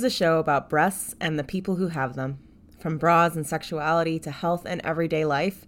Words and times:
is 0.00 0.04
a 0.04 0.16
show 0.16 0.38
about 0.38 0.70
breasts 0.70 1.14
and 1.20 1.38
the 1.38 1.44
people 1.44 1.76
who 1.76 1.88
have 1.88 2.14
them. 2.14 2.38
From 2.78 2.96
bras 2.96 3.36
and 3.36 3.46
sexuality 3.46 4.18
to 4.20 4.30
health 4.30 4.64
and 4.64 4.80
everyday 4.82 5.26
life, 5.26 5.66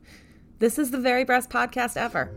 this 0.59 0.79
is 0.79 0.91
the 0.91 0.99
very 0.99 1.25
best 1.25 1.51
podcast 1.51 1.99
ever. 1.99 2.31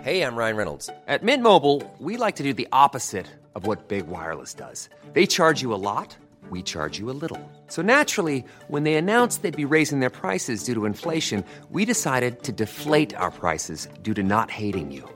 Hey, 0.00 0.22
I'm 0.22 0.36
Ryan 0.36 0.56
Reynolds. 0.56 0.88
At 1.06 1.22
Mint 1.22 1.42
Mobile, 1.42 1.82
we 1.98 2.16
like 2.16 2.36
to 2.36 2.42
do 2.42 2.54
the 2.54 2.68
opposite 2.72 3.26
of 3.54 3.66
what 3.66 3.88
Big 3.88 4.06
Wireless 4.06 4.54
does. 4.54 4.88
They 5.12 5.26
charge 5.26 5.60
you 5.60 5.74
a 5.74 5.82
lot, 5.90 6.16
we 6.48 6.62
charge 6.62 6.98
you 6.98 7.10
a 7.10 7.18
little. 7.20 7.42
So 7.68 7.82
naturally, 7.82 8.42
when 8.68 8.84
they 8.84 8.94
announced 8.94 9.42
they'd 9.42 9.64
be 9.64 9.64
raising 9.66 10.00
their 10.00 10.08
prices 10.08 10.64
due 10.64 10.74
to 10.74 10.86
inflation, 10.86 11.44
we 11.70 11.84
decided 11.84 12.42
to 12.44 12.52
deflate 12.52 13.14
our 13.16 13.30
prices 13.30 13.88
due 14.02 14.14
to 14.14 14.22
not 14.22 14.50
hating 14.50 14.92
you. 14.92 15.15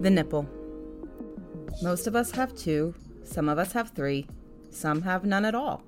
The 0.00 0.08
nipple. 0.08 0.48
Most 1.82 2.06
of 2.06 2.16
us 2.16 2.30
have 2.30 2.54
two, 2.54 2.94
some 3.22 3.50
of 3.50 3.58
us 3.58 3.72
have 3.72 3.90
three, 3.90 4.26
some 4.70 5.02
have 5.02 5.26
none 5.26 5.44
at 5.44 5.54
all. 5.54 5.82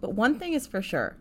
But 0.00 0.14
one 0.14 0.38
thing 0.38 0.52
is 0.52 0.68
for 0.68 0.80
sure 0.80 1.16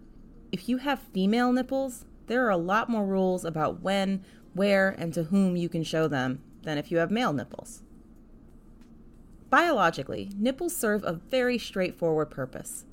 if 0.52 0.70
you 0.70 0.78
have 0.78 1.00
female 1.12 1.52
nipples, 1.52 2.06
there 2.28 2.46
are 2.46 2.52
a 2.52 2.58
lot 2.58 2.88
more 2.88 3.04
rules 3.04 3.44
about 3.44 3.82
when, 3.82 4.24
where, 4.54 4.90
and 4.90 5.12
to 5.16 5.24
whom 5.24 5.58
you 5.58 5.68
can 5.68 5.84
show 5.84 6.08
them 6.08 6.44
than 6.62 6.78
if 6.78 6.92
you 6.92 7.00
have 7.00 7.10
male 7.10 7.34
nipples. 7.34 7.82
Biologically, 9.50 10.30
nipples 10.38 10.76
serve 10.76 11.04
a 11.04 11.14
very 11.14 11.58
straightforward 11.58 12.30
purpose. 12.30 12.86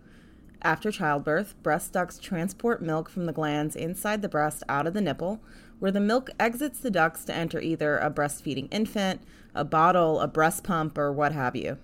After 0.62 0.92
childbirth, 0.92 1.55
breast 1.62 1.94
ducts 1.94 2.19
transport 2.19 2.83
milk 2.83 3.08
from 3.08 3.25
the 3.25 3.33
glands 3.33 3.75
inside 3.75 4.20
the 4.20 4.28
breast 4.28 4.62
out 4.69 4.86
of 4.86 4.92
the 4.92 5.00
nipple, 5.00 5.41
where 5.78 5.91
the 5.91 6.00
milk 6.00 6.28
exits 6.39 6.80
the 6.80 6.91
ducts 6.91 7.25
to 7.25 7.34
enter 7.34 7.61
either 7.61 7.97
a 7.97 8.11
breastfeeding 8.11 8.69
infant, 8.70 9.22
a 9.55 9.64
bottle, 9.64 10.20
a 10.20 10.28
breast 10.28 10.62
pump, 10.62 10.98
or 10.98 11.11
what 11.11 11.33
have 11.33 11.56
you. 11.56 11.78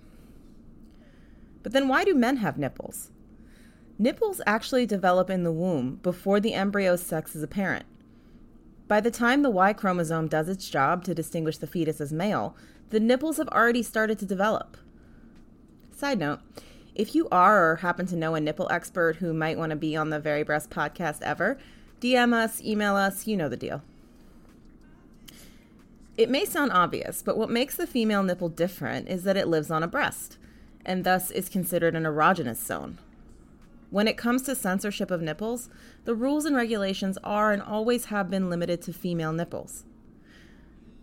But 1.63 1.73
then 1.73 1.87
why 1.87 2.03
do 2.03 2.13
men 2.13 2.37
have 2.37 2.59
nipples? 2.59 3.09
Nipples 3.97 4.41
actually 4.45 4.85
develop 4.85 5.29
in 5.29 5.43
the 5.43 5.51
womb 5.51 5.95
before 6.03 6.39
the 6.39 6.53
embryo's 6.53 7.01
sex 7.01 7.35
is 7.35 7.41
apparent. 7.41 7.87
By 8.87 9.01
the 9.01 9.11
time 9.11 9.41
the 9.41 9.49
Y 9.49 9.73
chromosome 9.73 10.27
does 10.27 10.47
its 10.47 10.69
job 10.69 11.03
to 11.05 11.15
distinguish 11.15 11.57
the 11.57 11.67
fetus 11.67 11.99
as 11.99 12.13
male, 12.13 12.55
the 12.91 12.99
nipples 12.99 13.37
have 13.37 13.49
already 13.49 13.81
started 13.81 14.19
to 14.19 14.25
develop. 14.25 14.77
Side 15.91 16.19
note 16.19 16.41
if 16.97 17.13
you 17.13 17.29
are 17.29 17.71
or 17.71 17.75
happen 17.77 18.07
to 18.07 18.15
know 18.15 18.33
a 18.33 18.41
nipple 18.41 18.67
expert 18.71 19.17
who 19.17 19.31
might 19.31 19.57
want 19.57 19.69
to 19.69 19.75
be 19.75 19.95
on 19.95 20.09
the 20.09 20.19
Very 20.19 20.41
Breast 20.41 20.71
podcast 20.71 21.21
ever, 21.21 21.59
DM 22.01 22.33
us, 22.33 22.59
email 22.63 22.95
us, 22.95 23.27
you 23.27 23.37
know 23.37 23.47
the 23.47 23.55
deal. 23.55 23.83
It 26.17 26.31
may 26.31 26.43
sound 26.43 26.71
obvious, 26.71 27.21
but 27.21 27.37
what 27.37 27.51
makes 27.51 27.75
the 27.75 27.85
female 27.85 28.23
nipple 28.23 28.49
different 28.49 29.07
is 29.09 29.23
that 29.23 29.37
it 29.37 29.47
lives 29.47 29.69
on 29.69 29.83
a 29.83 29.87
breast, 29.87 30.39
and 30.83 31.03
thus 31.03 31.29
is 31.29 31.49
considered 31.49 31.95
an 31.95 32.03
erogenous 32.03 32.65
zone. 32.65 32.97
When 33.91 34.07
it 34.07 34.17
comes 34.17 34.41
to 34.43 34.55
censorship 34.55 35.11
of 35.11 35.21
nipples, 35.21 35.69
the 36.05 36.15
rules 36.15 36.45
and 36.45 36.55
regulations 36.55 37.19
are 37.23 37.51
and 37.51 37.61
always 37.61 38.05
have 38.05 38.27
been 38.27 38.49
limited 38.49 38.81
to 38.81 38.91
female 38.91 39.33
nipples. 39.33 39.83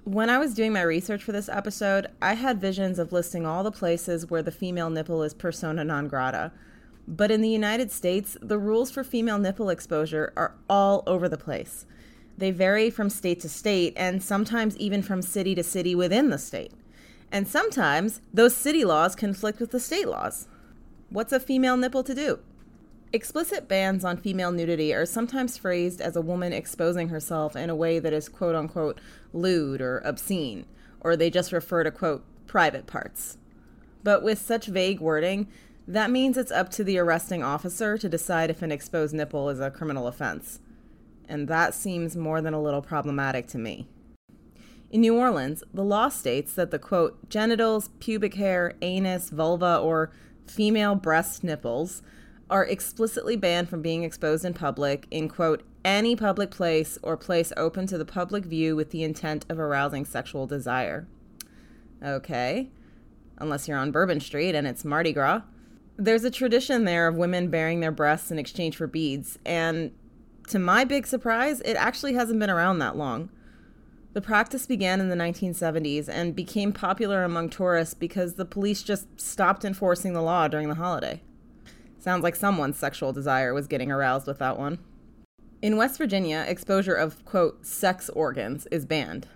When 0.05 0.29
I 0.29 0.37
was 0.37 0.53
doing 0.53 0.75
my 0.75 0.83
research 0.83 1.25
for 1.25 1.33
this 1.33 1.49
episode, 1.49 2.09
I 2.21 2.35
had 2.35 2.61
visions 2.61 2.99
of 2.99 3.11
listing 3.11 3.47
all 3.47 3.65
the 3.65 3.73
places 3.73 4.29
where 4.29 4.43
the 4.43 4.53
female 4.53 4.91
nipple 4.91 5.23
is 5.23 5.33
persona 5.33 5.83
non 5.83 6.09
grata. 6.09 6.53
But 7.09 7.31
in 7.31 7.41
the 7.41 7.49
United 7.49 7.91
States, 7.91 8.37
the 8.43 8.59
rules 8.59 8.91
for 8.91 9.03
female 9.03 9.39
nipple 9.39 9.71
exposure 9.71 10.35
are 10.37 10.57
all 10.69 11.05
over 11.07 11.27
the 11.27 11.39
place. 11.39 11.87
They 12.37 12.51
vary 12.51 12.91
from 12.91 13.09
state 13.09 13.41
to 13.41 13.49
state 13.49 13.95
and 13.97 14.23
sometimes 14.23 14.77
even 14.77 15.01
from 15.01 15.23
city 15.23 15.55
to 15.55 15.63
city 15.63 15.95
within 15.95 16.29
the 16.29 16.37
state. 16.37 16.73
And 17.33 17.49
sometimes 17.49 18.21
those 18.31 18.55
city 18.55 18.85
laws 18.85 19.17
conflict 19.17 19.59
with 19.59 19.71
the 19.71 19.81
state 19.81 20.09
laws. 20.09 20.49
What's 21.09 21.33
a 21.33 21.41
female 21.41 21.79
nipple 21.79 22.05
to 22.05 22.15
do? 22.15 22.41
Explicit 23.15 23.69
bans 23.69 24.05
on 24.05 24.17
female 24.17 24.51
nudity 24.51 24.93
are 24.93 25.07
sometimes 25.07 25.57
phrased 25.57 26.01
as 26.01 26.17
a 26.17 26.21
woman 26.21 26.53
exposing 26.53 27.11
herself 27.11 27.55
in 27.55 27.71
a 27.71 27.77
way 27.77 28.01
that 28.01 28.13
is 28.13 28.29
quote 28.29 28.57
unquote 28.57 29.01
lewd 29.33 29.81
or 29.81 29.99
obscene, 29.99 30.67
or 31.01 31.15
they 31.15 31.31
just 31.31 31.53
refer 31.53 31.85
to 31.85 31.93
quote 31.93 32.25
private 32.49 32.89
parts. 32.89 33.39
But 34.03 34.25
with 34.25 34.41
such 34.41 34.67
vague 34.67 34.99
wording, 34.99 35.47
that 35.87 36.11
means 36.11 36.37
it's 36.37 36.51
up 36.51 36.71
to 36.71 36.83
the 36.83 36.99
arresting 36.99 37.41
officer 37.41 37.97
to 37.99 38.09
decide 38.09 38.51
if 38.51 38.63
an 38.63 38.73
exposed 38.73 39.15
nipple 39.15 39.49
is 39.49 39.61
a 39.61 39.71
criminal 39.71 40.09
offense. 40.09 40.59
And 41.29 41.47
that 41.47 41.73
seems 41.73 42.17
more 42.17 42.41
than 42.41 42.53
a 42.53 42.61
little 42.61 42.83
problematic 42.83 43.47
to 43.49 43.59
me. 43.59 43.87
In 44.91 45.03
New 45.03 45.17
Orleans, 45.17 45.63
the 45.73 45.85
law 45.85 46.09
states 46.09 46.53
that 46.55 46.73
the 46.73 46.81
quote 46.81 47.29
genitals, 47.31 47.91
pubic 48.01 48.35
hair, 48.35 48.75
anus, 48.83 49.31
vulva, 49.31 49.79
or 49.79 50.11
female 50.49 50.97
breast 50.97 51.45
nipples 51.45 52.03
are 52.55 52.65
explicitly 52.67 53.35
banned 53.35 53.69
from 53.69 53.83
being 53.83 54.05
exposed 54.05 54.45
in 54.45 54.55
public 54.55 55.09
in 55.11 55.29
quote 55.29 55.65
any 55.85 56.15
public 56.15 56.53
place 56.53 56.97
or 57.03 57.17
place 57.17 57.53
open 57.57 57.85
to 57.85 57.99
the 57.99 58.05
public 58.05 58.45
view 58.45 58.77
with 58.77 58.93
the 58.93 59.03
intent 59.03 59.45
of 59.49 59.59
arousing 59.59 60.05
sexual 60.05 60.47
desire. 60.47 61.05
Okay. 62.01 62.71
Unless 63.39 63.67
you're 63.67 63.77
on 63.77 63.91
Bourbon 63.91 64.21
Street 64.21 64.55
and 64.55 64.69
it's 64.69 64.85
Mardi 64.85 65.13
Gras. 65.13 65.43
There's 65.97 66.23
a 66.23 66.31
tradition 66.31 66.85
there 66.85 67.09
of 67.09 67.17
women 67.17 67.51
baring 67.51 67.81
their 67.81 67.91
breasts 67.91 68.31
in 68.31 68.39
exchange 68.39 68.77
for 68.77 68.87
beads, 68.87 69.37
and 69.45 69.91
to 70.49 70.61
my 70.61 70.85
big 70.85 71.09
surprise, 71.09 71.61
it 71.63 71.75
actually 71.75 72.15
hasn't 72.15 72.39
been 72.39 72.51
around 72.51 72.79
that 72.79 72.97
long. 72.97 73.31
The 74.13 74.21
practice 74.21 74.67
began 74.67 75.01
in 75.01 75.09
the 75.09 75.17
1970s 75.17 76.09
and 76.09 76.37
became 76.37 76.73
popular 76.73 77.25
among 77.25 77.51
tourists 77.51 77.95
because 77.95 78.35
the 78.35 78.45
police 78.45 78.85
just 78.85 79.21
stopped 79.21 79.65
enforcing 79.65 80.13
the 80.13 80.23
law 80.23 80.47
during 80.47 80.69
the 80.69 80.77
holiday. 80.77 81.21
Sounds 82.05 82.23
like 82.23 82.37
someone's 82.37 82.77
sexual 82.77 83.15
desire 83.15 83.55
was 83.55 83.67
getting 83.67 83.91
aroused 83.91 84.27
with 84.27 84.39
that 84.39 84.59
one. 84.59 84.79
In 85.63 85.79
West 85.79 85.97
Virginia, 85.97 86.45
exposure 86.47 86.93
of, 86.93 87.25
quote, 87.25 87.65
sex 87.65 88.11
organs 88.11 88.67
is 88.67 88.85
banned. 88.85 89.27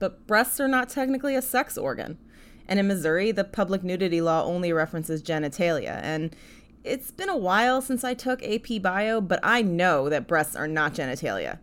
But 0.00 0.26
breasts 0.26 0.58
are 0.58 0.66
not 0.66 0.88
technically 0.88 1.36
a 1.36 1.40
sex 1.40 1.78
organ. 1.78 2.18
And 2.66 2.80
in 2.80 2.88
Missouri, 2.88 3.30
the 3.30 3.44
public 3.44 3.84
nudity 3.84 4.20
law 4.20 4.42
only 4.42 4.72
references 4.72 5.22
genitalia. 5.22 6.00
And 6.02 6.34
it's 6.82 7.12
been 7.12 7.28
a 7.28 7.36
while 7.36 7.80
since 7.80 8.02
I 8.02 8.14
took 8.14 8.42
AP 8.42 8.82
Bio, 8.82 9.20
but 9.20 9.38
I 9.44 9.62
know 9.62 10.08
that 10.08 10.26
breasts 10.26 10.56
are 10.56 10.66
not 10.66 10.94
genitalia. 10.94 11.60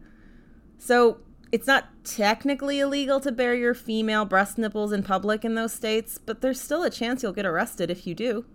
So 0.77 1.17
it's 1.51 1.67
not 1.67 1.89
technically 2.05 2.79
illegal 2.79 3.19
to 3.19 3.33
bare 3.33 3.53
your 3.53 3.73
female 3.73 4.23
breast 4.23 4.57
nipples 4.57 4.93
in 4.93 5.03
public 5.03 5.43
in 5.43 5.55
those 5.55 5.73
states, 5.73 6.17
but 6.17 6.39
there's 6.39 6.61
still 6.61 6.83
a 6.83 6.89
chance 6.89 7.21
you'll 7.21 7.33
get 7.33 7.45
arrested 7.45 7.91
if 7.91 8.07
you 8.07 8.15
do. 8.15 8.45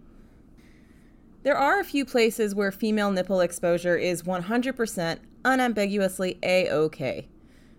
There 1.45 1.57
are 1.57 1.79
a 1.79 1.85
few 1.85 2.05
places 2.05 2.55
where 2.55 2.73
female 2.73 3.13
nipple 3.13 3.41
exposure 3.41 3.97
is 3.97 4.25
100% 4.25 5.19
unambiguously 5.45 6.37
A 6.43 6.69
OK. 6.69 7.29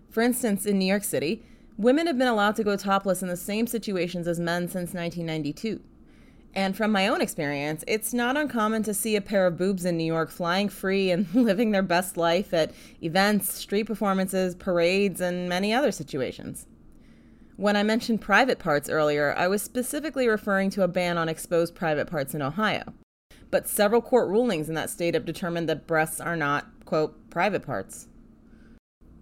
For 0.09 0.21
instance, 0.21 0.65
in 0.65 0.79
New 0.79 0.85
York 0.85 1.03
City, 1.03 1.44
women 1.77 2.07
have 2.07 2.17
been 2.17 2.29
allowed 2.29 2.56
to 2.56 2.63
go 2.63 2.77
topless 2.77 3.21
in 3.21 3.27
the 3.27 3.35
same 3.35 3.67
situations 3.67 4.29
as 4.29 4.39
men 4.39 4.69
since 4.69 4.94
1992. 4.94 5.81
And 6.56 6.75
from 6.75 6.91
my 6.91 7.09
own 7.09 7.21
experience, 7.21 7.83
it's 7.85 8.13
not 8.13 8.38
uncommon 8.38 8.83
to 8.83 8.94
see 8.94 9.17
a 9.17 9.21
pair 9.21 9.45
of 9.45 9.57
boobs 9.57 9.83
in 9.83 9.97
New 9.97 10.06
York 10.06 10.31
flying 10.31 10.69
free 10.69 11.11
and 11.11 11.27
living 11.35 11.71
their 11.71 11.83
best 11.83 12.15
life 12.15 12.53
at 12.53 12.71
events, 13.03 13.53
street 13.53 13.83
performances, 13.83 14.56
parades, 14.56 15.19
and 15.19 15.50
many 15.50 15.73
other 15.73 15.91
situations. 15.91 16.65
When 17.57 17.75
I 17.75 17.83
mentioned 17.83 18.21
private 18.21 18.57
parts 18.57 18.89
earlier, 18.89 19.35
I 19.38 19.50
was 19.50 19.61
specifically 19.61 20.29
referring 20.29 20.69
to 20.71 20.83
a 20.83 20.88
ban 20.88 21.17
on 21.17 21.27
exposed 21.27 21.75
private 21.75 22.09
parts 22.09 22.33
in 22.33 22.41
Ohio 22.41 22.94
but 23.51 23.68
several 23.68 24.01
court 24.01 24.30
rulings 24.30 24.69
in 24.69 24.75
that 24.75 24.90
state 24.90 25.13
have 25.13 25.25
determined 25.25 25.68
that 25.69 25.88
breasts 25.88 26.19
are 26.19 26.36
not, 26.36 26.68
quote, 26.86 27.30
private 27.30 27.66
parts. 27.66 28.07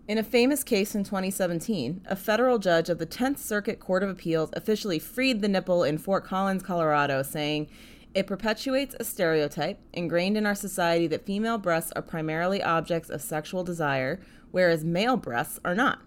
In 0.07 0.17
a 0.17 0.23
famous 0.23 0.63
case 0.63 0.95
in 0.95 1.03
2017, 1.03 2.05
a 2.07 2.15
federal 2.15 2.59
judge 2.59 2.89
of 2.89 2.97
the 2.97 3.05
10th 3.05 3.39
Circuit 3.39 3.79
Court 3.79 4.03
of 4.03 4.09
Appeals 4.09 4.49
officially 4.53 4.99
freed 4.99 5.41
the 5.41 5.49
nipple 5.49 5.83
in 5.83 5.97
Fort 5.97 6.23
Collins, 6.23 6.63
Colorado, 6.63 7.21
saying, 7.23 7.67
It 8.13 8.25
perpetuates 8.25 8.95
a 8.99 9.03
stereotype 9.03 9.81
ingrained 9.91 10.37
in 10.37 10.45
our 10.45 10.55
society 10.55 11.07
that 11.07 11.25
female 11.25 11.57
breasts 11.57 11.91
are 11.93 12.01
primarily 12.01 12.63
objects 12.63 13.09
of 13.09 13.21
sexual 13.21 13.65
desire, 13.65 14.21
whereas 14.51 14.85
male 14.85 15.17
breasts 15.17 15.59
are 15.65 15.75
not. 15.75 16.06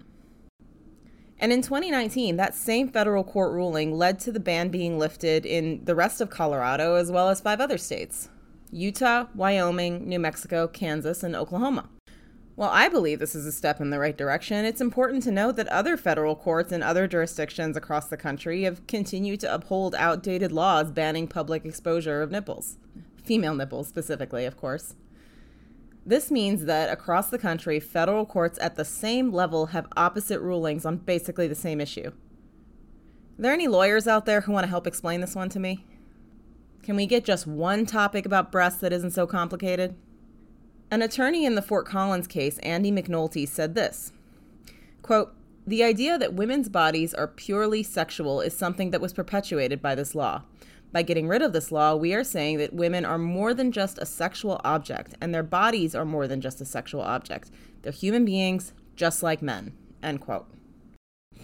And 1.40 1.54
in 1.54 1.62
2019, 1.62 2.36
that 2.36 2.54
same 2.54 2.88
federal 2.88 3.24
court 3.24 3.52
ruling 3.52 3.96
led 3.96 4.20
to 4.20 4.32
the 4.32 4.38
ban 4.38 4.68
being 4.68 4.98
lifted 4.98 5.46
in 5.46 5.82
the 5.86 5.94
rest 5.94 6.20
of 6.20 6.28
Colorado 6.28 6.96
as 6.96 7.10
well 7.10 7.30
as 7.30 7.40
five 7.40 7.60
other 7.60 7.78
states 7.78 8.28
Utah, 8.70 9.26
Wyoming, 9.34 10.06
New 10.06 10.20
Mexico, 10.20 10.68
Kansas, 10.68 11.22
and 11.22 11.34
Oklahoma. 11.34 11.88
While 12.56 12.68
I 12.68 12.88
believe 12.88 13.20
this 13.20 13.34
is 13.34 13.46
a 13.46 13.52
step 13.52 13.80
in 13.80 13.88
the 13.88 13.98
right 13.98 14.16
direction, 14.16 14.66
it's 14.66 14.82
important 14.82 15.22
to 15.22 15.30
note 15.30 15.56
that 15.56 15.66
other 15.68 15.96
federal 15.96 16.36
courts 16.36 16.72
in 16.72 16.82
other 16.82 17.08
jurisdictions 17.08 17.74
across 17.74 18.08
the 18.08 18.18
country 18.18 18.64
have 18.64 18.86
continued 18.86 19.40
to 19.40 19.52
uphold 19.52 19.94
outdated 19.94 20.52
laws 20.52 20.90
banning 20.90 21.26
public 21.26 21.64
exposure 21.64 22.20
of 22.20 22.30
nipples. 22.30 22.76
Female 23.24 23.54
nipples, 23.54 23.88
specifically, 23.88 24.44
of 24.44 24.58
course. 24.58 24.94
This 26.04 26.30
means 26.30 26.64
that 26.64 26.90
across 26.90 27.28
the 27.28 27.38
country, 27.38 27.78
federal 27.78 28.24
courts 28.24 28.58
at 28.60 28.76
the 28.76 28.84
same 28.84 29.32
level 29.32 29.66
have 29.66 29.86
opposite 29.96 30.40
rulings 30.40 30.86
on 30.86 30.96
basically 30.96 31.46
the 31.46 31.54
same 31.54 31.80
issue. 31.80 32.08
Are 32.08 33.42
there 33.42 33.52
any 33.52 33.68
lawyers 33.68 34.06
out 34.06 34.26
there 34.26 34.42
who 34.42 34.52
want 34.52 34.64
to 34.64 34.70
help 34.70 34.86
explain 34.86 35.20
this 35.20 35.34
one 35.34 35.48
to 35.50 35.60
me? 35.60 35.84
Can 36.82 36.96
we 36.96 37.06
get 37.06 37.24
just 37.24 37.46
one 37.46 37.86
topic 37.86 38.24
about 38.24 38.50
breasts 38.50 38.80
that 38.80 38.92
isn't 38.92 39.12
so 39.12 39.26
complicated? 39.26 39.94
An 40.90 41.02
attorney 41.02 41.44
in 41.44 41.54
the 41.54 41.62
Fort 41.62 41.86
Collins 41.86 42.26
case, 42.26 42.58
Andy 42.58 42.90
McNulty, 42.90 43.46
said 43.46 43.74
this 43.74 44.12
quote, 45.02 45.34
The 45.66 45.84
idea 45.84 46.18
that 46.18 46.34
women's 46.34 46.68
bodies 46.68 47.14
are 47.14 47.28
purely 47.28 47.82
sexual 47.82 48.40
is 48.40 48.56
something 48.56 48.90
that 48.90 49.00
was 49.00 49.12
perpetuated 49.12 49.80
by 49.82 49.94
this 49.94 50.14
law. 50.14 50.42
By 50.92 51.02
getting 51.02 51.28
rid 51.28 51.42
of 51.42 51.52
this 51.52 51.70
law, 51.70 51.94
we 51.94 52.14
are 52.14 52.24
saying 52.24 52.58
that 52.58 52.74
women 52.74 53.04
are 53.04 53.18
more 53.18 53.54
than 53.54 53.70
just 53.70 53.98
a 53.98 54.06
sexual 54.06 54.60
object, 54.64 55.14
and 55.20 55.32
their 55.32 55.44
bodies 55.44 55.94
are 55.94 56.04
more 56.04 56.26
than 56.26 56.40
just 56.40 56.60
a 56.60 56.64
sexual 56.64 57.02
object. 57.02 57.50
They're 57.82 57.92
human 57.92 58.24
beings, 58.24 58.72
just 58.96 59.22
like 59.22 59.40
men. 59.40 59.72
End 60.02 60.20
quote. 60.20 60.46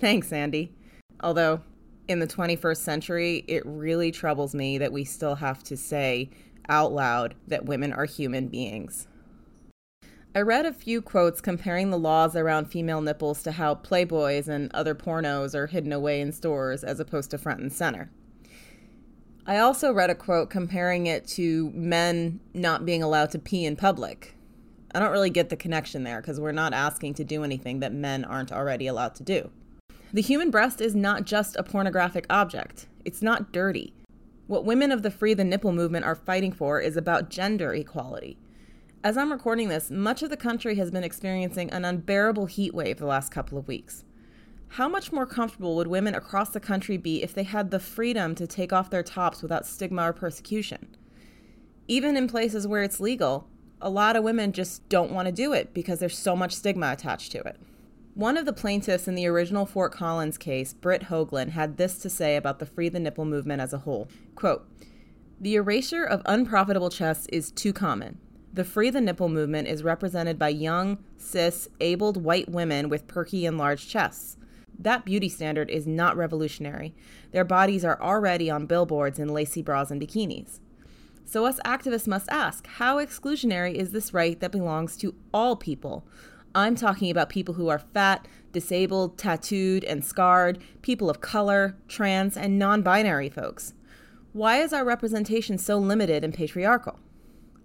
Thanks, 0.00 0.32
Andy. 0.32 0.72
Although, 1.20 1.60
in 2.08 2.18
the 2.18 2.26
21st 2.26 2.78
century, 2.78 3.44
it 3.46 3.62
really 3.64 4.10
troubles 4.10 4.54
me 4.54 4.78
that 4.78 4.92
we 4.92 5.04
still 5.04 5.36
have 5.36 5.62
to 5.64 5.76
say 5.76 6.28
out 6.68 6.92
loud 6.92 7.34
that 7.46 7.66
women 7.66 7.92
are 7.92 8.04
human 8.04 8.48
beings. 8.48 9.06
I 10.34 10.40
read 10.40 10.66
a 10.66 10.72
few 10.72 11.00
quotes 11.00 11.40
comparing 11.40 11.90
the 11.90 11.98
laws 11.98 12.36
around 12.36 12.66
female 12.66 13.00
nipples 13.00 13.42
to 13.44 13.52
how 13.52 13.76
Playboys 13.76 14.48
and 14.48 14.70
other 14.74 14.94
pornos 14.94 15.54
are 15.54 15.68
hidden 15.68 15.92
away 15.92 16.20
in 16.20 16.32
stores 16.32 16.84
as 16.84 17.00
opposed 17.00 17.30
to 17.30 17.38
front 17.38 17.60
and 17.60 17.72
center. 17.72 18.10
I 19.48 19.58
also 19.58 19.92
read 19.92 20.10
a 20.10 20.14
quote 20.16 20.50
comparing 20.50 21.06
it 21.06 21.24
to 21.28 21.70
men 21.72 22.40
not 22.52 22.84
being 22.84 23.00
allowed 23.00 23.30
to 23.30 23.38
pee 23.38 23.64
in 23.64 23.76
public. 23.76 24.36
I 24.92 24.98
don't 24.98 25.12
really 25.12 25.30
get 25.30 25.50
the 25.50 25.56
connection 25.56 26.02
there 26.02 26.20
because 26.20 26.40
we're 26.40 26.50
not 26.50 26.72
asking 26.72 27.14
to 27.14 27.24
do 27.24 27.44
anything 27.44 27.78
that 27.78 27.92
men 27.92 28.24
aren't 28.24 28.50
already 28.50 28.88
allowed 28.88 29.14
to 29.16 29.22
do. 29.22 29.50
The 30.12 30.22
human 30.22 30.50
breast 30.50 30.80
is 30.80 30.96
not 30.96 31.26
just 31.26 31.54
a 31.54 31.62
pornographic 31.62 32.26
object, 32.28 32.88
it's 33.04 33.22
not 33.22 33.52
dirty. 33.52 33.94
What 34.48 34.64
women 34.64 34.90
of 34.90 35.04
the 35.04 35.12
Free 35.12 35.34
the 35.34 35.44
Nipple 35.44 35.72
movement 35.72 36.04
are 36.04 36.14
fighting 36.16 36.50
for 36.50 36.80
is 36.80 36.96
about 36.96 37.30
gender 37.30 37.72
equality. 37.72 38.38
As 39.04 39.16
I'm 39.16 39.30
recording 39.30 39.68
this, 39.68 39.92
much 39.92 40.24
of 40.24 40.30
the 40.30 40.36
country 40.36 40.74
has 40.76 40.90
been 40.90 41.04
experiencing 41.04 41.70
an 41.70 41.84
unbearable 41.84 42.46
heat 42.46 42.74
wave 42.74 42.98
the 42.98 43.06
last 43.06 43.30
couple 43.30 43.58
of 43.58 43.68
weeks. 43.68 44.04
How 44.68 44.88
much 44.88 45.12
more 45.12 45.26
comfortable 45.26 45.76
would 45.76 45.86
women 45.86 46.14
across 46.14 46.50
the 46.50 46.60
country 46.60 46.96
be 46.96 47.22
if 47.22 47.32
they 47.32 47.44
had 47.44 47.70
the 47.70 47.80
freedom 47.80 48.34
to 48.34 48.46
take 48.46 48.72
off 48.72 48.90
their 48.90 49.02
tops 49.02 49.42
without 49.42 49.66
stigma 49.66 50.10
or 50.10 50.12
persecution? 50.12 50.96
Even 51.88 52.16
in 52.16 52.28
places 52.28 52.66
where 52.66 52.82
it's 52.82 53.00
legal, 53.00 53.48
a 53.80 53.88
lot 53.88 54.16
of 54.16 54.24
women 54.24 54.52
just 54.52 54.88
don't 54.88 55.12
want 55.12 55.26
to 55.26 55.32
do 55.32 55.52
it 55.52 55.72
because 55.72 55.98
there's 55.98 56.18
so 56.18 56.36
much 56.36 56.52
stigma 56.52 56.92
attached 56.92 57.32
to 57.32 57.38
it. 57.42 57.56
One 58.14 58.36
of 58.36 58.46
the 58.46 58.52
plaintiffs 58.52 59.06
in 59.06 59.14
the 59.14 59.26
original 59.26 59.66
Fort 59.66 59.92
Collins 59.92 60.38
case, 60.38 60.72
Britt 60.72 61.04
Hoagland, 61.04 61.50
had 61.50 61.76
this 61.76 61.98
to 61.98 62.08
say 62.08 62.36
about 62.36 62.58
the 62.58 62.66
Free 62.66 62.88
the 62.88 62.98
Nipple 62.98 63.26
movement 63.26 63.60
as 63.60 63.72
a 63.72 63.78
whole. 63.78 64.08
Quote, 64.34 64.66
the 65.38 65.54
erasure 65.54 66.04
of 66.04 66.22
unprofitable 66.24 66.88
chests 66.88 67.26
is 67.30 67.50
too 67.50 67.74
common. 67.74 68.18
The 68.54 68.64
Free 68.64 68.88
the 68.88 69.02
Nipple 69.02 69.28
movement 69.28 69.68
is 69.68 69.82
represented 69.82 70.38
by 70.38 70.48
young, 70.48 70.96
cis, 71.18 71.68
abled 71.78 72.16
white 72.16 72.48
women 72.48 72.88
with 72.88 73.06
perky 73.06 73.44
and 73.44 73.58
large 73.58 73.86
chests. 73.86 74.38
That 74.78 75.04
beauty 75.04 75.28
standard 75.28 75.70
is 75.70 75.86
not 75.86 76.16
revolutionary. 76.16 76.94
Their 77.32 77.44
bodies 77.44 77.84
are 77.84 78.00
already 78.00 78.50
on 78.50 78.66
billboards 78.66 79.18
in 79.18 79.28
lacy 79.28 79.62
bras 79.62 79.90
and 79.90 80.00
bikinis. 80.00 80.60
So, 81.24 81.44
us 81.44 81.58
activists 81.64 82.06
must 82.06 82.28
ask 82.30 82.66
how 82.66 82.96
exclusionary 82.96 83.74
is 83.74 83.90
this 83.90 84.14
right 84.14 84.38
that 84.40 84.52
belongs 84.52 84.96
to 84.98 85.14
all 85.34 85.56
people? 85.56 86.06
I'm 86.54 86.74
talking 86.76 87.10
about 87.10 87.28
people 87.28 87.54
who 87.54 87.68
are 87.68 87.78
fat, 87.78 88.28
disabled, 88.52 89.18
tattooed, 89.18 89.84
and 89.84 90.04
scarred, 90.04 90.58
people 90.82 91.10
of 91.10 91.20
color, 91.20 91.76
trans, 91.88 92.36
and 92.36 92.58
non 92.58 92.82
binary 92.82 93.28
folks. 93.28 93.74
Why 94.32 94.58
is 94.58 94.72
our 94.72 94.84
representation 94.84 95.58
so 95.58 95.78
limited 95.78 96.22
and 96.22 96.32
patriarchal? 96.32 96.98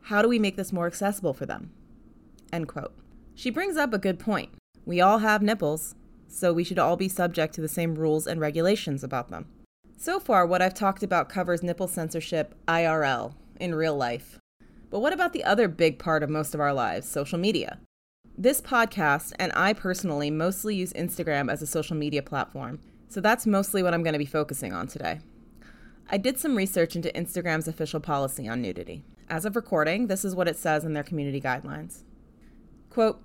How 0.04 0.22
do 0.22 0.28
we 0.28 0.40
make 0.40 0.56
this 0.58 0.74
more 0.74 0.88
accessible 0.88 1.34
for 1.34 1.46
them? 1.46 1.72
End 2.52 2.68
quote. 2.68 2.94
She 3.36 3.50
brings 3.50 3.78
up 3.78 3.94
a 3.94 4.00
good 4.00 4.20
point. 4.20 4.50
We 4.86 5.00
all 5.00 5.20
have 5.20 5.42
nipples, 5.42 5.96
so 6.32 6.54
we 6.54 6.64
should 6.64 6.80
all 6.80 6.96
be 6.96 7.10
subject 7.10 7.54
to 7.56 7.62
the 7.62 7.68
same 7.68 7.96
rules 7.96 8.26
and 8.26 8.40
regulations 8.40 9.04
about 9.04 9.30
them. 9.30 9.48
So 9.98 10.20
far, 10.20 10.46
what 10.48 10.62
I've 10.62 10.74
talked 10.74 11.04
about 11.04 11.30
covers 11.30 11.62
nipple 11.62 11.88
censorship 11.88 12.56
IRL, 12.68 13.34
in 13.60 13.76
real 13.76 13.96
life. 13.96 14.40
But 14.90 15.00
what 15.00 15.14
about 15.14 15.32
the 15.32 15.44
other 15.44 15.68
big 15.68 16.00
part 16.00 16.24
of 16.24 16.30
most 16.30 16.54
of 16.54 16.60
our 16.60 16.74
lives, 16.74 17.08
social 17.08 17.38
media? 17.38 17.80
This 18.38 18.60
podcast, 18.60 19.34
and 19.38 19.52
I 19.56 19.74
personally 19.74 20.32
mostly 20.32 20.76
use 20.76 20.92
Instagram 20.94 21.52
as 21.52 21.62
a 21.62 21.68
social 21.68 21.96
media 21.96 22.24
platform, 22.24 22.80
so 23.08 23.22
that's 23.22 23.46
mostly 23.46 23.84
what 23.84 23.94
I'm 23.94 24.04
going 24.04 24.14
to 24.14 24.20
be 24.20 24.26
focusing 24.26 24.74
on 24.74 24.88
today. 24.88 25.20
I 26.10 26.18
did 26.18 26.40
some 26.40 26.56
research 26.56 26.96
into 26.96 27.12
Instagram's 27.12 27.68
official 27.68 28.00
policy 28.00 28.48
on 28.48 28.62
nudity. 28.62 29.04
As 29.30 29.46
of 29.46 29.56
recording, 29.56 30.08
this 30.08 30.26
is 30.26 30.36
what 30.36 30.48
it 30.48 30.58
says 30.58 30.84
in 30.84 30.94
their 30.94 31.04
community 31.04 31.40
guidelines. 31.40 32.04
Quote, 32.90 33.22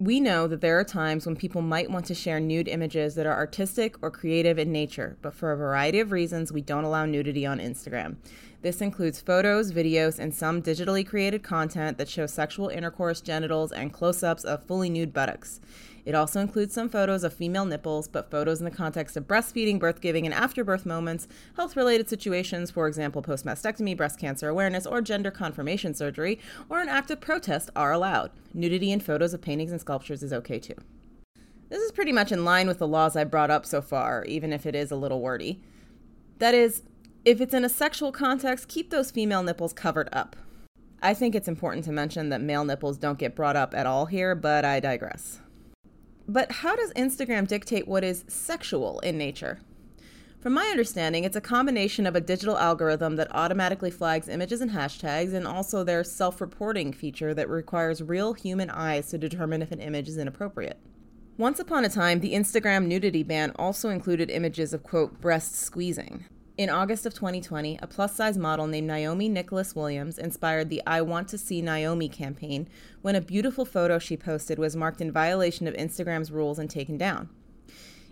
we 0.00 0.18
know 0.18 0.46
that 0.46 0.62
there 0.62 0.80
are 0.80 0.84
times 0.84 1.26
when 1.26 1.36
people 1.36 1.60
might 1.60 1.90
want 1.90 2.06
to 2.06 2.14
share 2.14 2.40
nude 2.40 2.68
images 2.68 3.14
that 3.14 3.26
are 3.26 3.36
artistic 3.36 3.96
or 4.00 4.10
creative 4.10 4.58
in 4.58 4.72
nature, 4.72 5.18
but 5.20 5.34
for 5.34 5.52
a 5.52 5.56
variety 5.58 6.00
of 6.00 6.10
reasons, 6.10 6.50
we 6.50 6.62
don't 6.62 6.84
allow 6.84 7.04
nudity 7.04 7.44
on 7.44 7.58
Instagram. 7.58 8.16
This 8.62 8.80
includes 8.80 9.20
photos, 9.20 9.72
videos, 9.72 10.18
and 10.18 10.34
some 10.34 10.62
digitally 10.62 11.06
created 11.06 11.42
content 11.42 11.98
that 11.98 12.08
shows 12.08 12.32
sexual 12.32 12.68
intercourse, 12.68 13.20
genitals, 13.20 13.72
and 13.72 13.92
close 13.92 14.22
ups 14.22 14.42
of 14.42 14.64
fully 14.64 14.88
nude 14.88 15.12
buttocks. 15.12 15.60
It 16.04 16.14
also 16.14 16.40
includes 16.40 16.74
some 16.74 16.88
photos 16.88 17.24
of 17.24 17.32
female 17.32 17.64
nipples, 17.64 18.08
but 18.08 18.30
photos 18.30 18.58
in 18.58 18.64
the 18.64 18.70
context 18.70 19.16
of 19.16 19.26
breastfeeding, 19.26 19.78
birth 19.78 20.00
giving, 20.00 20.24
and 20.24 20.34
afterbirth 20.34 20.86
moments, 20.86 21.28
health 21.56 21.76
related 21.76 22.08
situations, 22.08 22.70
for 22.70 22.88
example, 22.88 23.22
post 23.22 23.44
mastectomy, 23.44 23.96
breast 23.96 24.18
cancer 24.18 24.48
awareness, 24.48 24.86
or 24.86 25.00
gender 25.00 25.30
confirmation 25.30 25.94
surgery, 25.94 26.38
or 26.68 26.80
an 26.80 26.88
act 26.88 27.10
of 27.10 27.20
protest 27.20 27.70
are 27.76 27.92
allowed. 27.92 28.30
Nudity 28.54 28.90
in 28.92 29.00
photos 29.00 29.34
of 29.34 29.40
paintings 29.40 29.72
and 29.72 29.80
sculptures 29.80 30.22
is 30.22 30.32
okay 30.32 30.58
too. 30.58 30.76
This 31.68 31.82
is 31.82 31.92
pretty 31.92 32.12
much 32.12 32.32
in 32.32 32.44
line 32.44 32.66
with 32.66 32.78
the 32.78 32.88
laws 32.88 33.14
I 33.14 33.24
brought 33.24 33.50
up 33.50 33.64
so 33.64 33.80
far, 33.80 34.24
even 34.24 34.52
if 34.52 34.66
it 34.66 34.74
is 34.74 34.90
a 34.90 34.96
little 34.96 35.20
wordy. 35.20 35.62
That 36.38 36.54
is, 36.54 36.82
if 37.24 37.40
it's 37.40 37.54
in 37.54 37.64
a 37.64 37.68
sexual 37.68 38.10
context, 38.10 38.68
keep 38.68 38.90
those 38.90 39.10
female 39.10 39.42
nipples 39.42 39.72
covered 39.72 40.08
up. 40.10 40.34
I 41.02 41.14
think 41.14 41.34
it's 41.34 41.48
important 41.48 41.84
to 41.84 41.92
mention 41.92 42.28
that 42.30 42.40
male 42.40 42.64
nipples 42.64 42.98
don't 42.98 43.18
get 43.18 43.36
brought 43.36 43.56
up 43.56 43.74
at 43.74 43.86
all 43.86 44.06
here, 44.06 44.34
but 44.34 44.64
I 44.64 44.80
digress. 44.80 45.40
But 46.30 46.52
how 46.52 46.76
does 46.76 46.92
Instagram 46.92 47.48
dictate 47.48 47.88
what 47.88 48.04
is 48.04 48.24
sexual 48.28 49.00
in 49.00 49.18
nature? 49.18 49.58
From 50.38 50.54
my 50.54 50.66
understanding, 50.66 51.24
it's 51.24 51.34
a 51.34 51.40
combination 51.40 52.06
of 52.06 52.14
a 52.14 52.20
digital 52.20 52.56
algorithm 52.56 53.16
that 53.16 53.34
automatically 53.34 53.90
flags 53.90 54.28
images 54.28 54.60
and 54.60 54.70
hashtags, 54.70 55.34
and 55.34 55.44
also 55.44 55.82
their 55.82 56.04
self 56.04 56.40
reporting 56.40 56.92
feature 56.92 57.34
that 57.34 57.48
requires 57.48 58.00
real 58.00 58.34
human 58.34 58.70
eyes 58.70 59.08
to 59.08 59.18
determine 59.18 59.60
if 59.60 59.72
an 59.72 59.80
image 59.80 60.08
is 60.08 60.18
inappropriate. 60.18 60.78
Once 61.36 61.58
upon 61.58 61.84
a 61.84 61.88
time, 61.88 62.20
the 62.20 62.32
Instagram 62.32 62.86
nudity 62.86 63.24
ban 63.24 63.50
also 63.56 63.88
included 63.88 64.30
images 64.30 64.72
of, 64.72 64.84
quote, 64.84 65.20
breast 65.20 65.56
squeezing. 65.56 66.26
In 66.60 66.68
August 66.68 67.06
of 67.06 67.14
2020, 67.14 67.78
a 67.80 67.86
plus 67.86 68.14
size 68.14 68.36
model 68.36 68.66
named 68.66 68.90
Nyome 68.90 69.30
Nicholas 69.30 69.74
Williams 69.74 70.18
inspired 70.18 70.68
the 70.68 70.82
I 70.86 71.00
Want 71.00 71.26
to 71.28 71.38
See 71.38 71.62
Nyome 71.62 72.12
campaign 72.12 72.68
when 73.00 73.14
a 73.14 73.22
beautiful 73.22 73.64
photo 73.64 73.98
she 73.98 74.14
posted 74.14 74.58
was 74.58 74.76
marked 74.76 75.00
in 75.00 75.10
violation 75.10 75.66
of 75.66 75.72
Instagram's 75.72 76.30
rules 76.30 76.58
and 76.58 76.68
taken 76.68 76.98
down. 76.98 77.30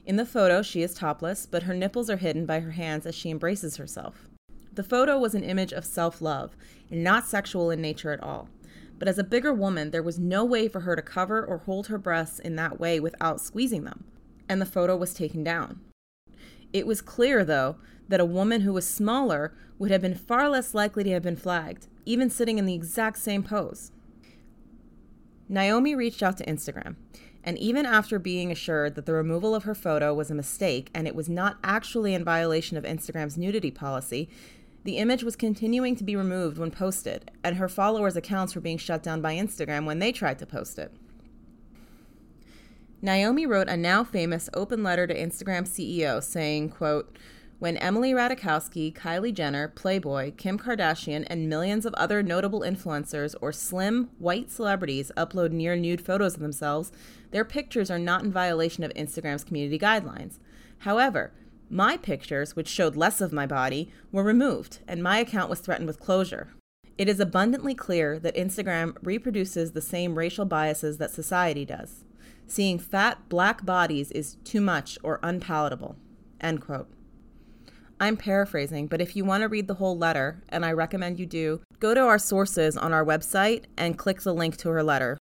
In 0.07 0.17
the 0.17 0.25
photo, 0.25 0.63
she 0.63 0.81
is 0.81 0.95
topless, 0.95 1.45
but 1.45 1.65
her 1.65 1.75
nipples 1.75 2.09
are 2.09 2.17
hidden 2.17 2.47
by 2.47 2.61
her 2.61 2.71
hands 2.71 3.05
as 3.05 3.15
she 3.15 3.29
embraces 3.29 3.77
herself. 3.77 4.31
The 4.73 4.83
photo 4.83 5.19
was 5.19 5.35
an 5.35 5.45
image 5.45 5.75
of 5.75 5.85
self 5.85 6.23
love 6.23 6.57
and 6.91 7.05
not 7.05 7.27
sexual 7.27 7.71
in 7.71 7.83
nature 7.83 8.13
at 8.13 8.23
all. 8.23 8.49
but 8.99 9.09
as 9.09 9.19
a 9.19 9.25
bigger 9.25 9.53
woman, 9.53 9.91
there 9.91 10.03
was 10.03 10.19
no 10.19 10.43
way 10.43 10.69
for 10.69 10.81
her 10.81 10.97
to 10.97 11.03
cover 11.03 11.45
or 11.45 11.59
hold 11.59 11.89
her 11.89 11.99
breasts 11.99 12.39
in 12.39 12.57
that 12.57 12.81
way 12.81 12.99
without 12.99 13.43
squeezing 13.43 13.85
them, 13.85 14.05
and 14.49 14.59
the 14.59 14.65
photo 14.65 14.97
was 14.97 15.13
taken 15.13 15.45
down. 15.45 15.81
It 16.73 16.87
was 16.87 17.01
clear, 17.01 17.45
though, 17.45 17.77
that 18.09 18.21
a 18.21 18.25
woman 18.25 18.63
who 18.63 18.73
was 18.73 18.87
smaller 18.87 19.55
would 19.79 19.91
have 19.91 20.03
been 20.03 20.15
far 20.15 20.49
less 20.49 20.75
likely 20.75 21.05
to 21.05 21.11
have 21.11 21.23
been 21.23 21.37
flagged, 21.37 21.87
even 22.05 22.31
sitting 22.31 22.59
in 22.59 22.67
the 22.67 22.75
exact 22.75 23.19
same 23.19 23.43
pose. 23.43 23.93
Nyome 25.51 25.97
reached 25.97 26.23
out 26.23 26.37
to 26.39 26.47
Instagram, 26.47 26.97
and 27.45 27.59
even 27.59 27.87
after 27.87 28.19
being 28.19 28.51
assured 28.51 28.95
that 28.95 29.07
the 29.07 29.15
removal 29.15 29.55
of 29.55 29.65
her 29.65 29.75
photo 29.75 30.13
was 30.13 30.31
a 30.31 30.35
mistake 30.35 30.91
and 30.95 31.07
it 31.07 31.15
was 31.15 31.29
not 31.29 31.59
actually 31.63 32.13
in 32.15 32.25
violation 32.25 32.77
of 32.77 32.85
Instagram's 32.85 33.39
nudity 33.39 33.71
policy, 33.71 34.29
the 34.85 34.99
image 34.99 35.23
was 35.23 35.37
continuing 35.37 35.97
to 35.97 36.05
be 36.05 36.17
removed 36.17 36.59
when 36.59 36.71
posted, 36.71 37.31
and 37.45 37.57
her 37.57 37.69
followers' 37.69 38.17
accounts 38.17 38.55
were 38.55 38.61
being 38.61 38.79
shut 38.79 39.03
down 39.03 39.21
by 39.21 39.35
Instagram 39.35 39.85
when 39.85 39.99
they 39.99 40.13
tried 40.13 40.39
to 40.39 40.47
post 40.47 40.79
it. 40.79 40.93
Nyome 43.03 43.47
wrote 43.47 43.69
a 43.69 43.77
now 43.77 44.03
famous 44.03 44.51
open 44.55 44.83
letter 44.83 45.07
to 45.07 45.15
Instagram 45.15 45.69
CEO 45.69 46.23
saying, 46.23 46.71
quote, 46.71 47.17
when 47.59 47.77
Emily 47.79 48.13
Ratajkowski, 48.13 48.95
Kylie 48.95 49.35
Jenner, 49.35 49.67
Playboy, 49.69 50.33
Kim 50.37 50.59
Kardashian, 50.59 51.27
and 51.29 51.49
millions 51.49 51.85
of 51.85 51.95
other 51.95 52.23
notable 52.23 52.61
influencers 52.61 53.35
or 53.41 53.51
slim, 53.53 54.11
white 54.19 54.51
celebrities 54.51 55.11
upload 55.17 55.51
near 55.51 55.75
nude 55.75 56.01
photos 56.01 56.35
of 56.35 56.41
themselves, 56.41 56.93
their 57.33 57.45
pictures 57.45 57.91
are 57.91 57.99
not 57.99 58.23
in 58.23 58.31
violation 58.31 58.85
of 58.85 58.95
Instagram's 58.95 59.43
community 59.43 59.79
guidelines. 59.79 60.39
However, 60.79 61.33
my 61.69 61.97
pictures, 61.97 62.55
which 62.55 62.69
showed 62.69 62.97
less 62.97 63.21
of 63.21 63.33
my 63.33 63.45
body, 63.45 63.91
were 64.13 64.23
removed, 64.23 64.79
and 64.87 65.03
my 65.03 65.19
account 65.19 65.51
was 65.51 65.59
threatened 65.59 65.89
with 65.89 66.01
closure. 66.01 66.55
It 66.97 67.09
is 67.09 67.19
abundantly 67.19 67.75
clear 67.75 68.21
that 68.21 68.37
Instagram 68.37 68.97
reproduces 69.03 69.73
the 69.73 69.83
same 69.83 70.17
racial 70.17 70.45
biases 70.45 70.99
that 70.99 71.11
society 71.11 71.65
does. 71.65 72.05
Seeing 72.47 72.79
fat 72.79 73.29
black 73.29 73.67
bodies 73.67 74.13
is 74.13 74.37
too 74.45 74.61
much 74.61 74.97
or 75.03 75.19
unpalatable. 75.23 75.97
End 76.41 76.61
quote. 76.61 76.89
I'm 78.01 78.17
paraphrasing, 78.17 78.87
but 78.87 79.01
if 79.01 79.17
you 79.17 79.25
want 79.25 79.43
to 79.43 79.49
read 79.49 79.67
the 79.67 79.75
whole 79.75 79.99
letter, 79.99 80.41
and 80.51 80.65
I 80.65 80.71
recommend 80.71 81.19
you 81.19 81.27
do, 81.27 81.61
go 81.81 81.95
to 81.95 82.01
our 82.01 82.19
sources 82.19 82.77
on 82.77 82.93
our 82.93 83.05
website 83.05 83.65
and 83.77 83.99
click 83.99 84.23
the 84.23 84.33
link 84.33 84.57
to 84.59 84.69
her 84.69 84.85
letter. 84.85 85.19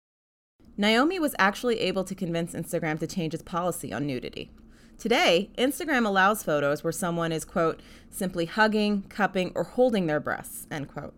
Nyome 0.78 1.20
was 1.20 1.36
actually 1.38 1.80
able 1.82 2.04
to 2.04 2.16
convince 2.16 2.54
Instagram 2.54 3.00
to 3.00 3.06
change 3.06 3.36
its 3.36 3.44
policy 3.44 3.94
on 3.94 4.08
nudity. 4.08 4.50
Today, 4.98 5.52
Instagram 5.56 6.06
allows 6.06 6.44
photos 6.44 6.84
where 6.84 6.92
someone 6.92 7.32
is, 7.32 7.46
quote, 7.46 7.80
simply 8.10 8.46
hugging, 8.46 9.04
cupping, 9.04 9.52
or 9.54 9.64
holding 9.64 10.08
their 10.08 10.20
breasts, 10.20 10.66
end 10.72 10.88
quote. 10.88 11.14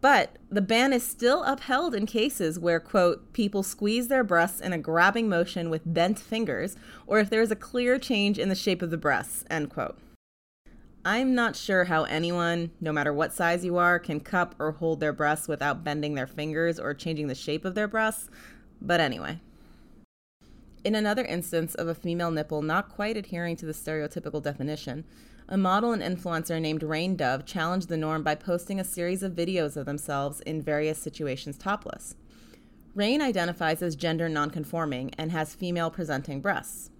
But 0.00 0.36
the 0.50 0.60
ban 0.60 0.92
is 0.92 1.04
still 1.04 1.42
upheld 1.42 1.96
in 1.96 2.06
cases 2.06 2.60
where, 2.60 2.78
quote, 2.78 3.32
people 3.32 3.64
squeeze 3.64 4.06
their 4.06 4.22
breasts 4.22 4.60
in 4.60 4.72
a 4.72 4.78
grabbing 4.78 5.28
motion 5.28 5.68
with 5.68 5.82
bent 5.84 6.20
fingers, 6.20 6.76
or 7.08 7.18
if 7.18 7.28
there 7.28 7.42
is 7.42 7.50
a 7.50 7.56
clear 7.56 7.98
change 7.98 8.38
in 8.38 8.48
the 8.48 8.54
shape 8.54 8.82
of 8.82 8.90
the 8.90 8.96
breasts, 8.96 9.44
end 9.50 9.70
quote. 9.70 9.98
I'm 11.06 11.36
not 11.36 11.54
sure 11.54 11.84
how 11.84 12.02
anyone, 12.02 12.72
no 12.80 12.90
matter 12.90 13.12
what 13.12 13.32
size 13.32 13.64
you 13.64 13.76
are, 13.76 14.00
can 14.00 14.18
cup 14.18 14.56
or 14.58 14.72
hold 14.72 14.98
their 14.98 15.12
breasts 15.12 15.46
without 15.46 15.84
bending 15.84 16.14
their 16.16 16.26
fingers 16.26 16.80
or 16.80 16.94
changing 16.94 17.28
the 17.28 17.34
shape 17.36 17.64
of 17.64 17.76
their 17.76 17.86
breasts, 17.86 18.28
but 18.82 18.98
anyway. 18.98 19.38
In 20.82 20.96
another 20.96 21.24
instance 21.24 21.76
of 21.76 21.86
a 21.86 21.94
female 21.94 22.32
nipple 22.32 22.60
not 22.60 22.88
quite 22.88 23.16
adhering 23.16 23.54
to 23.54 23.66
the 23.66 23.72
stereotypical 23.72 24.42
definition, 24.42 25.04
a 25.48 25.56
model 25.56 25.92
and 25.92 26.02
influencer 26.02 26.60
named 26.60 26.82
Rain 26.82 27.14
Dove 27.14 27.46
challenged 27.46 27.88
the 27.88 27.96
norm 27.96 28.24
by 28.24 28.34
posting 28.34 28.80
a 28.80 28.84
series 28.84 29.22
of 29.22 29.30
videos 29.30 29.76
of 29.76 29.86
themselves 29.86 30.40
in 30.40 30.60
various 30.60 30.98
situations 30.98 31.56
topless. 31.56 32.16
Rain 32.96 33.22
identifies 33.22 33.80
as 33.80 33.94
gender 33.94 34.28
nonconforming 34.28 35.12
and 35.16 35.30
has 35.30 35.54
female 35.54 35.88
presenting 35.88 36.40
breasts. 36.40 36.90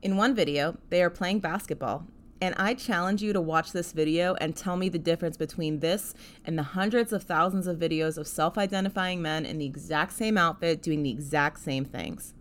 In 0.00 0.16
one 0.16 0.32
video, 0.32 0.78
they 0.90 1.02
are 1.02 1.10
playing 1.10 1.40
basketball 1.40 2.06
and 2.40 2.54
I 2.58 2.74
challenge 2.74 3.22
you 3.22 3.32
to 3.32 3.40
watch 3.40 3.72
this 3.72 3.92
video 3.92 4.34
and 4.34 4.54
tell 4.54 4.76
me 4.76 4.88
the 4.88 4.98
difference 4.98 5.36
between 5.36 5.80
this 5.80 6.14
and 6.44 6.58
the 6.58 6.62
hundreds 6.62 7.12
of 7.12 7.22
thousands 7.22 7.66
of 7.66 7.78
videos 7.78 8.18
of 8.18 8.26
self 8.26 8.58
identifying 8.58 9.22
men 9.22 9.46
in 9.46 9.58
the 9.58 9.66
exact 9.66 10.12
same 10.12 10.36
outfit 10.36 10.82
doing 10.82 11.02
the 11.02 11.10
exact 11.10 11.60
same 11.60 11.84
things. 11.84 12.34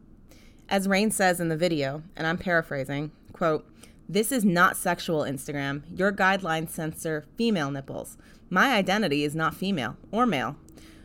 As 0.68 0.88
Rain 0.88 1.12
says 1.12 1.40
in 1.40 1.50
the 1.50 1.58
video, 1.58 2.04
and 2.16 2.28
I'm 2.28 2.38
paraphrasing, 2.38 3.12
quote, 3.32 3.70
this 4.08 4.32
is 4.32 4.46
not 4.46 4.78
sexual 4.78 5.22
Instagram. 5.22 5.84
Your 5.98 6.12
guidelines 6.12 6.70
censor 6.70 7.25
female 7.38 7.72
nipples. 7.72 8.18
My 8.50 8.74
identity 8.74 9.24
is 9.24 9.36
not 9.36 9.56
female 9.56 9.98
or 10.12 10.25
male. 10.25 10.58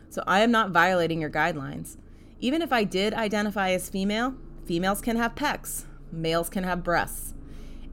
So 0.09 0.23
I 0.27 0.41
am 0.41 0.51
not 0.51 0.71
violating 0.71 1.21
your 1.21 1.29
guidelines. 1.29 1.97
Even 2.39 2.61
if 2.61 2.71
I 2.71 2.83
did 2.83 3.13
identify 3.13 3.71
as 3.71 3.89
female, 3.89 4.35
females 4.65 5.01
can 5.01 5.15
have 5.15 5.35
pecs, 5.35 5.85
males 6.11 6.49
can 6.49 6.63
have 6.63 6.83
breasts. 6.83 7.33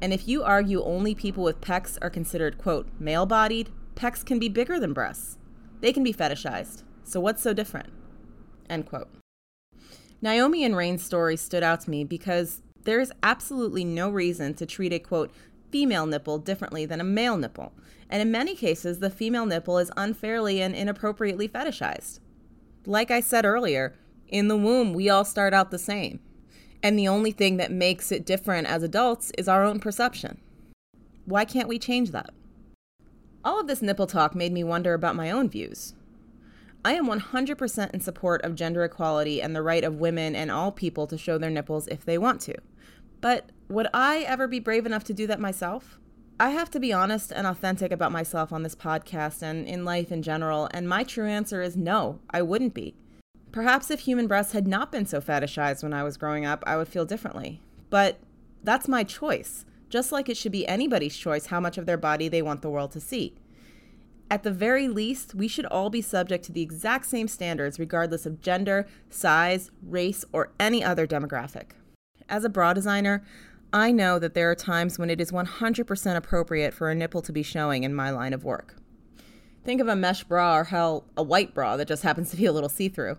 And 0.01 0.13
if 0.13 0.29
you 0.29 0.43
argue 0.43 0.83
only 0.83 1.15
people 1.15 1.43
with 1.43 1.61
pecs 1.61 1.99
are 2.01 2.11
considered, 2.11 2.59
quote, 2.59 2.89
male 2.99 3.27
bodied, 3.27 3.71
pecs 3.97 4.25
can 4.25 4.39
be 4.39 4.49
bigger 4.49 4.79
than 4.79 4.93
breasts. 4.93 5.39
They 5.81 5.93
can 5.93 6.05
be 6.05 6.13
fetishized. 6.13 6.83
So 7.05 7.21
what's 7.21 7.43
so 7.43 7.53
different? 7.53 7.91
End 8.69 8.87
quote. 8.87 9.09
Nyome 10.23 10.65
and 10.65 10.77
Rain's 10.77 11.05
story 11.05 11.37
stood 11.37 11.63
out 11.63 11.81
to 11.83 11.91
me 11.91 12.05
because 12.05 12.63
there 12.85 13.01
is 13.01 13.13
absolutely 13.23 13.85
no 13.85 14.09
reason 14.11 14.55
to 14.55 14.67
treat 14.67 14.93
a, 14.93 14.99
quote, 14.99 15.33
female 15.71 16.07
nipple 16.07 16.39
differently 16.39 16.87
than 16.87 17.01
a 17.01 17.05
male 17.05 17.37
nipple. 17.37 17.73
And 18.11 18.23
in 18.23 18.31
many 18.31 18.55
cases, 18.55 18.99
the 18.99 19.11
female 19.11 19.47
nipple 19.47 19.79
is 19.79 19.93
unfairly 19.97 20.63
and 20.63 20.75
inappropriately 20.75 21.49
fetishized. 21.49 22.21
Like 22.87 23.11
I 23.11 23.21
said 23.21 23.45
earlier, 23.45 23.95
in 24.29 24.49
the 24.49 24.57
womb, 24.57 24.93
we 24.93 25.11
all 25.11 25.25
start 25.25 25.53
out 25.53 25.71
the 25.71 25.79
same. 25.79 26.21
And 26.83 26.99
the 26.99 27.09
only 27.09 27.33
thing 27.33 27.57
that 27.57 27.73
makes 27.73 28.13
it 28.13 28.25
different 28.25 28.67
as 28.69 28.83
adults 28.83 29.33
is 29.37 29.49
our 29.49 29.65
own 29.65 29.81
perception. 29.81 30.41
Why 31.25 31.45
can't 31.45 31.69
we 31.69 31.79
change 31.79 32.13
that? 32.13 32.31
All 33.45 33.61
of 33.61 33.67
this 33.67 33.83
nipple 33.83 34.07
talk 34.07 34.35
made 34.35 34.53
me 34.53 34.65
wonder 34.65 34.95
about 34.95 35.17
my 35.17 35.31
own 35.31 35.49
views. 35.49 35.95
I 36.85 36.95
am 36.95 37.07
100% 37.07 37.91
in 37.93 38.01
support 38.01 38.43
of 38.43 38.55
gender 38.55 38.85
equality 38.85 39.43
and 39.43 39.55
the 39.55 39.63
right 39.63 39.83
of 39.83 40.01
women 40.01 40.37
and 40.37 40.51
all 40.51 40.71
people 40.71 41.07
to 41.09 41.19
show 41.19 41.37
their 41.37 41.51
nipples 41.51 41.89
if 41.89 42.05
they 42.05 42.19
want 42.19 42.41
to. 42.43 42.55
But 43.21 43.51
would 43.69 43.89
I 43.93 44.21
ever 44.21 44.47
be 44.47 44.61
brave 44.61 44.87
enough 44.87 45.05
to 45.05 45.15
do 45.15 45.27
that 45.27 45.41
myself? 45.41 45.99
I 46.41 46.51
have 46.51 46.71
to 46.71 46.81
be 46.81 46.93
honest 46.93 47.33
and 47.33 47.47
authentic 47.49 47.91
about 47.91 48.13
myself 48.13 48.53
on 48.53 48.63
this 48.63 48.77
podcast 48.77 49.43
and 49.43 49.67
in 49.67 49.85
life 49.85 50.13
in 50.13 50.23
general, 50.23 50.69
and 50.73 50.89
my 50.89 51.03
true 51.03 51.27
answer 51.27 51.61
is 51.61 51.77
no, 51.77 52.21
I 52.31 52.43
wouldn't 52.43 52.75
be. 52.75 52.95
Perhaps 53.53 53.91
if 53.91 54.01
human 54.01 54.27
breasts 54.27 54.53
had 54.53 54.67
not 54.67 54.93
been 54.93 55.07
so 55.07 55.21
fetishized 55.21 55.83
when 55.83 55.95
I 55.95 56.03
was 56.03 56.17
growing 56.17 56.45
up, 56.45 56.63
I 56.67 56.77
would 56.77 56.89
feel 56.89 57.05
differently. 57.05 57.63
But 57.91 58.19
that's 58.63 58.89
my 58.89 59.05
choice, 59.05 59.65
just 59.89 60.13
like 60.13 60.29
it 60.29 60.37
should 60.37 60.53
be 60.53 60.67
anybody's 60.67 61.17
choice 61.17 61.47
how 61.47 61.61
much 61.61 61.79
of 61.79 61.87
their 61.87 61.97
body 61.97 62.29
they 62.29 62.43
want 62.43 62.63
the 62.63 62.71
world 62.71 62.93
to 62.93 63.01
see. 63.01 63.35
At 64.31 64.43
the 64.43 64.51
very 64.51 64.89
least, 64.89 65.35
we 65.35 65.49
should 65.49 65.65
all 65.67 65.89
be 65.89 66.03
subject 66.03 66.45
to 66.45 66.53
the 66.53 66.61
exact 66.61 67.07
same 67.07 67.29
standards, 67.29 67.79
regardless 67.79 68.27
of 68.27 68.43
gender, 68.43 68.87
size, 69.09 69.71
race, 69.83 70.25
or 70.33 70.53
any 70.61 70.85
other 70.85 71.07
demographic. 71.07 71.71
As 72.29 72.45
a 72.45 72.51
bra 72.51 72.75
designer, 72.75 73.25
I 73.73 73.91
know 73.91 74.19
that 74.19 74.35
there 74.35 74.51
are 74.51 74.55
times 74.55 74.99
when 74.99 75.09
it 75.09 75.21
is 75.21 75.33
100% 75.33 76.17
appropriate 76.17 76.75
for 76.75 76.91
a 76.91 76.95
nipple 76.95 77.23
to 77.23 77.33
be 77.33 77.43
showing 77.43 77.85
in 77.85 77.95
my 77.95 78.11
line 78.11 78.35
of 78.35 78.45
work. 78.45 78.77
Think 79.65 79.81
of 79.81 79.89
a 79.89 79.97
mesh 79.97 80.25
bra 80.25 80.59
or 80.59 80.65
hell, 80.65 81.05
a 81.17 81.23
white 81.23 81.55
bra 81.55 81.77
that 81.79 81.89
just 81.89 82.03
happens 82.03 82.31
to 82.31 82.37
be 82.37 82.47
a 82.47 82.53
little 82.53 82.69
see 82.69 82.91
through. 82.91 83.17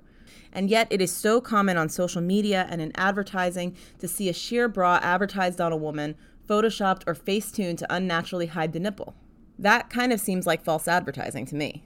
And 0.52 0.70
yet, 0.70 0.88
it 0.90 1.02
is 1.02 1.12
so 1.12 1.42
common 1.42 1.78
on 1.78 1.90
social 1.90 2.22
media 2.22 2.68
and 2.70 2.82
in 2.82 2.92
advertising 2.96 3.76
to 4.00 4.08
see 4.08 4.30
a 4.30 4.34
sheer 4.34 4.68
bra 4.68 5.00
advertised 5.02 5.62
on 5.62 5.72
a 5.72 5.78
woman, 5.78 6.16
photoshopped 6.48 7.04
or 7.06 7.16
face 7.16 7.52
tuned 7.52 7.80
to 7.80 7.94
unnaturally 7.94 8.48
hide 8.48 8.74
the 8.74 8.80
nipple. 8.80 9.16
That 9.58 9.90
kind 9.90 10.14
of 10.14 10.20
seems 10.20 10.48
like 10.48 10.64
false 10.64 10.88
advertising 10.88 11.46
to 11.48 11.56
me. 11.56 11.84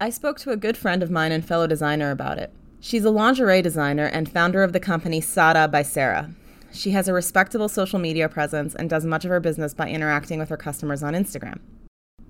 I 0.00 0.10
spoke 0.10 0.38
to 0.40 0.50
a 0.50 0.56
good 0.56 0.76
friend 0.76 1.02
of 1.02 1.10
mine 1.10 1.32
and 1.32 1.44
fellow 1.44 1.66
designer 1.66 2.10
about 2.10 2.38
it. 2.38 2.52
She's 2.80 3.04
a 3.04 3.10
lingerie 3.10 3.62
designer 3.62 4.06
and 4.06 4.28
founder 4.28 4.62
of 4.62 4.72
the 4.72 4.80
company 4.80 5.20
Sada 5.20 5.68
by 5.68 5.82
Sarah. 5.82 6.30
She 6.72 6.90
has 6.90 7.06
a 7.06 7.12
respectable 7.12 7.68
social 7.68 7.98
media 7.98 8.28
presence 8.28 8.74
and 8.74 8.88
does 8.88 9.04
much 9.04 9.24
of 9.24 9.30
her 9.30 9.40
business 9.40 9.74
by 9.74 9.88
interacting 9.88 10.38
with 10.38 10.48
her 10.48 10.56
customers 10.56 11.02
on 11.02 11.12
Instagram. 11.12 11.60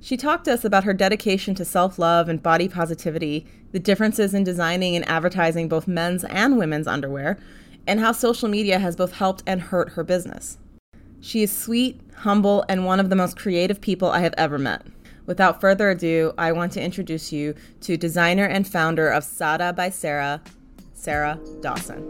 She 0.05 0.17
talked 0.17 0.47
to 0.47 0.53
us 0.53 0.65
about 0.65 0.83
her 0.83 0.93
dedication 0.93 1.55
to 1.55 1.65
self 1.65 1.97
love 1.97 2.29
and 2.29 2.43
body 2.43 2.69
positivity, 2.69 3.47
the 3.71 3.79
differences 3.79 4.35
in 4.35 4.43
designing 4.43 4.97
and 4.97 5.09
advertising 5.09 5.69
both 5.69 5.87
men's 5.87 6.25
and 6.25 6.59
women's 6.59 6.89
underwear, 6.89 7.39
and 7.87 8.01
how 8.01 8.11
social 8.11 8.49
media 8.49 8.81
has 8.81 8.97
both 8.97 9.13
helped 9.13 9.45
and 9.47 9.61
hurt 9.61 9.91
her 9.91 10.03
business. 10.03 10.59
She 11.21 11.45
is 11.45 11.57
sweet, 11.57 12.01
humble, 12.17 12.65
and 12.69 12.85
one 12.85 12.99
of 12.99 13.11
the 13.11 13.17
most 13.17 13.39
creative 13.39 13.81
people 13.81 14.11
I 14.11 14.19
have 14.21 14.35
ever 14.37 14.59
met. 14.59 14.85
Without 15.27 15.61
further 15.61 15.91
ado, 15.91 16.35
I 16.37 16.51
want 16.51 16.73
to 16.73 16.83
introduce 16.83 17.33
you 17.33 17.55
to 17.83 17.97
designer 17.97 18.47
and 18.47 18.67
founder 18.67 19.09
of 19.09 19.23
Sada 19.23 19.73
by 19.73 19.89
Sarah, 19.91 20.43
Sarah 20.95 21.39
Dawson. 21.61 22.03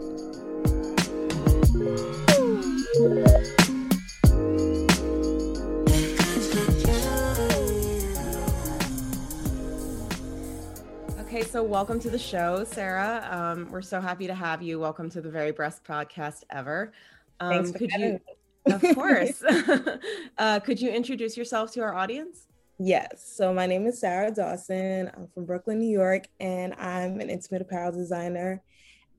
Okay, 11.33 11.41
so 11.41 11.63
welcome 11.63 11.99
to 11.99 12.11
the 12.11 12.19
show, 12.19 12.63
Sarah. 12.63 13.27
Um, 13.31 13.67
we're 13.71 13.81
so 13.81 13.99
happy 13.99 14.27
to 14.27 14.35
have 14.35 14.61
you. 14.61 14.79
Welcome 14.79 15.09
to 15.09 15.19
the 15.19 15.31
very 15.31 15.51
best 15.51 15.83
podcast 15.83 16.43
ever. 16.51 16.93
Um, 17.39 17.49
Thanks 17.53 17.71
for 17.71 17.77
could 17.79 17.91
you, 17.93 18.19
Of 18.67 18.81
course. 18.95 19.43
uh, 20.37 20.59
could 20.59 20.79
you 20.79 20.91
introduce 20.91 21.35
yourself 21.35 21.71
to 21.71 21.79
our 21.81 21.95
audience? 21.95 22.45
Yes. 22.77 23.33
So 23.35 23.51
my 23.51 23.65
name 23.65 23.87
is 23.87 23.99
Sarah 23.99 24.29
Dawson. 24.29 25.09
I'm 25.17 25.27
from 25.33 25.45
Brooklyn, 25.45 25.79
New 25.79 25.89
York, 25.89 26.27
and 26.39 26.75
I'm 26.75 27.19
an 27.19 27.31
intimate 27.31 27.63
apparel 27.63 27.91
designer. 27.91 28.61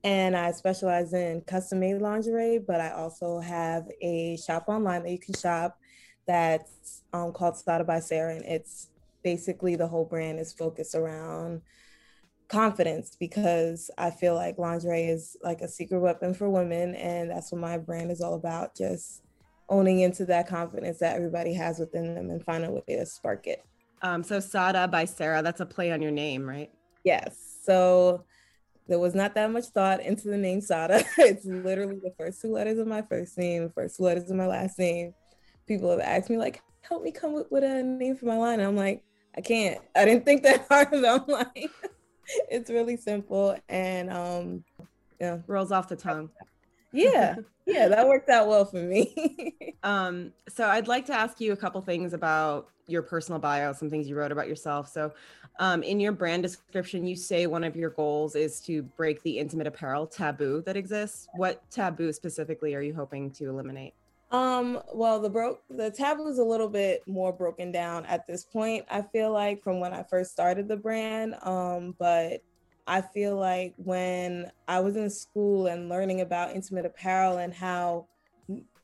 And 0.05 0.37
I 0.37 0.51
specialize 0.51 1.11
in 1.11 1.41
custom 1.41 1.81
made 1.81 1.97
lingerie, 1.97 2.59
but 2.59 2.79
I 2.79 2.91
also 2.91 3.41
have 3.41 3.89
a 4.01 4.37
shop 4.37 4.69
online 4.69 5.03
that 5.03 5.11
you 5.11 5.19
can 5.19 5.35
shop 5.35 5.77
that's 6.25 7.01
um, 7.11 7.33
called 7.33 7.57
Sada 7.57 7.83
by 7.83 7.99
Sarah. 7.99 8.37
And 8.37 8.45
it's 8.45 8.87
basically 9.21 9.75
the 9.75 9.87
whole 9.87 10.05
brand 10.05 10.39
is 10.39 10.53
focused 10.53 10.95
around 10.95 11.61
confidence 12.47 13.15
because 13.19 13.89
I 13.97 14.11
feel 14.11 14.35
like 14.35 14.57
lingerie 14.57 15.05
is 15.05 15.35
like 15.43 15.61
a 15.61 15.67
secret 15.67 15.99
weapon 15.99 16.33
for 16.33 16.49
women. 16.49 16.95
And 16.95 17.29
that's 17.29 17.51
what 17.51 17.61
my 17.61 17.77
brand 17.77 18.11
is 18.11 18.21
all 18.21 18.35
about 18.35 18.75
just 18.75 19.23
owning 19.69 20.01
into 20.01 20.25
that 20.25 20.47
confidence 20.47 20.99
that 20.99 21.15
everybody 21.15 21.53
has 21.53 21.79
within 21.79 22.13
them 22.13 22.29
and 22.29 22.43
finding 22.43 22.69
a 22.69 22.73
way 22.73 22.83
to 22.89 23.05
spark 23.05 23.47
it. 23.47 23.65
Um, 24.01 24.23
so 24.23 24.39
Sada 24.39 24.87
by 24.87 25.05
Sarah, 25.05 25.41
that's 25.41 25.61
a 25.61 25.65
play 25.65 25.91
on 25.91 26.01
your 26.01 26.11
name, 26.11 26.47
right? 26.47 26.71
Yes. 27.03 27.59
So 27.63 28.25
there 28.87 28.99
was 28.99 29.15
not 29.15 29.33
that 29.35 29.51
much 29.51 29.65
thought 29.65 30.01
into 30.01 30.27
the 30.27 30.37
name 30.37 30.61
Sada. 30.61 31.03
it's 31.17 31.45
literally 31.45 31.99
the 32.03 32.13
first 32.17 32.41
two 32.41 32.51
letters 32.51 32.77
of 32.77 32.87
my 32.87 33.01
first 33.01 33.37
name, 33.37 33.71
first 33.73 33.97
two 33.97 34.03
letters 34.03 34.29
of 34.29 34.37
my 34.37 34.45
last 34.45 34.77
name. 34.77 35.13
People 35.67 35.89
have 35.89 35.99
asked 35.99 36.29
me 36.29 36.37
like, 36.37 36.61
help 36.81 37.01
me 37.01 37.11
come 37.11 37.35
up 37.35 37.51
with 37.51 37.63
a 37.63 37.81
name 37.81 38.15
for 38.15 38.27
my 38.27 38.37
line. 38.37 38.59
And 38.59 38.67
I'm 38.67 38.75
like, 38.75 39.03
I 39.35 39.41
can't. 39.41 39.81
I 39.95 40.05
didn't 40.05 40.25
think 40.25 40.43
that 40.43 40.67
hard. 40.69 40.93
I'm 40.93 41.25
like, 41.27 41.71
it's 42.49 42.69
really 42.69 42.97
simple 42.97 43.57
and 43.69 44.11
um 44.11 44.63
yeah. 45.19 45.39
Rolls 45.47 45.71
off 45.71 45.87
the 45.87 45.95
tongue. 45.95 46.29
Yeah. 46.91 47.35
yeah, 47.65 47.87
that 47.87 48.07
worked 48.07 48.29
out 48.29 48.47
well 48.47 48.65
for 48.65 48.77
me. 48.77 49.55
um, 49.83 50.31
so 50.49 50.67
I'd 50.67 50.87
like 50.87 51.05
to 51.07 51.13
ask 51.13 51.39
you 51.39 51.53
a 51.53 51.57
couple 51.57 51.81
things 51.81 52.13
about 52.13 52.69
your 52.87 53.01
personal 53.01 53.39
bio, 53.39 53.73
some 53.73 53.89
things 53.89 54.07
you 54.07 54.15
wrote 54.15 54.31
about 54.31 54.47
yourself. 54.47 54.91
So 54.91 55.11
um, 55.59 55.83
in 55.83 55.99
your 55.99 56.11
brand 56.11 56.43
description, 56.43 57.07
you 57.07 57.15
say 57.15 57.47
one 57.47 57.63
of 57.63 57.75
your 57.75 57.89
goals 57.89 58.35
is 58.35 58.61
to 58.61 58.83
break 58.83 59.23
the 59.23 59.39
intimate 59.39 59.67
apparel 59.67 60.05
taboo 60.05 60.61
that 60.65 60.77
exists. 60.77 61.27
What 61.35 61.69
taboo 61.71 62.13
specifically 62.13 62.75
are 62.75 62.81
you 62.81 62.93
hoping 62.93 63.31
to 63.31 63.49
eliminate? 63.49 63.93
Um, 64.31 64.81
well, 64.93 65.19
the 65.21 65.29
broke 65.29 65.61
the 65.69 65.91
taboo 65.91 66.27
is 66.27 66.39
a 66.39 66.43
little 66.43 66.67
bit 66.67 67.03
more 67.07 67.31
broken 67.31 67.71
down 67.71 68.05
at 68.05 68.27
this 68.27 68.43
point. 68.43 68.85
I 68.89 69.01
feel 69.01 69.31
like 69.31 69.63
from 69.63 69.79
when 69.79 69.93
I 69.93 70.03
first 70.03 70.31
started 70.31 70.67
the 70.67 70.77
brand. 70.77 71.35
Um, 71.43 71.95
but 71.99 72.41
I 72.87 73.01
feel 73.01 73.37
like 73.37 73.73
when 73.77 74.51
I 74.67 74.79
was 74.79 74.95
in 74.95 75.09
school 75.09 75.67
and 75.67 75.89
learning 75.89 76.21
about 76.21 76.55
intimate 76.55 76.85
apparel 76.85 77.37
and 77.37 77.53
how 77.53 78.07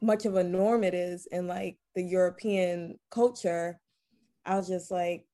much 0.02 0.26
of 0.26 0.36
a 0.36 0.44
norm 0.44 0.84
it 0.84 0.94
is 0.94 1.28
in 1.28 1.48
like 1.48 1.78
the 1.96 2.02
European 2.02 2.98
culture, 3.12 3.80
I 4.46 4.56
was 4.56 4.68
just 4.68 4.90
like, 4.90 5.26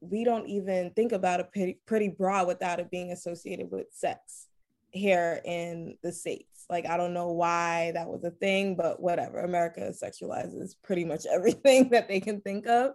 we 0.00 0.22
don't 0.22 0.46
even 0.48 0.90
think 0.90 1.12
about 1.12 1.40
a 1.40 1.44
pretty, 1.44 1.78
pretty 1.86 2.08
bra 2.08 2.44
without 2.44 2.78
it 2.78 2.90
being 2.90 3.10
associated 3.10 3.70
with 3.70 3.86
sex 3.90 4.46
here 4.90 5.40
in 5.44 5.96
the 6.02 6.12
States. 6.12 6.53
Like, 6.70 6.86
I 6.86 6.96
don't 6.96 7.14
know 7.14 7.32
why 7.32 7.92
that 7.94 8.08
was 8.08 8.24
a 8.24 8.30
thing, 8.30 8.76
but 8.76 9.00
whatever. 9.00 9.40
America 9.40 9.92
sexualizes 9.92 10.74
pretty 10.82 11.04
much 11.04 11.26
everything 11.30 11.90
that 11.90 12.08
they 12.08 12.20
can 12.20 12.40
think 12.40 12.66
of. 12.66 12.92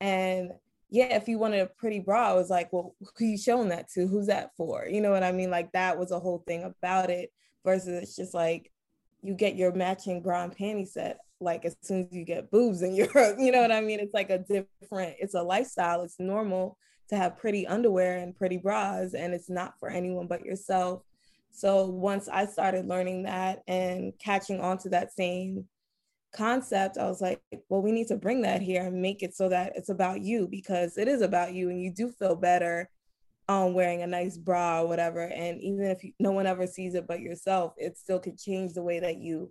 And 0.00 0.52
yeah, 0.90 1.16
if 1.16 1.28
you 1.28 1.38
wanted 1.38 1.60
a 1.60 1.66
pretty 1.66 1.98
bra, 1.98 2.30
I 2.30 2.34
was 2.34 2.50
like, 2.50 2.72
well, 2.72 2.94
who 3.16 3.24
you 3.24 3.38
showing 3.38 3.68
that 3.68 3.90
to? 3.92 4.06
Who's 4.06 4.26
that 4.26 4.50
for? 4.56 4.86
You 4.86 5.00
know 5.00 5.10
what 5.10 5.22
I 5.22 5.32
mean? 5.32 5.50
Like 5.50 5.72
that 5.72 5.98
was 5.98 6.12
a 6.12 6.20
whole 6.20 6.42
thing 6.46 6.64
about 6.64 7.10
it 7.10 7.30
versus 7.64 8.02
it's 8.02 8.16
just 8.16 8.34
like 8.34 8.72
you 9.22 9.34
get 9.34 9.56
your 9.56 9.72
matching 9.72 10.22
bra 10.22 10.44
and 10.44 10.56
panty 10.56 10.86
set 10.86 11.18
like 11.40 11.64
as 11.64 11.76
soon 11.82 12.06
as 12.06 12.12
you 12.12 12.24
get 12.24 12.50
boobs 12.50 12.82
in 12.82 12.94
Europe. 12.94 13.36
You 13.38 13.52
know 13.52 13.60
what 13.60 13.72
I 13.72 13.80
mean? 13.80 14.00
It's 14.00 14.14
like 14.14 14.30
a 14.30 14.38
different, 14.38 15.16
it's 15.18 15.34
a 15.34 15.42
lifestyle. 15.42 16.02
It's 16.02 16.18
normal 16.18 16.78
to 17.10 17.16
have 17.16 17.38
pretty 17.38 17.66
underwear 17.66 18.18
and 18.18 18.36
pretty 18.36 18.58
bras, 18.58 19.14
and 19.14 19.32
it's 19.32 19.48
not 19.48 19.78
for 19.78 19.88
anyone 19.88 20.26
but 20.26 20.44
yourself. 20.44 21.02
So 21.50 21.86
once 21.86 22.28
I 22.28 22.46
started 22.46 22.86
learning 22.86 23.24
that 23.24 23.62
and 23.66 24.12
catching 24.18 24.60
on 24.60 24.78
to 24.78 24.90
that 24.90 25.12
same 25.12 25.66
concept, 26.32 26.98
I 26.98 27.06
was 27.06 27.20
like, 27.20 27.42
well, 27.68 27.82
we 27.82 27.92
need 27.92 28.08
to 28.08 28.16
bring 28.16 28.42
that 28.42 28.62
here 28.62 28.84
and 28.84 29.02
make 29.02 29.22
it 29.22 29.34
so 29.34 29.48
that 29.48 29.72
it's 29.74 29.88
about 29.88 30.20
you 30.20 30.46
because 30.48 30.96
it 30.98 31.08
is 31.08 31.20
about 31.20 31.54
you 31.54 31.70
and 31.70 31.82
you 31.82 31.92
do 31.92 32.10
feel 32.10 32.36
better 32.36 32.88
um, 33.48 33.72
wearing 33.72 34.02
a 34.02 34.06
nice 34.06 34.36
bra 34.36 34.82
or 34.82 34.88
whatever. 34.88 35.22
And 35.22 35.60
even 35.60 35.86
if 35.86 36.04
you, 36.04 36.12
no 36.20 36.32
one 36.32 36.46
ever 36.46 36.66
sees 36.66 36.94
it 36.94 37.06
but 37.06 37.20
yourself, 37.20 37.72
it 37.76 37.96
still 37.96 38.18
could 38.18 38.38
change 38.38 38.74
the 38.74 38.82
way 38.82 39.00
that 39.00 39.16
you 39.16 39.50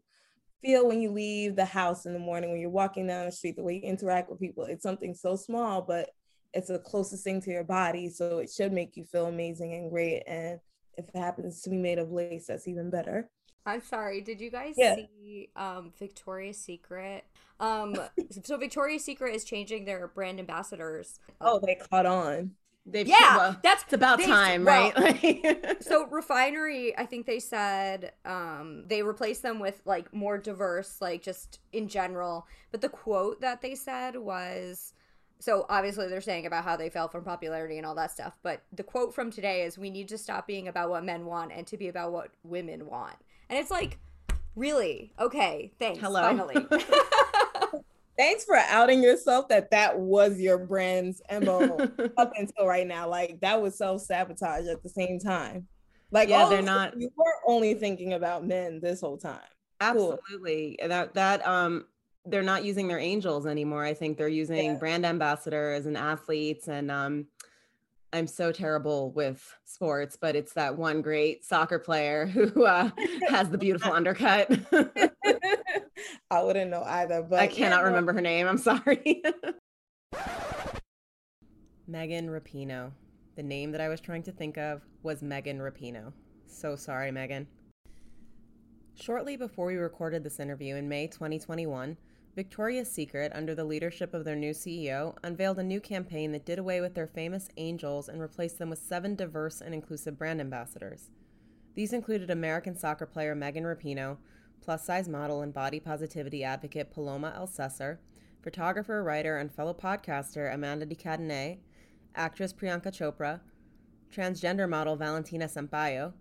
feel 0.62 0.88
when 0.88 1.02
you 1.02 1.12
leave 1.12 1.56
the 1.56 1.66
house 1.66 2.06
in 2.06 2.14
the 2.14 2.20
morning, 2.20 2.52
when 2.52 2.60
you're 2.60 2.70
walking 2.70 3.08
down 3.08 3.26
the 3.26 3.32
street, 3.32 3.56
the 3.56 3.64
way 3.64 3.76
you 3.76 3.82
interact 3.82 4.30
with 4.30 4.40
people. 4.40 4.66
It's 4.66 4.84
something 4.84 5.14
so 5.14 5.36
small, 5.36 5.82
but 5.82 6.10
it's 6.54 6.68
the 6.68 6.80
closest 6.80 7.24
thing 7.24 7.42
to 7.42 7.52
your 7.52 7.64
body. 7.64 8.10
So 8.10 8.40
it 8.40 8.50
should 8.50 8.72
make 8.72 8.96
you 8.96 9.04
feel 9.04 9.26
amazing 9.26 9.74
and 9.74 9.90
great. 9.90 10.24
And 10.28 10.60
if 10.98 11.10
it 11.10 11.16
happens 11.18 11.62
to 11.62 11.70
be 11.70 11.78
made 11.78 12.00
of 12.00 12.12
lace, 12.12 12.48
that's 12.48 12.68
even 12.68 12.90
better. 12.90 13.30
I'm 13.66 13.82
sorry. 13.82 14.22
Did 14.22 14.40
you 14.40 14.50
guys 14.50 14.76
yeah. 14.78 14.96
see 14.96 15.50
um, 15.56 15.92
Victoria's 16.00 16.58
Secret? 16.58 17.26
Um, 17.60 17.98
so 18.44 18.58
Victoria's 18.58 19.04
Secret 19.04 19.36
is 19.36 19.44
changing 19.44 19.86
their 19.86 20.08
brand 20.08 20.40
ambassadors. 20.40 21.20
Oh, 21.42 21.60
they 21.60 21.76
caught 21.76 22.06
on. 22.06 22.52
They've 22.90 23.06
yeah, 23.06 23.36
well, 23.36 23.58
that's 23.62 23.84
it's 23.84 23.92
about 23.92 24.20
they, 24.20 24.26
time, 24.28 24.64
well, 24.64 24.94
right? 24.96 25.76
so 25.84 26.08
refinery, 26.08 26.98
I 26.98 27.06
think 27.06 27.26
they 27.26 27.42
said 27.42 28.14
um, 28.24 28.86
they 28.88 29.04
replaced 29.04 29.42
them 29.42 29.60
with 29.60 29.82
like 29.84 30.14
more 30.14 30.38
diverse, 30.38 31.02
like 31.02 31.22
just 31.22 31.60
in 31.74 31.90
general. 31.90 32.48
But 32.72 32.80
the 32.80 32.88
quote 32.88 33.42
that 33.42 33.62
they 33.62 33.76
said 33.76 34.16
was, 34.16 34.94
so 35.39 35.65
obviously 35.69 36.08
they're 36.08 36.21
saying 36.21 36.45
about 36.45 36.63
how 36.63 36.76
they 36.76 36.89
fell 36.89 37.08
from 37.08 37.23
popularity 37.23 37.78
and 37.78 37.86
all 37.86 37.95
that 37.95 38.12
stuff. 38.12 38.34
But 38.43 38.62
the 38.73 38.84
quote 38.84 39.13
from 39.13 39.32
today 39.32 39.63
is, 39.63 39.78
"We 39.78 39.89
need 39.89 40.08
to 40.10 40.17
stop 40.17 40.47
being 40.47 40.67
about 40.67 40.89
what 40.89 41.04
men 41.04 41.26
want 41.26 41.52
and 41.52 41.65
to 41.67 41.78
be 41.78 41.88
about 41.88 42.12
what 42.12 42.32
women 42.43 42.88
want." 42.88 43.15
And 43.50 43.58
it's 43.60 43.71
like, 43.71 44.00
really? 44.56 45.13
Okay, 45.19 45.71
thanks. 45.80 46.00
Hello. 46.00 46.21
Finally. 46.21 46.67
thanks 48.17 48.43
for 48.43 48.56
outing 48.56 49.02
yourself 49.02 49.47
that 49.50 49.71
that 49.71 49.97
was 49.97 50.39
your 50.39 50.58
brand's 50.58 51.21
MO 51.32 51.78
up 52.17 52.34
until 52.36 52.65
right 52.65 52.88
now. 52.88 53.08
Like 53.08 53.39
that 53.41 53.62
was 53.62 53.78
self 53.78 54.02
sabotage 54.02 54.67
at 54.67 54.84
the 54.84 54.89
same 54.89 55.19
time. 55.19 55.67
Like, 56.12 56.30
yeah, 56.30 56.47
they're 56.50 56.62
not. 56.62 57.00
You 57.00 57.10
were 57.15 57.26
only 57.45 57.73
thinking 57.73 58.13
about 58.13 58.45
men 58.45 58.80
this 58.80 59.02
whole 59.02 59.17
time. 59.17 59.39
Absolutely. 59.80 60.78
Cool. 60.80 60.89
That 60.89 61.13
that 61.13 61.45
um, 61.45 61.86
they're 62.30 62.44
not 62.44 62.63
using 62.63 62.88
their 62.88 63.00
angels 63.00 63.46
anymore. 63.46 63.84
I 63.84 63.94
think 63.94 64.18
they're 64.18 64.28
using 64.28 64.66
yeah. 64.66 64.76
brand 64.76 65.06
ambassadors 65.06 65.86
and 65.86 65.98
athletes 65.98 66.68
and 66.68 66.92
um, 66.92 67.28
I'm 68.13 68.28
so 68.28 68.52
terrible 68.52 69.12
with 69.12 69.56
sports, 69.66 70.18
but 70.20 70.36
it's 70.36 70.54
that 70.54 70.78
one 70.78 71.02
great 71.02 71.44
soccer 71.44 71.78
player 71.78 72.26
who 72.28 72.66
uh, 72.66 72.90
has 73.30 73.50
the 73.50 73.58
beautiful 73.58 73.92
undercut. 73.92 74.50
I 76.32 76.44
wouldn't 76.44 76.72
know 76.72 76.84
either, 76.84 77.22
but 77.22 77.40
I 77.40 77.48
cannot 77.48 77.82
yeah, 77.82 77.88
remember 77.88 78.13
her 78.13 78.22
name. 78.22 78.48
I'm 78.48 78.58
sorry. 78.58 79.22
Megan 81.88 82.30
Rapinoe. 82.30 82.92
The 83.36 83.44
name 83.44 83.72
that 83.72 83.82
I 83.82 83.88
was 83.88 84.02
trying 84.02 84.24
to 84.24 84.32
think 84.32 84.58
of 84.58 84.82
was 85.04 85.22
Megan 85.22 85.60
Rapinoe. 85.60 86.12
So 86.48 86.76
sorry, 86.76 87.12
Megan. 87.12 87.48
Shortly 88.96 89.38
before 89.38 89.68
we 89.68 89.76
recorded 89.76 90.24
this 90.24 90.40
interview 90.40 90.76
in 90.76 90.90
May 90.90 91.08
2021, 91.08 91.98
Victoria's 92.38 92.91
Secret, 92.91 93.32
under 93.34 93.56
the 93.56 93.65
leadership 93.65 94.13
of 94.13 94.23
their 94.23 94.36
new 94.36 94.52
CEO, 94.52 95.17
unveiled 95.23 95.58
a 95.58 95.63
new 95.63 95.82
campaign 95.82 96.32
that 96.32 96.45
did 96.45 96.60
away 96.60 96.80
with 96.80 96.93
their 96.93 97.08
famous 97.08 97.50
angels 97.58 98.08
and 98.08 98.21
replaced 98.21 98.60
them 98.60 98.69
with 98.69 98.78
seven 98.78 99.15
diverse 99.15 99.60
and 99.60 99.73
inclusive 99.73 100.19
brand 100.19 100.39
ambassadors. 100.39 101.10
These 101.73 101.93
included 101.93 102.30
American 102.30 102.78
soccer 102.78 103.08
player 103.08 103.34
Megan 103.34 103.63
Rapinoe, 103.63 104.17
plus 104.62 104.86
size 104.86 105.10
model 105.10 105.41
and 105.41 105.52
body 105.52 105.80
positivity 105.80 106.43
advocate 106.43 106.91
Paloma 106.91 107.34
Elsesser, 107.36 107.97
photographer, 108.43 109.04
writer, 109.04 109.38
and 109.38 109.52
fellow 109.52 109.73
podcaster 109.73 110.54
Amanda 110.54 110.86
de 110.86 110.93
Cadenet 110.93 111.58
actress 112.13 112.54
Priyanka 112.54 112.91
Chopra, 112.91 113.39
transgender 114.13 114.69
model 114.69 114.95
Valentina 114.95 115.47
Sampaio, 115.47 116.13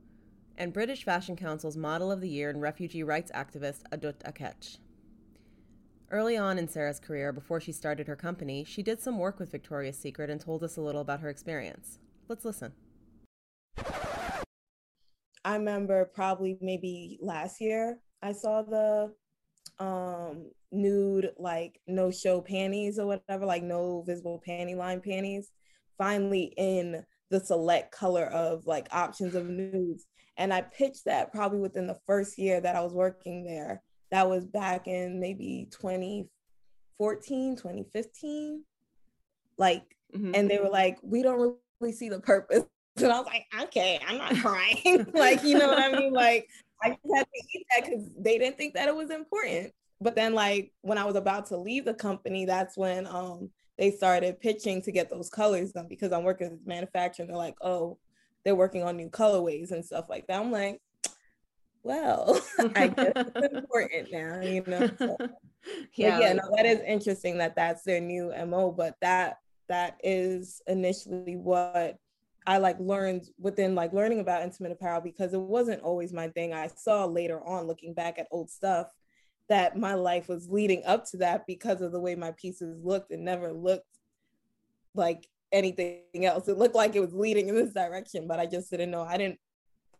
and 0.56 0.72
British 0.72 1.04
Fashion 1.04 1.36
Council's 1.36 1.76
Model 1.76 2.10
of 2.10 2.22
the 2.22 2.30
Year 2.30 2.48
and 2.48 2.62
refugee 2.62 3.02
rights 3.02 3.30
activist 3.34 3.82
Adut 3.92 4.20
Akech. 4.24 4.78
Early 6.08 6.36
on 6.36 6.56
in 6.56 6.68
Sarah's 6.68 7.00
career, 7.00 7.32
before 7.32 7.60
she 7.60 7.72
started 7.72 8.06
her 8.06 8.14
company, 8.14 8.62
she 8.62 8.80
did 8.80 9.00
some 9.00 9.18
work 9.18 9.40
with 9.40 9.50
Victoria's 9.50 9.98
Secret 9.98 10.30
and 10.30 10.40
told 10.40 10.62
us 10.62 10.76
a 10.76 10.80
little 10.80 11.00
about 11.00 11.18
her 11.18 11.28
experience. 11.28 11.98
Let's 12.28 12.44
listen. 12.44 12.72
I 15.44 15.56
remember 15.56 16.04
probably 16.14 16.58
maybe 16.60 17.18
last 17.20 17.60
year 17.60 17.98
I 18.22 18.32
saw 18.32 18.62
the 18.62 19.12
um 19.78 20.50
nude 20.72 21.30
like 21.38 21.80
no 21.86 22.10
show 22.10 22.40
panties 22.40 22.98
or 22.98 23.06
whatever 23.06 23.44
like 23.44 23.62
no 23.62 24.02
visible 24.06 24.42
panty 24.46 24.76
line 24.76 25.00
panties 25.00 25.50
finally 25.98 26.54
in 26.56 27.04
the 27.30 27.40
select 27.40 27.92
color 27.92 28.26
of 28.26 28.64
like 28.66 28.86
options 28.92 29.34
of 29.34 29.48
nudes. 29.48 30.06
And 30.36 30.52
I 30.52 30.62
pitched 30.62 31.06
that 31.06 31.32
probably 31.32 31.58
within 31.58 31.86
the 31.86 31.98
first 32.06 32.38
year 32.38 32.60
that 32.60 32.76
I 32.76 32.80
was 32.80 32.92
working 32.92 33.44
there. 33.44 33.82
That 34.10 34.28
was 34.28 34.46
back 34.46 34.86
in 34.86 35.20
maybe 35.20 35.68
2014, 35.70 37.56
2015. 37.56 38.64
Like, 39.58 39.96
mm-hmm. 40.14 40.32
and 40.34 40.50
they 40.50 40.58
were 40.58 40.68
like, 40.68 40.98
we 41.02 41.22
don't 41.22 41.56
really 41.80 41.92
see 41.92 42.08
the 42.08 42.20
purpose. 42.20 42.64
And 42.98 43.12
I 43.12 43.18
was 43.18 43.26
like, 43.26 43.44
okay, 43.64 44.00
I'm 44.08 44.16
not 44.16 44.34
crying. 44.38 45.06
like, 45.12 45.44
you 45.44 45.58
know 45.58 45.68
what 45.68 45.82
I 45.82 45.92
mean? 45.98 46.14
Like, 46.14 46.48
I 46.82 46.88
just 46.88 47.14
had 47.14 47.26
to 47.26 47.42
eat 47.52 47.66
that 47.68 47.84
because 47.84 48.08
they 48.18 48.38
didn't 48.38 48.56
think 48.56 48.72
that 48.72 48.88
it 48.88 48.96
was 48.96 49.10
important. 49.10 49.74
But 50.00 50.14
then, 50.14 50.32
like, 50.32 50.72
when 50.80 50.96
I 50.96 51.04
was 51.04 51.14
about 51.14 51.44
to 51.48 51.58
leave 51.58 51.84
the 51.84 51.92
company, 51.92 52.46
that's 52.46 52.74
when 52.74 53.06
um 53.06 53.50
they 53.78 53.90
started 53.90 54.40
pitching 54.40 54.80
to 54.82 54.92
get 54.92 55.10
those 55.10 55.28
colors 55.28 55.72
done 55.72 55.88
because 55.88 56.12
I'm 56.12 56.24
working 56.24 56.52
with 56.52 56.66
manufacturing. 56.66 57.28
They're 57.28 57.36
like, 57.36 57.56
oh, 57.60 57.98
they're 58.44 58.54
working 58.54 58.82
on 58.82 58.96
new 58.96 59.10
colorways 59.10 59.72
and 59.72 59.84
stuff 59.84 60.06
like 60.08 60.26
that. 60.28 60.40
I'm 60.40 60.50
like, 60.50 60.80
well, 61.86 62.40
I 62.74 62.88
guess 62.88 63.12
it's 63.16 63.54
important 63.54 64.12
now, 64.12 64.40
you 64.40 64.62
know. 64.66 64.90
So, 64.98 65.16
yeah, 65.94 66.18
yeah, 66.18 66.32
no, 66.32 66.42
that 66.56 66.66
is 66.66 66.80
interesting 66.80 67.38
that 67.38 67.54
that's 67.54 67.84
their 67.84 68.00
new 68.00 68.32
mo. 68.46 68.72
But 68.72 68.96
that 69.00 69.38
that 69.68 69.98
is 70.02 70.60
initially 70.66 71.36
what 71.36 71.96
I 72.46 72.58
like 72.58 72.78
learned 72.80 73.28
within 73.38 73.74
like 73.74 73.92
learning 73.92 74.20
about 74.20 74.42
intimate 74.42 74.72
apparel 74.72 75.00
because 75.00 75.32
it 75.32 75.40
wasn't 75.40 75.82
always 75.82 76.12
my 76.12 76.28
thing. 76.28 76.52
I 76.52 76.66
saw 76.66 77.04
later 77.04 77.40
on, 77.46 77.66
looking 77.66 77.94
back 77.94 78.18
at 78.18 78.26
old 78.32 78.50
stuff, 78.50 78.88
that 79.48 79.76
my 79.76 79.94
life 79.94 80.28
was 80.28 80.50
leading 80.50 80.82
up 80.84 81.08
to 81.10 81.18
that 81.18 81.46
because 81.46 81.80
of 81.80 81.92
the 81.92 82.00
way 82.00 82.16
my 82.16 82.32
pieces 82.32 82.84
looked 82.84 83.12
and 83.12 83.24
never 83.24 83.52
looked 83.52 83.86
like 84.94 85.28
anything 85.52 86.24
else. 86.24 86.48
It 86.48 86.58
looked 86.58 86.74
like 86.74 86.96
it 86.96 87.00
was 87.00 87.14
leading 87.14 87.48
in 87.48 87.54
this 87.54 87.72
direction, 87.72 88.26
but 88.26 88.40
I 88.40 88.46
just 88.46 88.70
didn't 88.70 88.90
know. 88.90 89.02
I 89.02 89.16
didn't 89.16 89.38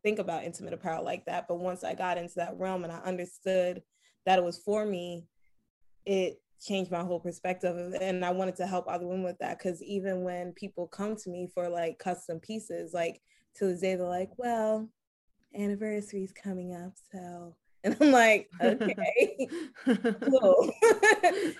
think 0.07 0.21
about 0.21 0.45
intimate 0.45 0.73
apparel 0.73 1.05
like 1.05 1.25
that. 1.25 1.49
But 1.49 1.59
once 1.59 1.83
I 1.83 1.93
got 1.93 2.17
into 2.17 2.37
that 2.37 2.57
realm 2.57 2.85
and 2.85 2.93
I 2.93 2.99
understood 2.99 3.83
that 4.25 4.39
it 4.39 4.45
was 4.45 4.57
for 4.57 4.87
me, 4.87 5.27
it 6.05 6.41
changed 6.63 6.93
my 6.93 7.03
whole 7.03 7.19
perspective. 7.19 7.77
And 8.01 8.25
I 8.25 8.31
wanted 8.31 8.55
to 8.57 8.69
help 8.69 8.87
other 8.87 9.05
women 9.05 9.25
with 9.25 9.39
that 9.41 9.59
because 9.59 9.83
even 9.83 10.23
when 10.23 10.53
people 10.53 10.87
come 10.87 11.17
to 11.17 11.29
me 11.29 11.49
for 11.53 11.69
like 11.69 11.99
custom 11.99 12.39
pieces, 12.39 12.95
like 12.95 13.21
to 13.57 13.67
this 13.67 13.81
day, 13.81 13.97
they're 13.97 14.07
like, 14.07 14.31
well, 14.37 14.89
anniversary 15.59 16.23
is 16.23 16.33
coming 16.33 16.73
up. 16.73 16.93
So 17.11 17.57
and 17.85 17.97
I'm 18.01 18.13
like, 18.13 18.49
okay, 18.63 19.49
cool. 19.85 20.73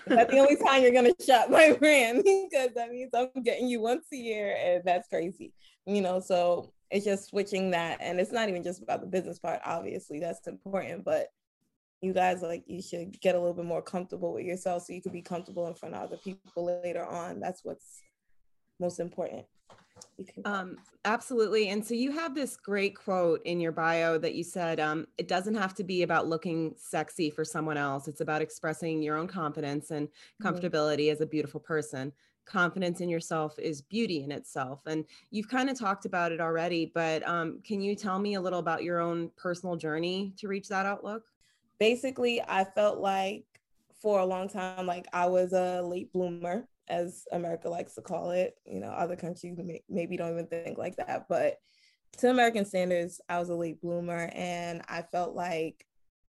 that's 0.07 0.31
the 0.31 0.39
only 0.39 0.55
time 0.55 0.83
you're 0.83 0.93
gonna 0.93 1.11
shop 1.25 1.49
my 1.49 1.73
brand 1.73 2.23
because 2.23 2.69
that 2.75 2.91
means 2.91 3.11
I'm 3.13 3.43
getting 3.43 3.67
you 3.67 3.81
once 3.81 4.05
a 4.13 4.17
year, 4.17 4.55
and 4.57 4.83
that's 4.85 5.09
crazy. 5.09 5.53
You 5.85 6.01
know, 6.01 6.19
so 6.21 6.73
it's 6.89 7.05
just 7.05 7.29
switching 7.29 7.71
that, 7.71 7.99
and 8.01 8.19
it's 8.19 8.31
not 8.31 8.49
even 8.49 8.63
just 8.63 8.81
about 8.81 9.01
the 9.01 9.07
business 9.07 9.39
part. 9.39 9.59
Obviously, 9.65 10.19
that's 10.19 10.47
important, 10.47 11.03
but 11.03 11.27
you 12.01 12.13
guys 12.13 12.41
like 12.41 12.63
you 12.67 12.81
should 12.81 13.19
get 13.21 13.35
a 13.35 13.39
little 13.39 13.55
bit 13.55 13.65
more 13.65 13.81
comfortable 13.81 14.33
with 14.33 14.45
yourself 14.45 14.83
so 14.83 14.93
you 14.93 15.01
can 15.01 15.11
be 15.11 15.21
comfortable 15.21 15.67
in 15.67 15.73
front 15.73 15.95
of 15.95 16.03
other 16.03 16.17
people 16.17 16.81
later 16.83 17.05
on. 17.05 17.39
That's 17.39 17.61
what's 17.63 18.01
most 18.79 18.99
important. 18.99 19.45
Um, 20.45 20.77
absolutely. 21.05 21.69
And 21.69 21.85
so 21.85 21.93
you 21.93 22.11
have 22.11 22.35
this 22.35 22.55
great 22.55 22.95
quote 22.95 23.41
in 23.45 23.59
your 23.59 23.71
bio 23.71 24.17
that 24.19 24.35
you 24.35 24.43
said, 24.43 24.79
um, 24.79 25.07
it 25.17 25.27
doesn't 25.27 25.55
have 25.55 25.73
to 25.75 25.83
be 25.83 26.03
about 26.03 26.27
looking 26.27 26.75
sexy 26.77 27.29
for 27.29 27.43
someone 27.43 27.77
else. 27.77 28.07
It's 28.07 28.21
about 28.21 28.41
expressing 28.41 29.01
your 29.01 29.17
own 29.17 29.27
confidence 29.27 29.91
and 29.91 30.07
mm-hmm. 30.07 30.47
comfortability 30.47 31.05
mm-hmm. 31.05 31.13
as 31.13 31.21
a 31.21 31.25
beautiful 31.25 31.59
person. 31.59 32.13
Confidence 32.47 33.01
in 33.01 33.09
yourself 33.09 33.57
is 33.59 33.81
beauty 33.81 34.23
in 34.23 34.31
itself. 34.31 34.81
And 34.87 35.05
you've 35.31 35.49
kind 35.49 35.69
of 35.69 35.77
talked 35.77 36.05
about 36.05 36.31
it 36.31 36.39
already, 36.39 36.91
but 36.93 37.27
um, 37.27 37.59
can 37.63 37.81
you 37.81 37.95
tell 37.95 38.19
me 38.19 38.35
a 38.35 38.41
little 38.41 38.59
about 38.59 38.83
your 38.83 38.99
own 38.99 39.31
personal 39.37 39.75
journey 39.75 40.33
to 40.37 40.47
reach 40.47 40.69
that 40.69 40.85
outlook? 40.85 41.23
Basically, 41.79 42.41
I 42.41 42.63
felt 42.63 42.99
like 42.99 43.45
for 44.01 44.19
a 44.19 44.25
long 44.25 44.47
time, 44.47 44.85
like 44.85 45.07
I 45.13 45.27
was 45.27 45.53
a 45.53 45.81
late 45.81 46.11
bloomer 46.13 46.67
as 46.87 47.25
America 47.31 47.69
likes 47.69 47.95
to 47.95 48.01
call 48.01 48.31
it. 48.31 48.55
You 48.65 48.79
know, 48.79 48.89
other 48.89 49.15
countries 49.15 49.57
may, 49.57 49.83
maybe 49.89 50.17
don't 50.17 50.31
even 50.31 50.47
think 50.47 50.77
like 50.77 50.95
that, 50.97 51.27
but 51.27 51.59
to 52.17 52.29
American 52.29 52.65
standards, 52.65 53.21
I 53.29 53.39
was 53.39 53.49
a 53.49 53.55
late 53.55 53.81
bloomer, 53.81 54.29
and 54.33 54.81
I 54.87 55.03
felt 55.03 55.35
like, 55.35 55.85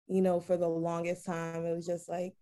you 0.07 0.21
know, 0.21 0.39
for 0.39 0.57
the 0.57 0.67
longest 0.67 1.25
time, 1.25 1.65
it 1.65 1.75
was 1.75 1.85
just 1.85 2.09
like, 2.09 2.33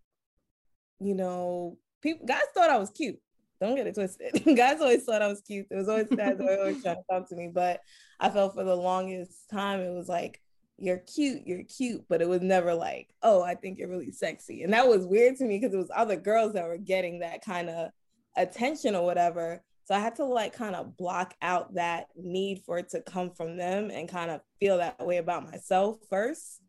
you 0.99 1.15
know, 1.15 1.77
people 2.01 2.25
guys 2.25 2.41
thought 2.53 2.69
I 2.69 2.77
was 2.77 2.89
cute. 2.89 3.19
Don't 3.65 3.75
get 3.75 3.87
it 3.87 3.95
twisted. 3.95 4.43
guys 4.55 4.79
always 4.79 5.03
thought 5.03 5.21
I 5.21 5.27
was 5.27 5.41
cute. 5.41 5.67
There 5.69 5.79
was 5.79 5.89
always 5.89 6.07
guys 6.07 6.37
were 6.37 6.59
always 6.59 6.83
trying 6.83 6.97
to 6.97 7.03
talk 7.09 7.27
to 7.29 7.35
me, 7.35 7.49
but 7.53 7.81
I 8.19 8.29
felt 8.29 8.53
for 8.53 8.63
the 8.63 8.75
longest 8.75 9.49
time 9.49 9.79
it 9.79 9.93
was 9.93 10.07
like, 10.07 10.41
you're 10.77 10.97
cute, 10.97 11.43
you're 11.45 11.63
cute, 11.63 12.03
but 12.09 12.21
it 12.21 12.27
was 12.27 12.41
never 12.41 12.75
like, 12.75 13.13
oh, 13.23 13.41
I 13.41 13.55
think 13.55 13.79
you're 13.79 13.89
really 13.89 14.11
sexy. 14.11 14.63
And 14.63 14.73
that 14.73 14.87
was 14.87 15.05
weird 15.05 15.37
to 15.37 15.45
me 15.45 15.57
because 15.57 15.73
it 15.73 15.77
was 15.77 15.89
other 15.95 16.15
girls 16.15 16.53
that 16.53 16.67
were 16.67 16.77
getting 16.77 17.19
that 17.19 17.43
kind 17.43 17.69
of 17.69 17.91
attention 18.35 18.95
or 18.95 19.05
whatever. 19.05 19.63
So 19.85 19.95
I 19.95 19.99
had 19.99 20.15
to 20.17 20.25
like 20.25 20.53
kind 20.53 20.75
of 20.75 20.97
block 20.97 21.33
out 21.41 21.75
that 21.75 22.07
need 22.15 22.63
for 22.65 22.77
it 22.77 22.89
to 22.89 23.01
come 23.01 23.31
from 23.31 23.57
them 23.57 23.89
and 23.89 24.09
kind 24.09 24.31
of 24.31 24.41
feel 24.59 24.77
that 24.79 25.05
way 25.05 25.17
about 25.17 25.49
myself 25.49 25.97
first. 26.09 26.61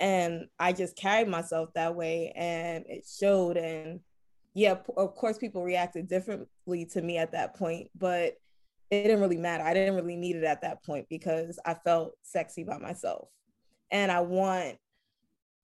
And 0.00 0.48
I 0.58 0.72
just 0.72 0.96
carried 0.96 1.28
myself 1.28 1.70
that 1.74 1.94
way 1.94 2.32
and 2.34 2.84
it 2.88 3.06
showed. 3.06 3.56
And 3.56 4.00
yeah, 4.56 4.76
of 4.96 5.14
course, 5.14 5.36
people 5.36 5.62
reacted 5.62 6.08
differently 6.08 6.86
to 6.86 7.02
me 7.02 7.18
at 7.18 7.32
that 7.32 7.54
point, 7.56 7.90
but 7.94 8.38
it 8.90 9.02
didn't 9.02 9.20
really 9.20 9.36
matter. 9.36 9.62
I 9.62 9.74
didn't 9.74 9.96
really 9.96 10.16
need 10.16 10.36
it 10.36 10.44
at 10.44 10.62
that 10.62 10.82
point 10.82 11.06
because 11.10 11.58
I 11.66 11.74
felt 11.74 12.14
sexy 12.22 12.64
by 12.64 12.78
myself. 12.78 13.28
And 13.90 14.10
I 14.10 14.20
want 14.20 14.78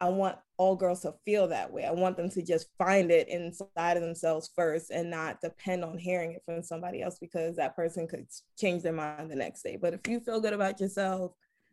I 0.02 0.11
want 0.11 0.37
all 0.59 0.76
girls 0.76 1.00
to 1.02 1.14
feel 1.24 1.48
that 1.48 1.72
way. 1.72 1.87
I 1.87 1.92
want 1.92 2.18
them 2.18 2.28
to 2.31 2.42
just 2.42 2.66
find 2.76 3.11
it 3.11 3.28
inside 3.28 3.96
of 3.96 4.02
themselves 4.02 4.50
first 4.55 4.90
and 4.90 5.11
not 5.11 5.40
depend 5.40 5.85
on 5.85 5.96
hearing 5.96 6.33
it 6.33 6.42
from 6.44 6.62
somebody 6.62 7.00
else 7.00 7.16
because 7.18 7.57
that 7.57 7.74
person 7.74 8.07
could 8.07 8.26
change 8.59 8.83
their 8.83 8.92
mind 8.92 9.31
the 9.31 9.37
next 9.37 9.62
day. 9.62 9.78
But 9.81 9.94
if 9.94 10.00
you 10.07 10.20
feel 10.20 10.40
good 10.40 10.52
about 10.52 10.81
yourself, 10.81 11.33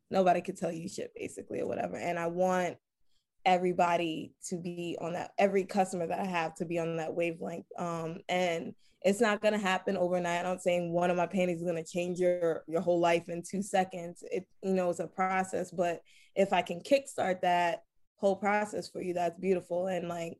nobody 0.09 0.39
could 0.39 0.55
tell 0.55 0.71
you 0.71 0.87
shit 0.87 1.11
basically 1.15 1.59
or 1.59 1.67
whatever. 1.67 1.97
And 1.97 2.17
I 2.17 2.27
want 2.27 2.77
everybody 3.45 4.33
to 4.49 4.57
be 4.57 4.97
on 5.01 5.13
that 5.13 5.31
every 5.37 5.63
customer 5.63 6.07
that 6.07 6.19
I 6.19 6.25
have 6.25 6.55
to 6.55 6.65
be 6.65 6.79
on 6.79 6.97
that 6.97 7.13
wavelength. 7.13 7.65
Um, 7.77 8.17
and 8.27 8.73
it's 9.01 9.21
not 9.21 9.41
gonna 9.41 9.57
happen 9.57 9.95
overnight. 9.95 10.45
I'm 10.45 10.59
saying 10.59 10.91
one 10.91 11.09
of 11.09 11.17
my 11.17 11.27
panties 11.27 11.59
is 11.59 11.65
gonna 11.65 11.83
change 11.83 12.19
your 12.19 12.63
your 12.67 12.81
whole 12.81 12.99
life 12.99 13.29
in 13.29 13.43
two 13.43 13.61
seconds. 13.61 14.23
It 14.31 14.47
you 14.61 14.73
know 14.73 14.89
it's 14.89 14.99
a 14.99 15.07
process, 15.07 15.71
but 15.71 16.01
if 16.35 16.53
I 16.53 16.61
can 16.61 16.81
kickstart 16.81 17.41
that 17.41 17.83
whole 18.19 18.35
process 18.35 18.89
for 18.89 19.01
you 19.01 19.13
that's 19.13 19.39
beautiful 19.39 19.87
and 19.87 20.09
like 20.09 20.37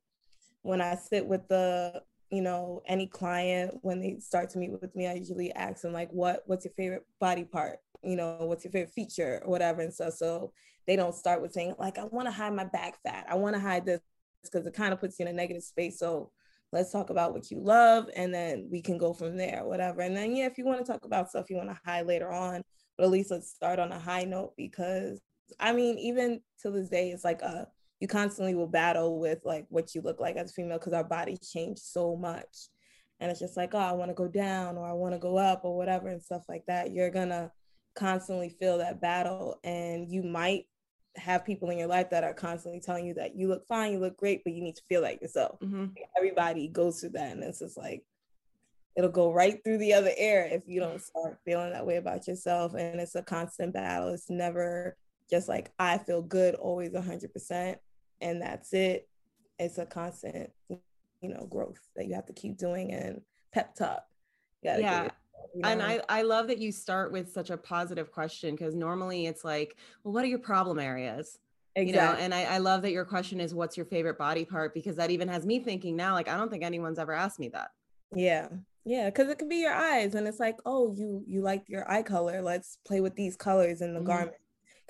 when 0.63 0.81
i 0.81 0.95
sit 0.95 1.25
with 1.25 1.47
the 1.47 2.01
you 2.29 2.41
know 2.41 2.81
any 2.87 3.07
client 3.07 3.73
when 3.81 4.01
they 4.01 4.17
start 4.19 4.49
to 4.49 4.57
meet 4.59 4.71
with 4.71 4.93
me 4.95 5.07
i 5.07 5.13
usually 5.13 5.51
ask 5.53 5.81
them 5.81 5.93
like 5.93 6.09
what 6.11 6.43
what's 6.45 6.65
your 6.65 6.73
favorite 6.75 7.05
body 7.19 7.45
part 7.45 7.77
you 8.03 8.15
know 8.17 8.37
what's 8.41 8.65
your 8.65 8.71
favorite 8.71 8.93
feature 8.93 9.41
or 9.45 9.49
whatever 9.49 9.81
and 9.81 9.93
so 9.93 10.51
they 10.89 10.95
don't 10.95 11.15
start 11.15 11.41
with 11.41 11.53
saying 11.53 11.73
like 11.79 11.97
i 11.97 12.03
want 12.05 12.27
to 12.27 12.31
hide 12.31 12.53
my 12.53 12.65
back 12.65 13.01
fat 13.03 13.25
i 13.29 13.35
want 13.35 13.55
to 13.55 13.61
hide 13.61 13.85
this 13.85 14.01
because 14.43 14.65
it 14.65 14.73
kind 14.73 14.93
of 14.93 14.99
puts 14.99 15.19
you 15.19 15.25
in 15.25 15.31
a 15.31 15.33
negative 15.33 15.63
space 15.63 15.99
so 15.99 16.31
let's 16.71 16.91
talk 16.91 17.09
about 17.09 17.33
what 17.33 17.49
you 17.49 17.59
love 17.59 18.09
and 18.15 18.33
then 18.33 18.67
we 18.71 18.81
can 18.81 18.97
go 18.97 19.13
from 19.13 19.37
there 19.37 19.63
whatever 19.65 20.01
and 20.01 20.15
then 20.15 20.35
yeah 20.35 20.45
if 20.45 20.57
you 20.57 20.65
want 20.65 20.83
to 20.83 20.91
talk 20.91 21.05
about 21.05 21.29
stuff 21.29 21.49
you 21.49 21.55
want 21.55 21.69
to 21.69 21.79
hide 21.85 22.05
later 22.05 22.31
on 22.31 22.61
but 22.97 23.05
at 23.05 23.11
least 23.11 23.31
let's 23.31 23.49
start 23.49 23.79
on 23.79 23.91
a 23.91 23.99
high 23.99 24.25
note 24.25 24.53
because 24.57 25.21
I 25.59 25.73
mean, 25.73 25.97
even 25.99 26.41
to 26.61 26.71
this 26.71 26.89
day, 26.89 27.11
it's 27.11 27.23
like 27.23 27.41
a 27.41 27.67
you 27.99 28.07
constantly 28.07 28.55
will 28.55 28.67
battle 28.67 29.19
with 29.19 29.39
like 29.43 29.65
what 29.69 29.93
you 29.93 30.01
look 30.01 30.19
like 30.19 30.37
as 30.37 30.51
a 30.51 30.53
female 30.53 30.77
because 30.77 30.93
our 30.93 31.03
bodies 31.03 31.49
change 31.49 31.79
so 31.79 32.15
much. 32.15 32.69
And 33.19 33.29
it's 33.29 33.41
just 33.41 33.57
like, 33.57 33.73
oh, 33.73 33.79
I 33.79 33.91
want 33.91 34.09
to 34.09 34.15
go 34.15 34.27
down 34.27 34.77
or 34.77 34.87
I 34.87 34.93
want 34.93 35.13
to 35.13 35.19
go 35.19 35.37
up 35.37 35.61
or 35.65 35.75
whatever 35.75 36.07
and 36.07 36.21
stuff 36.21 36.43
like 36.47 36.65
that. 36.67 36.91
You're 36.91 37.09
gonna 37.09 37.51
constantly 37.95 38.49
feel 38.49 38.77
that 38.77 39.01
battle. 39.01 39.59
And 39.63 40.09
you 40.09 40.23
might 40.23 40.65
have 41.19 41.45
people 41.45 41.69
in 41.69 41.77
your 41.77 41.87
life 41.87 42.09
that 42.09 42.23
are 42.23 42.33
constantly 42.33 42.79
telling 42.79 43.05
you 43.05 43.13
that 43.15 43.35
you 43.35 43.47
look 43.47 43.67
fine, 43.67 43.91
you 43.91 43.99
look 43.99 44.17
great, 44.17 44.43
but 44.43 44.53
you 44.53 44.61
need 44.61 44.75
to 44.75 44.81
feel 44.89 45.01
like 45.01 45.21
yourself. 45.21 45.59
Mm-hmm. 45.59 45.87
Everybody 46.17 46.67
goes 46.67 46.99
through 46.99 47.11
that. 47.11 47.31
And 47.31 47.43
it's 47.43 47.59
just 47.59 47.77
like 47.77 48.03
it'll 48.95 49.09
go 49.09 49.31
right 49.31 49.63
through 49.63 49.77
the 49.77 49.93
other 49.93 50.11
air 50.17 50.47
if 50.51 50.63
you 50.65 50.79
don't 50.79 51.01
start 51.01 51.39
feeling 51.45 51.71
that 51.71 51.85
way 51.85 51.97
about 51.97 52.27
yourself. 52.27 52.73
And 52.73 52.99
it's 52.99 53.15
a 53.15 53.21
constant 53.21 53.73
battle. 53.73 54.09
It's 54.09 54.29
never 54.29 54.97
just 55.29 55.47
like 55.47 55.71
I 55.77 55.97
feel 55.97 56.21
good 56.21 56.55
always 56.55 56.91
100% 56.91 57.75
and 58.21 58.41
that's 58.41 58.73
it. 58.73 59.07
It's 59.57 59.77
a 59.77 59.85
constant, 59.85 60.49
you 60.69 61.29
know, 61.29 61.47
growth 61.49 61.79
that 61.95 62.07
you 62.07 62.15
have 62.15 62.25
to 62.27 62.33
keep 62.33 62.57
doing 62.57 62.91
and 62.91 63.21
pep 63.53 63.75
talk. 63.75 64.03
yeah. 64.61 65.09
You 65.53 65.61
know? 65.61 65.69
And 65.69 65.81
I, 65.81 66.01
I 66.09 66.21
love 66.21 66.47
that 66.47 66.59
you 66.59 66.71
start 66.71 67.11
with 67.11 67.31
such 67.31 67.49
a 67.49 67.57
positive 67.57 68.11
question 68.11 68.55
because 68.55 68.75
normally 68.75 69.25
it's 69.25 69.43
like, 69.43 69.77
well, 70.03 70.13
what 70.13 70.23
are 70.23 70.27
your 70.27 70.39
problem 70.39 70.79
areas? 70.79 71.39
Exactly. 71.75 71.91
You 71.91 71.95
know, 71.95 72.23
and 72.23 72.33
I, 72.33 72.55
I 72.55 72.57
love 72.57 72.81
that 72.81 72.91
your 72.91 73.05
question 73.05 73.39
is 73.39 73.53
what's 73.53 73.77
your 73.77 73.85
favorite 73.85 74.17
body 74.17 74.45
part 74.45 74.73
because 74.73 74.95
that 74.97 75.11
even 75.11 75.27
has 75.27 75.45
me 75.45 75.59
thinking 75.59 75.95
now, 75.95 76.13
like, 76.13 76.27
I 76.27 76.37
don't 76.37 76.49
think 76.49 76.63
anyone's 76.63 76.99
ever 76.99 77.13
asked 77.13 77.39
me 77.39 77.49
that. 77.49 77.71
Yeah. 78.15 78.49
Yeah, 78.85 79.05
because 79.05 79.29
it 79.29 79.37
could 79.37 79.49
be 79.49 79.57
your 79.57 79.73
eyes, 79.73 80.15
and 80.15 80.27
it's 80.27 80.39
like, 80.39 80.57
oh, 80.65 80.93
you 80.93 81.23
you 81.27 81.41
like 81.41 81.63
your 81.67 81.89
eye 81.91 82.01
color. 82.01 82.41
Let's 82.41 82.79
play 82.87 83.01
with 83.01 83.15
these 83.15 83.35
colors 83.35 83.81
in 83.81 83.93
the 83.93 83.99
mm-hmm. 83.99 84.07
garment. 84.07 84.37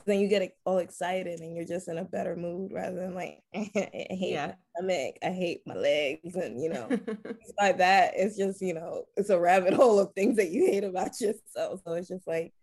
Then 0.06 0.20
you 0.20 0.28
get 0.28 0.56
all 0.66 0.78
excited, 0.78 1.40
and 1.40 1.56
you're 1.56 1.66
just 1.66 1.88
in 1.88 1.98
a 1.98 2.06
better 2.06 2.36
mood 2.36 2.72
rather 2.72 2.96
than 2.96 3.16
like, 3.16 3.42
I 3.56 3.70
hate 3.74 4.32
yeah. 4.32 4.48
my 4.48 4.54
stomach, 4.76 5.16
I 5.24 5.30
hate 5.30 5.62
my 5.66 5.76
legs, 5.76 6.36
and 6.36 6.62
you 6.62 6.70
know, 6.70 6.88
like 7.60 7.78
that. 7.78 8.14
It's 8.16 8.38
just 8.38 8.62
you 8.62 8.74
know, 8.74 9.06
it's 9.16 9.30
a 9.30 9.40
rabbit 9.40 9.74
hole 9.76 10.00
of 10.00 10.14
things 10.14 10.38
that 10.38 10.50
you 10.50 10.66
hate 10.66 10.84
about 10.84 11.20
yourself. 11.20 11.82
So 11.86 11.94
it's 11.94 12.08
just 12.08 12.28
like, 12.28 12.54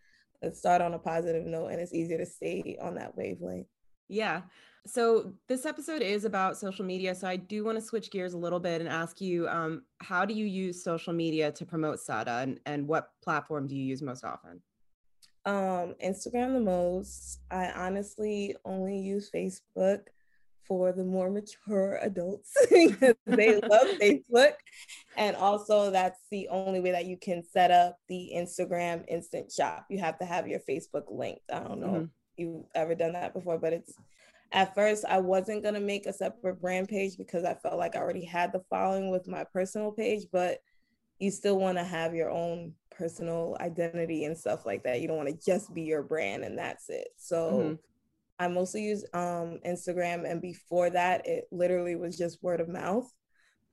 let's 0.42 0.58
start 0.58 0.82
on 0.82 0.94
a 0.94 0.98
positive 0.98 1.46
note, 1.46 1.68
and 1.68 1.80
it's 1.80 1.94
easier 1.94 2.18
to 2.18 2.26
stay 2.26 2.78
on 2.80 2.94
that 2.96 3.16
wavelength. 3.16 3.66
Yeah. 4.08 4.42
So 4.86 5.32
this 5.48 5.66
episode 5.66 6.00
is 6.00 6.24
about 6.24 6.56
social 6.56 6.84
media. 6.84 7.12
So 7.14 7.26
I 7.26 7.34
do 7.34 7.64
want 7.64 7.76
to 7.76 7.84
switch 7.84 8.10
gears 8.12 8.34
a 8.34 8.38
little 8.38 8.60
bit 8.60 8.80
and 8.80 8.88
ask 8.88 9.20
you, 9.20 9.48
um, 9.48 9.82
how 9.98 10.24
do 10.24 10.32
you 10.32 10.44
use 10.44 10.84
social 10.84 11.12
media 11.12 11.50
to 11.50 11.66
promote 11.66 11.98
Sada, 11.98 12.38
and, 12.38 12.60
and 12.66 12.86
what 12.86 13.10
platform 13.22 13.66
do 13.66 13.74
you 13.74 13.82
use 13.82 14.00
most 14.00 14.24
often? 14.24 14.62
Um, 15.46 15.94
Instagram 16.04 16.54
the 16.54 16.60
most. 16.60 17.38
I 17.50 17.70
honestly 17.70 18.56
only 18.64 18.98
use 18.98 19.30
Facebook 19.32 20.00
for 20.66 20.90
the 20.90 21.04
more 21.04 21.30
mature 21.30 21.98
adults 22.02 22.52
because 22.70 23.14
they 23.26 23.60
love 23.60 23.86
Facebook. 24.00 24.54
And 25.16 25.36
also, 25.36 25.90
that's 25.92 26.18
the 26.30 26.48
only 26.48 26.80
way 26.80 26.90
that 26.90 27.06
you 27.06 27.16
can 27.16 27.44
set 27.44 27.70
up 27.70 27.98
the 28.08 28.32
Instagram 28.34 29.04
instant 29.08 29.52
shop. 29.52 29.86
You 29.88 29.98
have 30.00 30.18
to 30.18 30.24
have 30.24 30.48
your 30.48 30.60
Facebook 30.60 31.04
linked. 31.08 31.42
I 31.52 31.60
don't 31.60 31.80
know 31.80 31.86
mm-hmm. 31.86 32.04
if 32.04 32.10
you've 32.36 32.64
ever 32.74 32.96
done 32.96 33.12
that 33.12 33.32
before, 33.32 33.58
but 33.58 33.72
it's 33.72 33.94
at 34.52 34.74
first 34.74 35.04
I 35.04 35.18
wasn't 35.18 35.62
gonna 35.62 35.80
make 35.80 36.06
a 36.06 36.12
separate 36.12 36.60
brand 36.60 36.88
page 36.88 37.16
because 37.16 37.44
I 37.44 37.54
felt 37.54 37.78
like 37.78 37.96
I 37.96 38.00
already 38.00 38.24
had 38.24 38.52
the 38.52 38.62
following 38.70 39.10
with 39.10 39.28
my 39.28 39.44
personal 39.44 39.92
page, 39.92 40.24
but 40.32 40.58
you 41.18 41.30
still 41.30 41.58
want 41.58 41.78
to 41.78 41.84
have 41.84 42.14
your 42.14 42.30
own 42.30 42.74
personal 42.96 43.56
identity 43.60 44.24
and 44.24 44.36
stuff 44.36 44.66
like 44.66 44.82
that. 44.84 45.00
You 45.00 45.08
don't 45.08 45.16
want 45.16 45.28
to 45.28 45.44
just 45.44 45.74
be 45.74 45.82
your 45.82 46.02
brand 46.02 46.44
and 46.44 46.58
that's 46.58 46.88
it. 46.88 47.08
So 47.16 47.50
mm-hmm. 47.52 47.74
I 48.38 48.48
mostly 48.48 48.82
use 48.82 49.04
um, 49.14 49.60
Instagram, 49.66 50.30
and 50.30 50.42
before 50.42 50.90
that, 50.90 51.26
it 51.26 51.48
literally 51.50 51.96
was 51.96 52.18
just 52.18 52.42
word 52.42 52.60
of 52.60 52.68
mouth. 52.68 53.10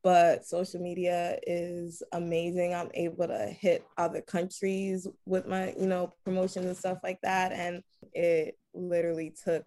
But 0.03 0.45
social 0.45 0.81
media 0.81 1.38
is 1.47 2.03
amazing. 2.12 2.73
I'm 2.73 2.89
able 2.93 3.27
to 3.27 3.47
hit 3.47 3.86
other 3.97 4.21
countries 4.21 5.07
with 5.25 5.47
my, 5.47 5.73
you 5.79 5.88
know, 5.88 6.13
promotions 6.25 6.65
and 6.65 6.75
stuff 6.75 6.97
like 7.03 7.19
that. 7.23 7.53
And 7.53 7.83
it 8.13 8.57
literally 8.73 9.33
took 9.43 9.65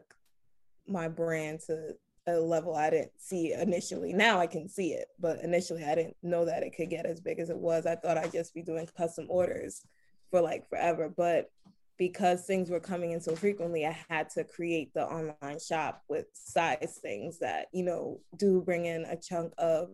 my 0.86 1.08
brand 1.08 1.60
to 1.68 1.94
a 2.26 2.38
level 2.38 2.74
I 2.74 2.90
didn't 2.90 3.12
see 3.18 3.52
initially. 3.52 4.12
Now 4.12 4.38
I 4.38 4.46
can 4.46 4.68
see 4.68 4.92
it, 4.92 5.08
but 5.18 5.40
initially 5.42 5.84
I 5.84 5.94
didn't 5.94 6.16
know 6.22 6.44
that 6.44 6.62
it 6.62 6.74
could 6.76 6.90
get 6.90 7.06
as 7.06 7.20
big 7.20 7.38
as 7.38 7.50
it 7.50 7.56
was. 7.56 7.86
I 7.86 7.96
thought 7.96 8.18
I'd 8.18 8.32
just 8.32 8.54
be 8.54 8.62
doing 8.62 8.88
custom 8.96 9.26
orders 9.28 9.82
for 10.30 10.40
like 10.40 10.68
forever, 10.68 11.12
but 11.14 11.50
because 11.98 12.44
things 12.44 12.68
were 12.68 12.80
coming 12.80 13.12
in 13.12 13.20
so 13.20 13.34
frequently, 13.34 13.86
I 13.86 13.96
had 14.08 14.28
to 14.30 14.44
create 14.44 14.92
the 14.92 15.06
online 15.06 15.58
shop 15.58 16.02
with 16.08 16.26
size 16.32 16.98
things 17.00 17.38
that, 17.38 17.66
you 17.72 17.84
know, 17.84 18.20
do 18.36 18.60
bring 18.60 18.86
in 18.86 19.04
a 19.04 19.16
chunk 19.16 19.52
of 19.58 19.88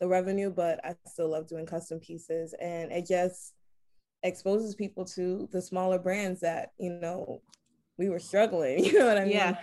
the 0.00 0.08
revenue, 0.08 0.50
but 0.50 0.84
I 0.84 0.96
still 1.06 1.30
love 1.30 1.46
doing 1.46 1.66
custom 1.66 2.00
pieces. 2.00 2.54
And 2.60 2.90
it 2.90 3.06
just 3.06 3.54
exposes 4.22 4.74
people 4.74 5.04
to 5.04 5.48
the 5.52 5.62
smaller 5.62 5.98
brands 5.98 6.40
that, 6.40 6.72
you 6.78 6.90
know, 6.90 7.42
we 7.96 8.08
were 8.08 8.18
struggling. 8.18 8.84
You 8.84 8.98
know 8.98 9.06
what 9.06 9.18
I 9.18 9.24
mean? 9.24 9.34
Yeah. 9.34 9.60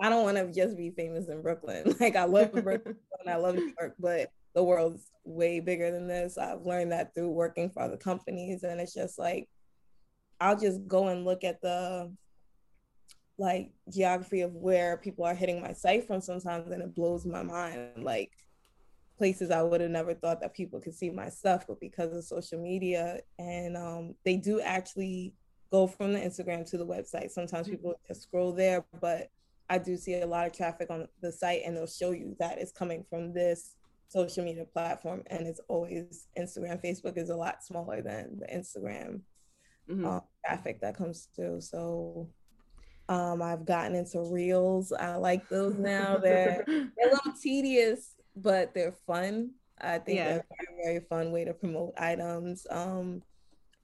I 0.00 0.08
don't 0.08 0.24
want 0.24 0.36
to 0.36 0.52
just 0.52 0.76
be 0.76 0.90
famous 0.90 1.28
in 1.28 1.42
Brooklyn. 1.42 1.94
Like 2.00 2.16
I 2.16 2.24
love 2.24 2.52
Brooklyn 2.52 2.96
and 3.20 3.30
I 3.30 3.36
love 3.36 3.54
New 3.54 3.72
York, 3.78 3.94
but 3.98 4.30
the 4.54 4.62
world's 4.62 5.10
way 5.24 5.60
bigger 5.60 5.90
than 5.90 6.06
this. 6.06 6.38
I've 6.38 6.62
learned 6.62 6.92
that 6.92 7.14
through 7.14 7.30
working 7.30 7.70
for 7.70 7.82
other 7.82 7.96
companies, 7.96 8.62
and 8.62 8.80
it's 8.80 8.94
just 8.94 9.18
like 9.18 9.48
I'll 10.40 10.58
just 10.58 10.86
go 10.86 11.08
and 11.08 11.24
look 11.24 11.44
at 11.44 11.60
the 11.60 12.12
like 13.38 13.70
geography 13.92 14.40
of 14.40 14.52
where 14.54 14.96
people 14.96 15.24
are 15.24 15.34
hitting 15.34 15.60
my 15.60 15.72
site 15.72 16.06
from 16.06 16.20
sometimes, 16.20 16.70
and 16.70 16.82
it 16.82 16.94
blows 16.94 17.26
my 17.26 17.42
mind. 17.42 18.02
Like 18.02 18.32
places 19.18 19.50
I 19.50 19.62
would 19.62 19.80
have 19.80 19.90
never 19.90 20.14
thought 20.14 20.40
that 20.40 20.54
people 20.54 20.80
could 20.80 20.94
see 20.94 21.10
my 21.10 21.28
stuff, 21.28 21.66
but 21.66 21.80
because 21.80 22.14
of 22.14 22.24
social 22.24 22.60
media, 22.60 23.20
and 23.38 23.76
um, 23.76 24.14
they 24.24 24.36
do 24.36 24.60
actually 24.60 25.34
go 25.70 25.86
from 25.86 26.12
the 26.12 26.20
Instagram 26.20 26.68
to 26.70 26.78
the 26.78 26.86
website. 26.86 27.30
Sometimes 27.30 27.68
people 27.68 27.94
just 28.06 28.22
scroll 28.22 28.52
there, 28.52 28.84
but 29.00 29.30
I 29.68 29.78
do 29.78 29.96
see 29.96 30.20
a 30.20 30.26
lot 30.26 30.46
of 30.46 30.52
traffic 30.52 30.90
on 30.90 31.08
the 31.22 31.32
site 31.32 31.62
and 31.64 31.76
they'll 31.76 31.86
show 31.86 32.12
you 32.12 32.36
that 32.38 32.58
it's 32.58 32.72
coming 32.72 33.04
from 33.08 33.32
this 33.32 33.74
social 34.08 34.44
media 34.44 34.64
platform 34.64 35.22
and 35.26 35.46
it's 35.46 35.60
always 35.68 36.28
Instagram. 36.38 36.82
Facebook 36.82 37.16
is 37.16 37.30
a 37.30 37.36
lot 37.36 37.64
smaller 37.64 38.02
than 38.02 38.38
the 38.38 38.46
Instagram 38.46 39.20
mm-hmm. 39.90 40.06
uh, 40.06 40.20
traffic 40.44 40.80
that 40.80 40.96
comes 40.96 41.28
through. 41.34 41.60
So 41.60 42.28
um, 43.08 43.42
I've 43.42 43.64
gotten 43.64 43.94
into 43.94 44.20
reels. 44.20 44.92
I 44.92 45.16
like 45.16 45.48
those 45.48 45.76
now. 45.76 46.16
They're, 46.22 46.64
they're 46.66 47.08
a 47.08 47.14
little 47.14 47.32
tedious, 47.40 48.14
but 48.36 48.74
they're 48.74 48.96
fun. 49.06 49.50
I 49.80 49.98
think 49.98 50.18
yeah. 50.18 50.24
they're 50.24 50.38
a 50.38 50.64
very, 50.64 50.84
very 50.84 51.06
fun 51.08 51.32
way 51.32 51.44
to 51.44 51.52
promote 51.52 51.92
items. 51.98 52.66
Um, 52.70 53.22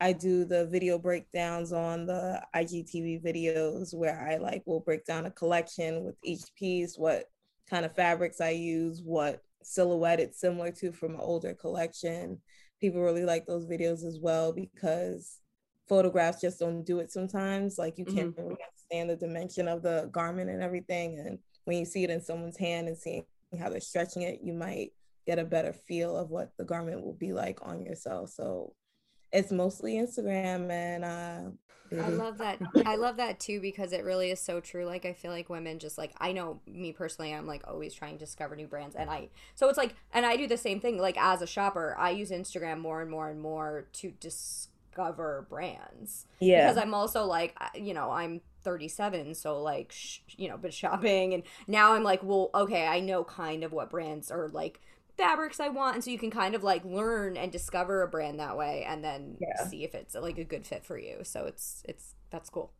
I 0.02 0.12
do 0.12 0.44
the 0.44 0.66
video 0.66 0.98
breakdowns 0.98 1.72
on 1.72 2.06
the 2.06 2.42
IGTV 2.56 3.22
videos 3.22 3.94
where 3.94 4.20
I 4.28 4.36
like 4.36 4.64
will 4.66 4.80
break 4.80 5.04
down 5.04 5.26
a 5.26 5.30
collection 5.30 6.02
with 6.02 6.16
each 6.24 6.42
piece, 6.56 6.98
what 6.98 7.26
kind 7.70 7.84
of 7.84 7.94
fabrics 7.94 8.40
I 8.40 8.50
use, 8.50 9.00
what 9.04 9.42
silhouette 9.62 10.18
it's 10.18 10.40
similar 10.40 10.72
to 10.72 10.90
from 10.90 11.14
an 11.14 11.20
older 11.20 11.54
collection. 11.54 12.40
People 12.80 13.00
really 13.00 13.24
like 13.24 13.46
those 13.46 13.64
videos 13.64 14.04
as 14.04 14.18
well 14.20 14.52
because 14.52 15.38
photographs 15.88 16.40
just 16.40 16.58
don't 16.58 16.82
do 16.82 16.98
it 16.98 17.12
sometimes. 17.12 17.78
Like 17.78 17.96
you 17.96 18.04
can't 18.04 18.34
mm-hmm. 18.34 18.42
really 18.42 18.56
understand 18.60 19.08
the 19.08 19.24
dimension 19.24 19.68
of 19.68 19.82
the 19.82 20.08
garment 20.10 20.50
and 20.50 20.64
everything. 20.64 21.20
And 21.24 21.38
when 21.62 21.78
you 21.78 21.84
see 21.84 22.02
it 22.02 22.10
in 22.10 22.20
someone's 22.20 22.58
hand 22.58 22.88
and 22.88 22.98
seeing 22.98 23.24
how 23.56 23.68
they're 23.68 23.78
stretching 23.78 24.22
it, 24.22 24.40
you 24.42 24.52
might 24.52 24.90
get 25.28 25.38
a 25.38 25.44
better 25.44 25.72
feel 25.72 26.16
of 26.16 26.30
what 26.30 26.50
the 26.58 26.64
garment 26.64 27.04
will 27.04 27.14
be 27.14 27.32
like 27.32 27.60
on 27.62 27.84
yourself. 27.84 28.30
So 28.30 28.74
it's 29.32 29.50
mostly 29.50 29.94
Instagram 29.94 30.70
and 30.70 31.04
uh 31.04 31.50
I 32.00 32.08
love 32.08 32.38
that. 32.38 32.58
I 32.86 32.96
love 32.96 33.16
that 33.18 33.40
too 33.40 33.60
because 33.60 33.92
it 33.92 34.04
really 34.04 34.30
is 34.30 34.40
so 34.40 34.60
true. 34.60 34.84
Like 34.84 35.04
I 35.04 35.12
feel 35.12 35.30
like 35.30 35.48
women 35.48 35.78
just 35.78 35.98
like 35.98 36.12
I 36.18 36.32
know 36.32 36.60
me 36.66 36.92
personally, 36.92 37.34
I'm 37.34 37.46
like 37.46 37.62
always 37.66 37.94
trying 37.94 38.14
to 38.14 38.18
discover 38.18 38.56
new 38.56 38.66
brands 38.66 38.96
and 38.96 39.10
I 39.10 39.28
so 39.54 39.68
it's 39.68 39.78
like 39.78 39.94
and 40.12 40.24
I 40.24 40.36
do 40.36 40.46
the 40.46 40.56
same 40.56 40.80
thing 40.80 40.98
like 40.98 41.18
as 41.18 41.42
a 41.42 41.46
shopper, 41.46 41.94
I 41.98 42.10
use 42.10 42.30
Instagram 42.30 42.80
more 42.80 43.02
and 43.02 43.10
more 43.10 43.28
and 43.28 43.40
more 43.40 43.88
to 43.94 44.10
discover 44.12 45.46
brands. 45.48 46.26
Yeah. 46.40 46.66
Because 46.66 46.82
I'm 46.82 46.94
also 46.94 47.24
like 47.24 47.56
you 47.74 47.94
know, 47.94 48.10
I'm 48.10 48.40
37 48.64 49.34
so 49.34 49.60
like 49.60 49.92
sh- 49.92 50.20
you 50.28 50.48
know, 50.48 50.56
been 50.56 50.70
shopping 50.70 51.34
and 51.34 51.42
now 51.66 51.92
I'm 51.92 52.04
like, 52.04 52.22
well, 52.22 52.50
okay, 52.54 52.86
I 52.86 53.00
know 53.00 53.24
kind 53.24 53.64
of 53.64 53.72
what 53.72 53.90
brands 53.90 54.30
are 54.30 54.48
like 54.48 54.80
fabrics 55.22 55.61
I 55.61 55.68
want. 55.68 55.94
And 55.94 56.04
so 56.04 56.11
you 56.11 56.18
can 56.18 56.30
kind 56.30 56.54
of 56.54 56.62
like 56.62 56.85
learn 56.85 57.37
and 57.37 57.52
discover 57.52 58.02
a 58.02 58.08
brand 58.08 58.40
that 58.40 58.56
way 58.56 58.85
and 58.88 59.04
then 59.04 59.37
yeah. 59.40 59.66
see 59.66 59.85
if 59.85 59.94
it's 59.94 60.14
like 60.14 60.38
a 60.38 60.44
good 60.44 60.66
fit 60.66 60.85
for 60.85 60.98
you. 60.98 61.18
So 61.22 61.46
it's 61.46 61.82
it's 61.88 62.14
that's 62.30 62.50
cool. 62.50 62.72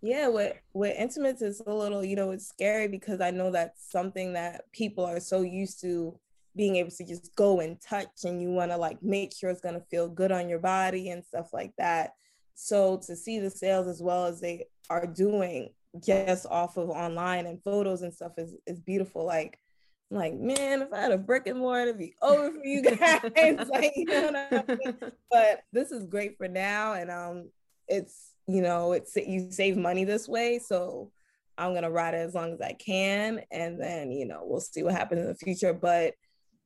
Yeah, 0.00 0.28
with 0.28 0.56
with 0.72 0.96
intimates 0.98 1.42
it's 1.42 1.60
a 1.60 1.72
little, 1.72 2.04
you 2.04 2.16
know, 2.16 2.30
it's 2.30 2.48
scary 2.48 2.88
because 2.88 3.20
I 3.20 3.30
know 3.30 3.50
that's 3.50 3.90
something 3.90 4.32
that 4.32 4.62
people 4.72 5.04
are 5.04 5.20
so 5.20 5.42
used 5.42 5.80
to 5.82 6.18
being 6.56 6.76
able 6.76 6.90
to 6.90 7.04
just 7.06 7.34
go 7.36 7.60
and 7.60 7.80
touch 7.80 8.24
and 8.24 8.42
you 8.42 8.50
want 8.50 8.70
to 8.70 8.76
like 8.76 9.02
make 9.02 9.34
sure 9.34 9.48
it's 9.50 9.60
going 9.60 9.74
to 9.74 9.86
feel 9.90 10.08
good 10.08 10.32
on 10.32 10.48
your 10.48 10.58
body 10.58 11.10
and 11.10 11.24
stuff 11.24 11.52
like 11.52 11.72
that. 11.78 12.14
So 12.54 13.00
to 13.06 13.16
see 13.16 13.38
the 13.38 13.50
sales 13.50 13.86
as 13.86 14.02
well 14.02 14.26
as 14.26 14.40
they 14.40 14.66
are 14.90 15.06
doing 15.06 15.70
just 16.04 16.46
off 16.46 16.76
of 16.76 16.90
online 16.90 17.46
and 17.46 17.62
photos 17.62 18.02
and 18.02 18.12
stuff 18.12 18.32
is 18.38 18.54
is 18.66 18.80
beautiful. 18.80 19.24
Like 19.24 19.58
like, 20.12 20.34
man, 20.34 20.82
if 20.82 20.92
I 20.92 21.00
had 21.00 21.12
a 21.12 21.18
brick 21.18 21.46
and 21.46 21.58
mortar, 21.58 21.82
it'd 21.82 21.98
be 21.98 22.14
over 22.20 22.50
for 22.50 22.64
you 22.64 22.82
guys. 22.96 23.20
like, 23.68 23.92
you 23.96 24.04
know 24.04 24.46
I 24.50 24.64
mean? 24.68 24.96
But 25.30 25.62
this 25.72 25.90
is 25.90 26.04
great 26.06 26.36
for 26.36 26.48
now, 26.48 26.94
and 26.94 27.10
um, 27.10 27.50
it's 27.88 28.32
you 28.46 28.60
know, 28.60 28.92
it's 28.92 29.16
you 29.16 29.50
save 29.50 29.76
money 29.76 30.04
this 30.04 30.28
way, 30.28 30.58
so 30.58 31.10
I'm 31.56 31.74
gonna 31.74 31.90
ride 31.90 32.14
it 32.14 32.18
as 32.18 32.34
long 32.34 32.52
as 32.52 32.60
I 32.60 32.72
can, 32.72 33.40
and 33.50 33.80
then 33.80 34.10
you 34.10 34.26
know, 34.26 34.42
we'll 34.44 34.60
see 34.60 34.82
what 34.82 34.94
happens 34.94 35.22
in 35.22 35.28
the 35.28 35.34
future. 35.34 35.72
But 35.72 36.14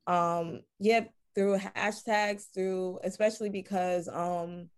um, 0.06 0.60
yeah, 0.78 1.04
through 1.34 1.58
hashtags, 1.58 2.46
through 2.52 3.00
especially 3.04 3.50
because 3.50 4.08
um, 4.08 4.70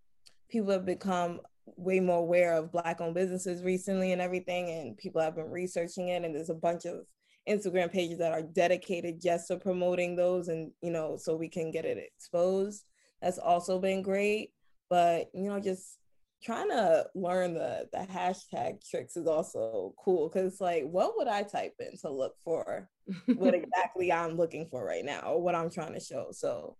people 0.48 0.72
have 0.72 0.86
become 0.86 1.40
way 1.76 2.00
more 2.00 2.18
aware 2.18 2.54
of 2.54 2.72
black 2.72 3.00
owned 3.00 3.14
businesses 3.14 3.62
recently 3.62 4.12
and 4.12 4.22
everything 4.22 4.70
and 4.70 4.96
people 4.96 5.20
have 5.20 5.36
been 5.36 5.50
researching 5.50 6.08
it 6.08 6.24
and 6.24 6.34
there's 6.34 6.48
a 6.48 6.54
bunch 6.54 6.86
of 6.86 7.04
Instagram 7.48 7.90
pages 7.90 8.18
that 8.18 8.32
are 8.32 8.42
dedicated 8.42 9.20
just 9.20 9.48
to 9.48 9.56
promoting 9.56 10.16
those 10.16 10.48
and 10.48 10.70
you 10.82 10.90
know 10.90 11.16
so 11.16 11.36
we 11.36 11.48
can 11.48 11.70
get 11.70 11.84
it 11.84 11.98
exposed. 11.98 12.84
That's 13.22 13.38
also 13.38 13.78
been 13.78 14.02
great. 14.02 14.50
But 14.90 15.30
you 15.34 15.48
know, 15.48 15.60
just 15.60 15.98
trying 16.42 16.68
to 16.68 17.06
learn 17.14 17.54
the 17.54 17.88
the 17.92 17.98
hashtag 17.98 18.88
tricks 18.88 19.16
is 19.16 19.26
also 19.26 19.94
cool 20.02 20.28
because 20.28 20.60
like 20.60 20.84
what 20.84 21.14
would 21.16 21.28
I 21.28 21.42
type 21.42 21.74
in 21.80 21.96
to 21.98 22.10
look 22.10 22.34
for 22.44 22.88
what 23.26 23.54
exactly 23.54 24.12
I'm 24.12 24.36
looking 24.36 24.68
for 24.70 24.84
right 24.84 25.04
now 25.04 25.32
or 25.32 25.42
what 25.42 25.54
I'm 25.54 25.70
trying 25.70 25.94
to 25.94 26.00
show. 26.00 26.28
So 26.30 26.76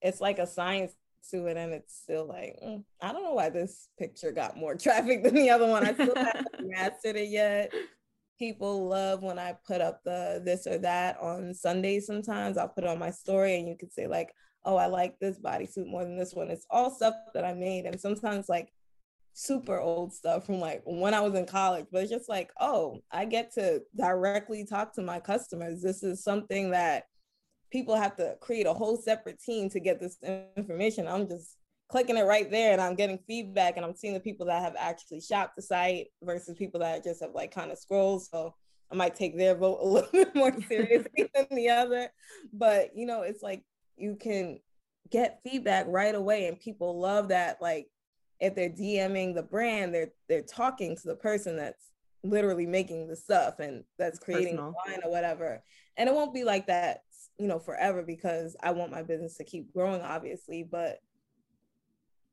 it's 0.00 0.20
like 0.20 0.38
a 0.38 0.46
science 0.46 0.94
to 1.30 1.46
it 1.46 1.56
and 1.56 1.72
it's 1.72 1.94
still 1.96 2.26
like 2.26 2.58
mm, 2.64 2.82
I 3.00 3.12
don't 3.12 3.22
know 3.22 3.34
why 3.34 3.50
this 3.50 3.88
picture 3.98 4.32
got 4.32 4.56
more 4.56 4.74
traffic 4.76 5.22
than 5.22 5.34
the 5.34 5.50
other 5.50 5.66
one. 5.66 5.86
I 5.86 5.94
still 5.94 6.14
haven't 6.14 6.48
mastered 6.60 7.16
it 7.16 7.28
yet. 7.28 7.72
People 8.42 8.88
love 8.88 9.22
when 9.22 9.38
I 9.38 9.54
put 9.64 9.80
up 9.80 10.00
the 10.04 10.42
this 10.44 10.66
or 10.66 10.76
that 10.78 11.16
on 11.20 11.54
Sundays 11.54 12.06
sometimes. 12.06 12.58
I'll 12.58 12.66
put 12.66 12.82
on 12.84 12.98
my 12.98 13.12
story 13.12 13.54
and 13.54 13.68
you 13.68 13.76
could 13.78 13.92
say 13.92 14.08
like, 14.08 14.32
oh, 14.64 14.74
I 14.74 14.86
like 14.86 15.16
this 15.20 15.38
bodysuit 15.38 15.86
more 15.86 16.02
than 16.02 16.18
this 16.18 16.34
one. 16.34 16.50
It's 16.50 16.66
all 16.68 16.90
stuff 16.90 17.14
that 17.34 17.44
I 17.44 17.54
made. 17.54 17.86
And 17.86 18.00
sometimes 18.00 18.48
like 18.48 18.72
super 19.32 19.78
old 19.78 20.12
stuff 20.12 20.44
from 20.44 20.58
like 20.58 20.82
when 20.84 21.14
I 21.14 21.20
was 21.20 21.34
in 21.34 21.46
college, 21.46 21.86
but 21.92 22.02
it's 22.02 22.10
just 22.10 22.28
like, 22.28 22.50
oh, 22.58 22.98
I 23.12 23.26
get 23.26 23.54
to 23.54 23.82
directly 23.96 24.64
talk 24.64 24.92
to 24.94 25.02
my 25.02 25.20
customers. 25.20 25.80
This 25.80 26.02
is 26.02 26.24
something 26.24 26.72
that 26.72 27.04
people 27.70 27.94
have 27.94 28.16
to 28.16 28.34
create 28.40 28.66
a 28.66 28.74
whole 28.74 28.96
separate 28.96 29.40
team 29.40 29.70
to 29.70 29.78
get 29.78 30.00
this 30.00 30.18
information. 30.56 31.06
I'm 31.06 31.28
just 31.28 31.58
clicking 31.92 32.16
it 32.16 32.24
right 32.24 32.50
there 32.50 32.72
and 32.72 32.80
I'm 32.80 32.94
getting 32.94 33.18
feedback 33.26 33.76
and 33.76 33.84
I'm 33.84 33.94
seeing 33.94 34.14
the 34.14 34.20
people 34.20 34.46
that 34.46 34.62
have 34.62 34.74
actually 34.78 35.20
shopped 35.20 35.56
the 35.56 35.62
site 35.62 36.06
versus 36.22 36.56
people 36.56 36.80
that 36.80 37.04
just 37.04 37.20
have 37.20 37.34
like 37.34 37.54
kind 37.54 37.70
of 37.70 37.78
scrolled. 37.78 38.24
So 38.24 38.54
I 38.90 38.94
might 38.94 39.14
take 39.14 39.36
their 39.36 39.54
vote 39.54 39.78
a 39.82 39.86
little 39.86 40.10
bit 40.10 40.34
more 40.34 40.54
seriously 40.62 41.30
than 41.34 41.46
the 41.50 41.68
other. 41.68 42.08
But 42.50 42.96
you 42.96 43.04
know, 43.04 43.20
it's 43.20 43.42
like 43.42 43.62
you 43.98 44.16
can 44.16 44.58
get 45.10 45.40
feedback 45.44 45.84
right 45.86 46.14
away 46.14 46.46
and 46.46 46.58
people 46.58 46.98
love 46.98 47.28
that 47.28 47.60
like 47.60 47.88
if 48.40 48.54
they're 48.54 48.70
DMing 48.70 49.34
the 49.34 49.42
brand, 49.42 49.94
they're 49.94 50.12
they're 50.30 50.40
talking 50.40 50.96
to 50.96 51.02
the 51.04 51.16
person 51.16 51.58
that's 51.58 51.90
literally 52.24 52.66
making 52.66 53.06
the 53.06 53.16
stuff 53.16 53.58
and 53.58 53.84
that's 53.98 54.18
creating 54.18 54.56
the 54.56 54.62
line 54.62 55.00
or 55.04 55.10
whatever. 55.10 55.62
And 55.98 56.08
it 56.08 56.14
won't 56.14 56.32
be 56.32 56.44
like 56.44 56.68
that, 56.68 57.02
you 57.38 57.48
know, 57.48 57.58
forever 57.58 58.02
because 58.02 58.56
I 58.62 58.70
want 58.70 58.92
my 58.92 59.02
business 59.02 59.36
to 59.36 59.44
keep 59.44 59.74
growing, 59.74 60.00
obviously. 60.00 60.62
But 60.62 60.98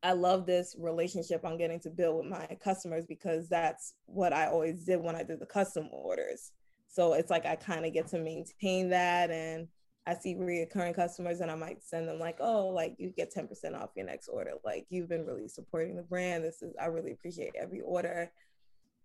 I 0.01 0.13
love 0.13 0.45
this 0.45 0.75
relationship 0.79 1.41
I'm 1.43 1.57
getting 1.57 1.79
to 1.81 1.89
build 1.89 2.17
with 2.17 2.31
my 2.31 2.57
customers 2.63 3.05
because 3.05 3.49
that's 3.49 3.93
what 4.05 4.31
I 4.31 4.47
always 4.47 4.85
did 4.85 5.01
when 5.01 5.15
I 5.15 5.23
did 5.23 5.39
the 5.39 5.45
custom 5.45 5.89
orders. 5.91 6.51
So 6.87 7.13
it's 7.13 7.29
like 7.29 7.45
I 7.45 7.55
kind 7.55 7.85
of 7.85 7.93
get 7.93 8.07
to 8.07 8.19
maintain 8.19 8.89
that 8.89 9.29
and 9.29 9.67
I 10.07 10.15
see 10.15 10.35
reoccurring 10.35 10.95
customers 10.95 11.41
and 11.41 11.51
I 11.51 11.55
might 11.55 11.83
send 11.83 12.07
them 12.07 12.17
like, 12.17 12.37
oh, 12.39 12.67
like 12.67 12.95
you 12.97 13.09
get 13.09 13.33
10% 13.33 13.79
off 13.79 13.91
your 13.95 14.05
next 14.05 14.29
order. 14.29 14.53
Like 14.63 14.85
you've 14.89 15.09
been 15.09 15.25
really 15.25 15.47
supporting 15.47 15.95
the 15.95 16.03
brand. 16.03 16.43
This 16.43 16.61
is 16.61 16.73
I 16.81 16.85
really 16.85 17.11
appreciate 17.11 17.53
every 17.59 17.81
order. 17.81 18.31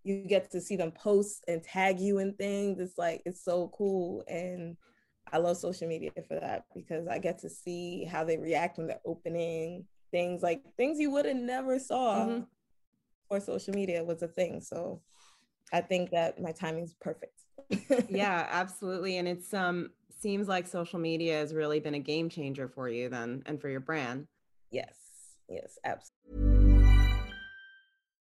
You 0.04 0.24
get 0.26 0.50
to 0.52 0.60
see 0.60 0.76
them 0.76 0.92
post 0.92 1.44
and 1.48 1.62
tag 1.62 1.98
you 1.98 2.18
and 2.18 2.38
things. 2.38 2.78
It's 2.78 2.96
like 2.96 3.22
it's 3.26 3.44
so 3.44 3.70
cool. 3.76 4.22
And 4.28 4.76
I 5.32 5.38
love 5.38 5.56
social 5.56 5.88
media 5.88 6.10
for 6.28 6.38
that 6.38 6.66
because 6.74 7.08
I 7.08 7.18
get 7.18 7.40
to 7.40 7.50
see 7.50 8.04
how 8.04 8.24
they 8.24 8.38
react 8.38 8.78
when 8.78 8.86
they're 8.86 9.00
opening 9.04 9.84
things 10.14 10.44
like 10.44 10.62
things 10.76 11.00
you 11.00 11.10
would 11.10 11.26
have 11.26 11.36
never 11.36 11.76
saw 11.76 12.26
mm-hmm. 12.26 12.42
or 13.30 13.40
social 13.40 13.74
media 13.74 14.04
was 14.04 14.22
a 14.22 14.28
thing. 14.28 14.60
So 14.60 15.00
I 15.72 15.80
think 15.80 16.10
that 16.10 16.40
my 16.40 16.52
timing's 16.52 16.94
perfect. 16.94 17.40
yeah, 18.08 18.46
absolutely. 18.48 19.18
And 19.18 19.26
it's 19.26 19.52
um 19.52 19.90
seems 20.20 20.46
like 20.46 20.68
social 20.68 21.00
media 21.00 21.38
has 21.38 21.52
really 21.52 21.80
been 21.80 21.94
a 21.94 21.98
game 21.98 22.28
changer 22.28 22.68
for 22.68 22.88
you 22.88 23.08
then 23.08 23.42
and 23.46 23.60
for 23.60 23.68
your 23.68 23.80
brand. 23.80 24.28
Yes. 24.70 24.94
Yes, 25.48 25.78
absolutely. 25.84 26.53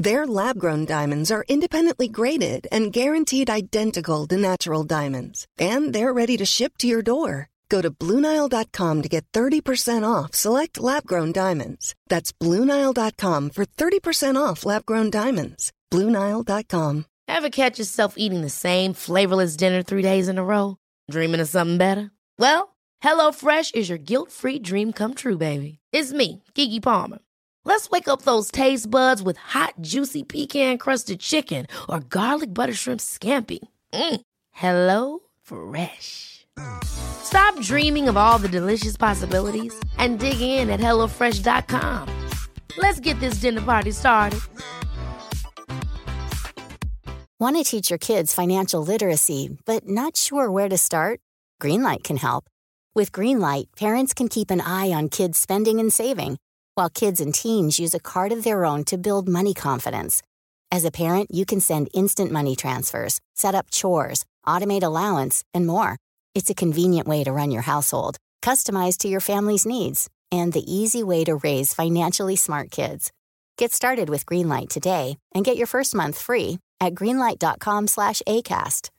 Their 0.00 0.26
lab 0.26 0.58
grown 0.58 0.86
diamonds 0.86 1.30
are 1.30 1.44
independently 1.46 2.08
graded 2.08 2.66
and 2.72 2.90
guaranteed 2.90 3.50
identical 3.50 4.26
to 4.28 4.38
natural 4.38 4.82
diamonds, 4.82 5.46
and 5.58 5.92
they're 5.92 6.14
ready 6.14 6.38
to 6.38 6.46
ship 6.46 6.78
to 6.78 6.86
your 6.86 7.02
door. 7.02 7.50
Go 7.68 7.82
to 7.82 7.90
Bluenile.com 7.90 9.02
to 9.02 9.08
get 9.10 9.30
30% 9.32 10.02
off 10.08 10.34
select 10.34 10.80
lab 10.80 11.06
grown 11.06 11.32
diamonds. 11.32 11.94
That's 12.08 12.32
Bluenile.com 12.32 13.50
for 13.50 13.64
30% 13.66 14.40
off 14.40 14.64
lab 14.64 14.86
grown 14.86 15.10
diamonds. 15.10 15.70
Bluenile.com. 15.92 17.04
Ever 17.28 17.50
catch 17.50 17.78
yourself 17.78 18.14
eating 18.16 18.40
the 18.40 18.48
same 18.48 18.94
flavorless 18.94 19.54
dinner 19.54 19.82
three 19.82 20.02
days 20.02 20.28
in 20.28 20.38
a 20.38 20.44
row? 20.44 20.78
Dreaming 21.10 21.40
of 21.40 21.48
something 21.48 21.76
better? 21.78 22.10
Well, 22.38 22.74
HelloFresh 23.04 23.74
is 23.74 23.90
your 23.90 23.98
guilt 23.98 24.32
free 24.32 24.58
dream 24.58 24.92
come 24.94 25.12
true, 25.14 25.36
baby. 25.36 25.78
It's 25.92 26.12
me, 26.12 26.42
Keke 26.54 26.82
Palmer. 26.82 27.18
Let's 27.64 27.90
wake 27.90 28.08
up 28.08 28.22
those 28.22 28.50
taste 28.50 28.90
buds 28.90 29.22
with 29.22 29.36
hot, 29.36 29.74
juicy 29.80 30.22
pecan 30.22 30.78
crusted 30.78 31.20
chicken 31.20 31.66
or 31.88 32.00
garlic 32.00 32.52
butter 32.54 32.74
shrimp 32.74 33.00
scampi. 33.00 33.60
Mm. 33.92 34.20
Hello 34.50 35.20
Fresh. 35.42 36.46
Stop 36.84 37.60
dreaming 37.60 38.08
of 38.08 38.16
all 38.16 38.38
the 38.38 38.48
delicious 38.48 38.96
possibilities 38.96 39.78
and 39.98 40.18
dig 40.18 40.40
in 40.40 40.70
at 40.70 40.80
HelloFresh.com. 40.80 42.28
Let's 42.76 43.00
get 43.00 43.18
this 43.20 43.40
dinner 43.40 43.62
party 43.62 43.90
started. 43.90 44.40
Want 47.38 47.56
to 47.56 47.64
teach 47.64 47.88
your 47.90 47.98
kids 47.98 48.34
financial 48.34 48.84
literacy, 48.84 49.56
but 49.64 49.88
not 49.88 50.16
sure 50.16 50.50
where 50.50 50.68
to 50.68 50.76
start? 50.76 51.20
Greenlight 51.60 52.04
can 52.04 52.16
help. 52.16 52.44
With 52.94 53.12
Greenlight, 53.12 53.66
parents 53.76 54.12
can 54.12 54.28
keep 54.28 54.50
an 54.50 54.60
eye 54.60 54.90
on 54.90 55.08
kids' 55.08 55.38
spending 55.38 55.78
and 55.80 55.92
saving 55.92 56.38
while 56.74 56.88
kids 56.88 57.20
and 57.20 57.34
teens 57.34 57.78
use 57.78 57.94
a 57.94 58.00
card 58.00 58.32
of 58.32 58.44
their 58.44 58.64
own 58.64 58.84
to 58.84 58.98
build 58.98 59.28
money 59.28 59.54
confidence. 59.54 60.22
As 60.72 60.84
a 60.84 60.90
parent, 60.90 61.30
you 61.32 61.44
can 61.44 61.60
send 61.60 61.88
instant 61.94 62.30
money 62.30 62.54
transfers, 62.54 63.20
set 63.34 63.54
up 63.54 63.70
chores, 63.70 64.24
automate 64.46 64.82
allowance, 64.82 65.44
and 65.52 65.66
more. 65.66 65.96
It's 66.34 66.50
a 66.50 66.54
convenient 66.54 67.08
way 67.08 67.24
to 67.24 67.32
run 67.32 67.50
your 67.50 67.62
household, 67.62 68.16
customized 68.42 68.98
to 68.98 69.08
your 69.08 69.20
family's 69.20 69.66
needs, 69.66 70.08
and 70.30 70.52
the 70.52 70.72
easy 70.72 71.02
way 71.02 71.24
to 71.24 71.36
raise 71.36 71.74
financially 71.74 72.36
smart 72.36 72.70
kids. 72.70 73.10
Get 73.58 73.72
started 73.72 74.08
with 74.08 74.26
Greenlight 74.26 74.68
today 74.68 75.16
and 75.34 75.44
get 75.44 75.56
your 75.56 75.66
first 75.66 75.94
month 75.94 76.20
free 76.20 76.58
at 76.80 76.94
greenlight.com/acast. 76.94 78.90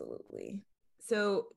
Absolutely. 0.00 0.62
So, 1.06 1.48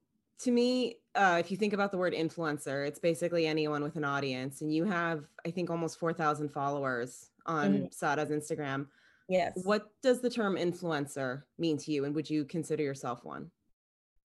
to 0.43 0.51
me, 0.51 0.97
uh, 1.15 1.37
if 1.39 1.51
you 1.51 1.57
think 1.57 1.73
about 1.73 1.91
the 1.91 1.97
word 1.97 2.13
influencer, 2.13 2.87
it's 2.87 2.99
basically 2.99 3.47
anyone 3.47 3.83
with 3.83 3.95
an 3.95 4.03
audience, 4.03 4.61
and 4.61 4.73
you 4.73 4.85
have, 4.85 5.25
I 5.45 5.51
think, 5.51 5.69
almost 5.69 5.99
four 5.99 6.13
thousand 6.13 6.49
followers 6.49 7.29
on 7.45 7.73
mm-hmm. 7.73 7.85
Sada's 7.91 8.29
Instagram. 8.29 8.87
Yes. 9.29 9.53
What 9.63 9.87
does 10.01 10.21
the 10.21 10.29
term 10.29 10.55
influencer 10.55 11.43
mean 11.57 11.77
to 11.77 11.91
you, 11.91 12.05
and 12.05 12.13
would 12.15 12.29
you 12.29 12.45
consider 12.45 12.83
yourself 12.83 13.23
one? 13.23 13.51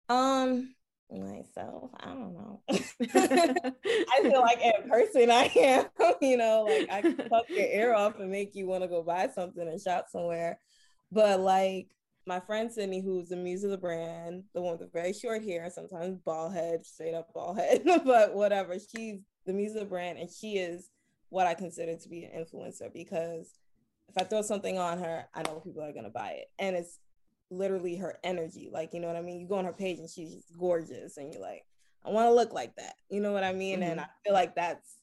Um, 0.08 0.74
myself, 1.10 1.90
I 2.00 2.06
don't 2.06 2.34
know. 2.34 2.62
I 2.70 4.20
feel 4.22 4.40
like 4.40 4.60
in 4.60 4.88
person, 4.88 5.30
I 5.30 5.50
am. 5.56 6.14
you 6.20 6.36
know, 6.36 6.66
like 6.68 6.90
I 6.90 7.02
can 7.02 7.16
fuck 7.30 7.48
your 7.48 7.66
ear 7.66 7.94
off 7.94 8.18
and 8.18 8.30
make 8.30 8.54
you 8.54 8.66
want 8.66 8.82
to 8.82 8.88
go 8.88 9.02
buy 9.02 9.28
something 9.34 9.66
and 9.66 9.80
shop 9.80 10.06
somewhere, 10.10 10.58
but 11.12 11.40
like 11.40 11.88
my 12.26 12.40
friend 12.40 12.70
Sydney, 12.70 13.00
who's 13.00 13.28
the 13.28 13.36
muse 13.36 13.62
of 13.62 13.70
the 13.70 13.78
brand, 13.78 14.42
the 14.52 14.60
one 14.60 14.72
with 14.72 14.80
the 14.80 14.90
very 14.92 15.12
short 15.12 15.44
hair, 15.44 15.70
sometimes 15.70 16.18
bald 16.18 16.52
head, 16.52 16.84
straight 16.84 17.14
up 17.14 17.32
bald 17.32 17.58
head, 17.58 17.82
but 18.04 18.34
whatever. 18.34 18.76
She's 18.78 19.20
the 19.46 19.52
muse 19.52 19.74
of 19.74 19.80
the 19.80 19.86
brand, 19.86 20.18
and 20.18 20.30
she 20.30 20.58
is 20.58 20.90
what 21.28 21.46
I 21.46 21.54
consider 21.54 21.96
to 21.96 22.08
be 22.08 22.24
an 22.24 22.44
influencer 22.44 22.92
because 22.92 23.52
if 24.08 24.18
I 24.18 24.24
throw 24.24 24.42
something 24.42 24.78
on 24.78 24.98
her, 24.98 25.26
I 25.34 25.42
know 25.42 25.60
people 25.60 25.82
are 25.82 25.92
gonna 25.92 26.10
buy 26.10 26.30
it, 26.30 26.50
and 26.58 26.74
it's 26.74 26.98
literally 27.50 27.96
her 27.96 28.16
energy. 28.24 28.68
Like 28.72 28.92
you 28.92 29.00
know 29.00 29.06
what 29.06 29.16
I 29.16 29.22
mean? 29.22 29.40
You 29.40 29.48
go 29.48 29.56
on 29.56 29.64
her 29.64 29.72
page 29.72 29.98
and 29.98 30.10
she's 30.10 30.44
gorgeous, 30.58 31.16
and 31.16 31.32
you're 31.32 31.42
like, 31.42 31.64
I 32.04 32.10
want 32.10 32.26
to 32.26 32.34
look 32.34 32.52
like 32.52 32.74
that. 32.76 32.94
You 33.08 33.20
know 33.20 33.32
what 33.32 33.44
I 33.44 33.52
mean? 33.52 33.80
Mm-hmm. 33.80 33.90
And 33.90 34.00
I 34.00 34.06
feel 34.24 34.34
like 34.34 34.56
that's 34.56 34.96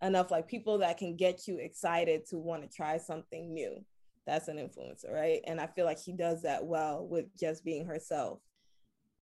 enough. 0.00 0.30
Like 0.30 0.46
people 0.46 0.78
that 0.78 0.98
can 0.98 1.16
get 1.16 1.48
you 1.48 1.58
excited 1.58 2.26
to 2.26 2.38
want 2.38 2.62
to 2.62 2.68
try 2.68 2.98
something 2.98 3.52
new 3.52 3.84
that's 4.28 4.48
an 4.48 4.58
influencer, 4.58 5.10
right? 5.10 5.40
And 5.46 5.58
I 5.58 5.66
feel 5.66 5.86
like 5.86 5.98
she 5.98 6.12
does 6.12 6.42
that 6.42 6.64
well 6.64 7.06
with 7.06 7.26
just 7.36 7.64
being 7.64 7.86
herself. 7.86 8.40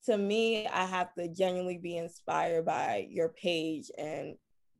To 0.07 0.18
me, 0.18 0.66
I 0.66 0.86
have 0.86 1.14
to 1.14 1.28
genuinely 1.28 1.78
be 1.78 1.96
inspired 1.96 2.64
by 2.64 3.07
your 3.09 3.28
page 3.28 3.90
and 3.96 4.36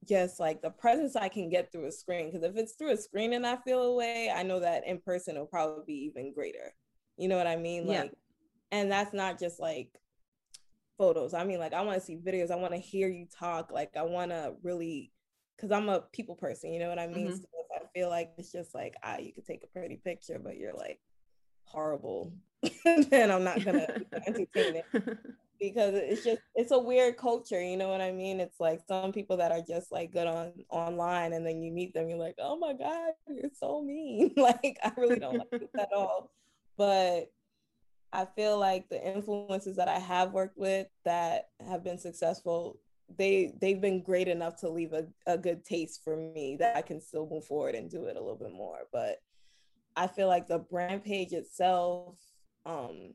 just 0.08 0.40
like 0.40 0.60
the 0.60 0.70
presence 0.70 1.14
I 1.14 1.28
can 1.28 1.48
get 1.48 1.70
through 1.70 1.86
a 1.86 1.92
screen. 1.92 2.26
Because 2.26 2.42
if 2.42 2.56
it's 2.56 2.72
through 2.72 2.92
a 2.92 2.96
screen 2.96 3.32
and 3.32 3.46
I 3.46 3.56
feel 3.58 3.82
a 3.82 3.94
way, 3.94 4.32
I 4.34 4.42
know 4.42 4.58
that 4.60 4.86
in 4.86 4.98
person 4.98 5.36
it'll 5.36 5.46
probably 5.46 5.84
be 5.86 6.10
even 6.12 6.32
greater. 6.32 6.74
You 7.16 7.28
know 7.28 7.36
what 7.36 7.46
I 7.46 7.56
mean? 7.56 7.86
Like, 7.86 8.10
yeah. 8.12 8.78
and 8.78 8.90
that's 8.90 9.12
not 9.12 9.38
just 9.38 9.60
like 9.60 9.90
photos. 10.96 11.32
I 11.32 11.44
mean, 11.44 11.60
like, 11.60 11.74
I 11.74 11.82
want 11.82 11.98
to 12.00 12.04
see 12.04 12.16
videos. 12.16 12.50
I 12.50 12.56
want 12.56 12.72
to 12.72 12.80
hear 12.80 13.08
you 13.08 13.26
talk. 13.26 13.70
Like, 13.70 13.96
I 13.96 14.02
want 14.02 14.32
to 14.32 14.54
really, 14.62 15.12
because 15.56 15.70
I'm 15.70 15.88
a 15.88 16.00
people 16.12 16.34
person. 16.34 16.72
You 16.72 16.80
know 16.80 16.88
what 16.88 16.98
I 16.98 17.06
mean? 17.06 17.28
Mm-hmm. 17.28 17.36
So 17.36 17.57
feel 17.99 18.11
like 18.11 18.32
it's 18.38 18.53
just 18.53 18.74
like, 18.74 18.94
ah, 19.03 19.18
you 19.18 19.32
could 19.32 19.44
take 19.44 19.64
a 19.64 19.66
pretty 19.66 19.96
picture, 19.96 20.40
but 20.42 20.57
you're 20.57 20.74
like 20.74 21.01
horrible, 21.64 22.32
then 22.84 23.30
I'm 23.30 23.42
not 23.42 23.64
gonna 23.64 23.88
entertain 24.26 24.76
it 24.76 24.84
because 25.61 25.94
it's 25.94 26.24
just 26.24 26.40
it's 26.55 26.70
a 26.70 26.78
weird 26.78 27.16
culture 27.16 27.61
you 27.61 27.76
know 27.76 27.88
what 27.88 28.01
i 28.01 28.12
mean? 28.12 28.38
It's 28.38 28.61
like 28.61 28.80
some 28.86 29.12
people 29.12 29.36
that 29.38 29.51
are 29.51 29.62
just 29.66 29.90
like 29.90 30.12
good 30.12 30.28
on 30.28 30.53
online 30.70 31.32
and 31.32 31.44
then 31.44 31.62
you 31.62 31.72
meet 31.72 31.92
them 31.92 32.09
you're 32.09 32.18
like 32.18 32.36
oh 32.38 32.57
my 32.57 32.72
god 32.72 33.12
you're 33.28 33.51
so 33.59 33.82
mean. 33.82 34.32
Like 34.36 34.78
i 34.84 34.92
really 34.96 35.18
don't 35.18 35.38
like 35.38 35.49
it 35.53 35.70
at 35.78 35.92
all. 35.92 36.30
But 36.76 37.32
i 38.12 38.24
feel 38.36 38.59
like 38.59 38.88
the 38.88 39.05
influences 39.05 39.76
that 39.76 39.88
i 39.88 39.99
have 39.99 40.32
worked 40.32 40.57
with 40.57 40.86
that 41.05 41.49
have 41.68 41.84
been 41.84 41.99
successful 41.99 42.78
they 43.16 43.52
they've 43.61 43.80
been 43.80 44.02
great 44.02 44.28
enough 44.28 44.56
to 44.56 44.68
leave 44.68 44.92
a, 44.92 45.06
a 45.26 45.38
good 45.38 45.64
taste 45.64 46.02
for 46.04 46.16
me 46.16 46.56
that 46.59 46.76
i 46.76 46.82
can 46.82 47.00
still 47.00 47.28
move 47.30 47.44
forward 47.44 47.74
and 47.74 47.90
do 47.90 48.04
it 48.04 48.16
a 48.16 48.20
little 48.20 48.36
bit 48.36 48.52
more 48.52 48.80
but 48.92 49.18
i 49.96 50.06
feel 50.06 50.28
like 50.28 50.46
the 50.46 50.59
brand 50.59 51.02
page 51.02 51.32
itself 51.32 52.18
um 52.66 53.14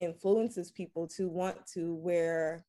influences 0.00 0.70
people 0.70 1.06
to 1.06 1.28
want 1.28 1.56
to 1.66 1.94
wear 1.94 2.64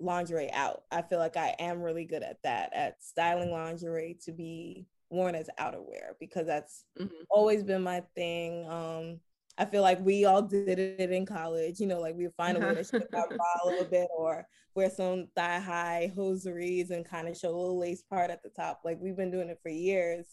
lingerie 0.00 0.52
out. 0.52 0.82
I 0.90 1.02
feel 1.02 1.18
like 1.18 1.36
I 1.36 1.54
am 1.58 1.82
really 1.82 2.04
good 2.04 2.22
at 2.22 2.42
that, 2.42 2.72
at 2.74 3.02
styling 3.02 3.50
lingerie 3.50 4.18
to 4.24 4.32
be 4.32 4.86
worn 5.10 5.34
as 5.34 5.48
outerwear 5.58 6.12
because 6.18 6.46
that's 6.46 6.84
mm-hmm. 6.98 7.14
always 7.30 7.62
been 7.62 7.82
my 7.82 8.02
thing. 8.14 8.68
Um, 8.68 9.20
I 9.56 9.64
feel 9.64 9.82
like 9.82 10.00
we 10.00 10.24
all 10.24 10.42
did 10.42 10.78
it 10.78 11.10
in 11.10 11.26
college, 11.26 11.78
you 11.78 11.86
know, 11.86 12.00
like 12.00 12.16
we 12.16 12.28
find 12.36 12.56
a 12.56 12.60
way 12.60 12.74
to 12.74 12.84
show 12.84 13.00
our 13.12 13.28
bra 13.28 13.46
a 13.64 13.66
little 13.68 13.84
bit 13.84 14.08
or 14.16 14.46
wear 14.74 14.90
some 14.90 15.28
thigh 15.36 15.60
high 15.60 16.12
hosieries 16.16 16.90
and 16.90 17.04
kind 17.04 17.28
of 17.28 17.36
show 17.36 17.50
a 17.50 17.56
little 17.56 17.78
lace 17.78 18.02
part 18.02 18.30
at 18.30 18.42
the 18.42 18.48
top. 18.48 18.80
Like 18.84 18.98
we've 19.00 19.16
been 19.16 19.30
doing 19.30 19.48
it 19.48 19.60
for 19.62 19.68
years. 19.68 20.26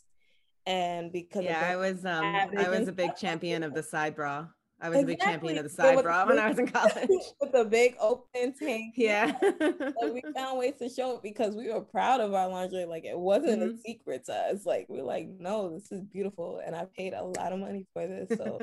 And 0.66 1.12
because 1.12 1.44
yeah, 1.44 1.70
I 1.72 1.76
was 1.76 2.06
um 2.06 2.24
I 2.58 2.70
was 2.70 2.88
a 2.88 2.92
big 2.92 3.16
champion 3.16 3.64
of 3.64 3.74
the 3.74 3.84
side 3.84 4.16
bra. 4.16 4.48
I 4.82 4.90
was 4.90 4.98
exactly. 4.98 5.14
a 5.14 5.18
big 5.18 5.20
champion 5.20 5.58
of 5.60 5.64
the 5.64 5.70
side 5.70 6.02
bra 6.02 6.26
when 6.26 6.40
I 6.40 6.50
was 6.50 6.58
in 6.58 6.68
college. 6.68 6.96
With 7.42 7.54
a 7.54 7.66
big 7.66 7.96
open 8.00 8.54
tank. 8.54 8.96
Yeah. 8.98 9.38
like 9.60 10.14
we 10.14 10.24
found 10.36 10.58
ways 10.58 10.74
to 10.80 10.90
show 10.90 11.16
it 11.16 11.22
because 11.22 11.56
we 11.56 11.72
were 11.72 11.82
proud 11.82 12.20
of 12.20 12.34
our 12.34 12.50
lingerie. 12.50 12.86
Like 12.86 13.06
it 13.06 13.18
wasn't 13.18 13.62
mm-hmm. 13.62 13.76
a 13.76 13.78
secret 13.78 14.26
to 14.26 14.34
us. 14.34 14.66
Like 14.66 14.88
we're 14.90 15.04
like, 15.04 15.28
no, 15.40 15.70
this 15.70 15.92
is 15.92 16.02
beautiful. 16.02 16.62
And 16.66 16.76
I 16.76 16.88
paid 16.98 17.14
a 17.14 17.24
lot 17.24 17.54
of 17.54 17.60
money 17.60 17.86
for 17.94 18.08
this. 18.08 18.36
So 18.36 18.60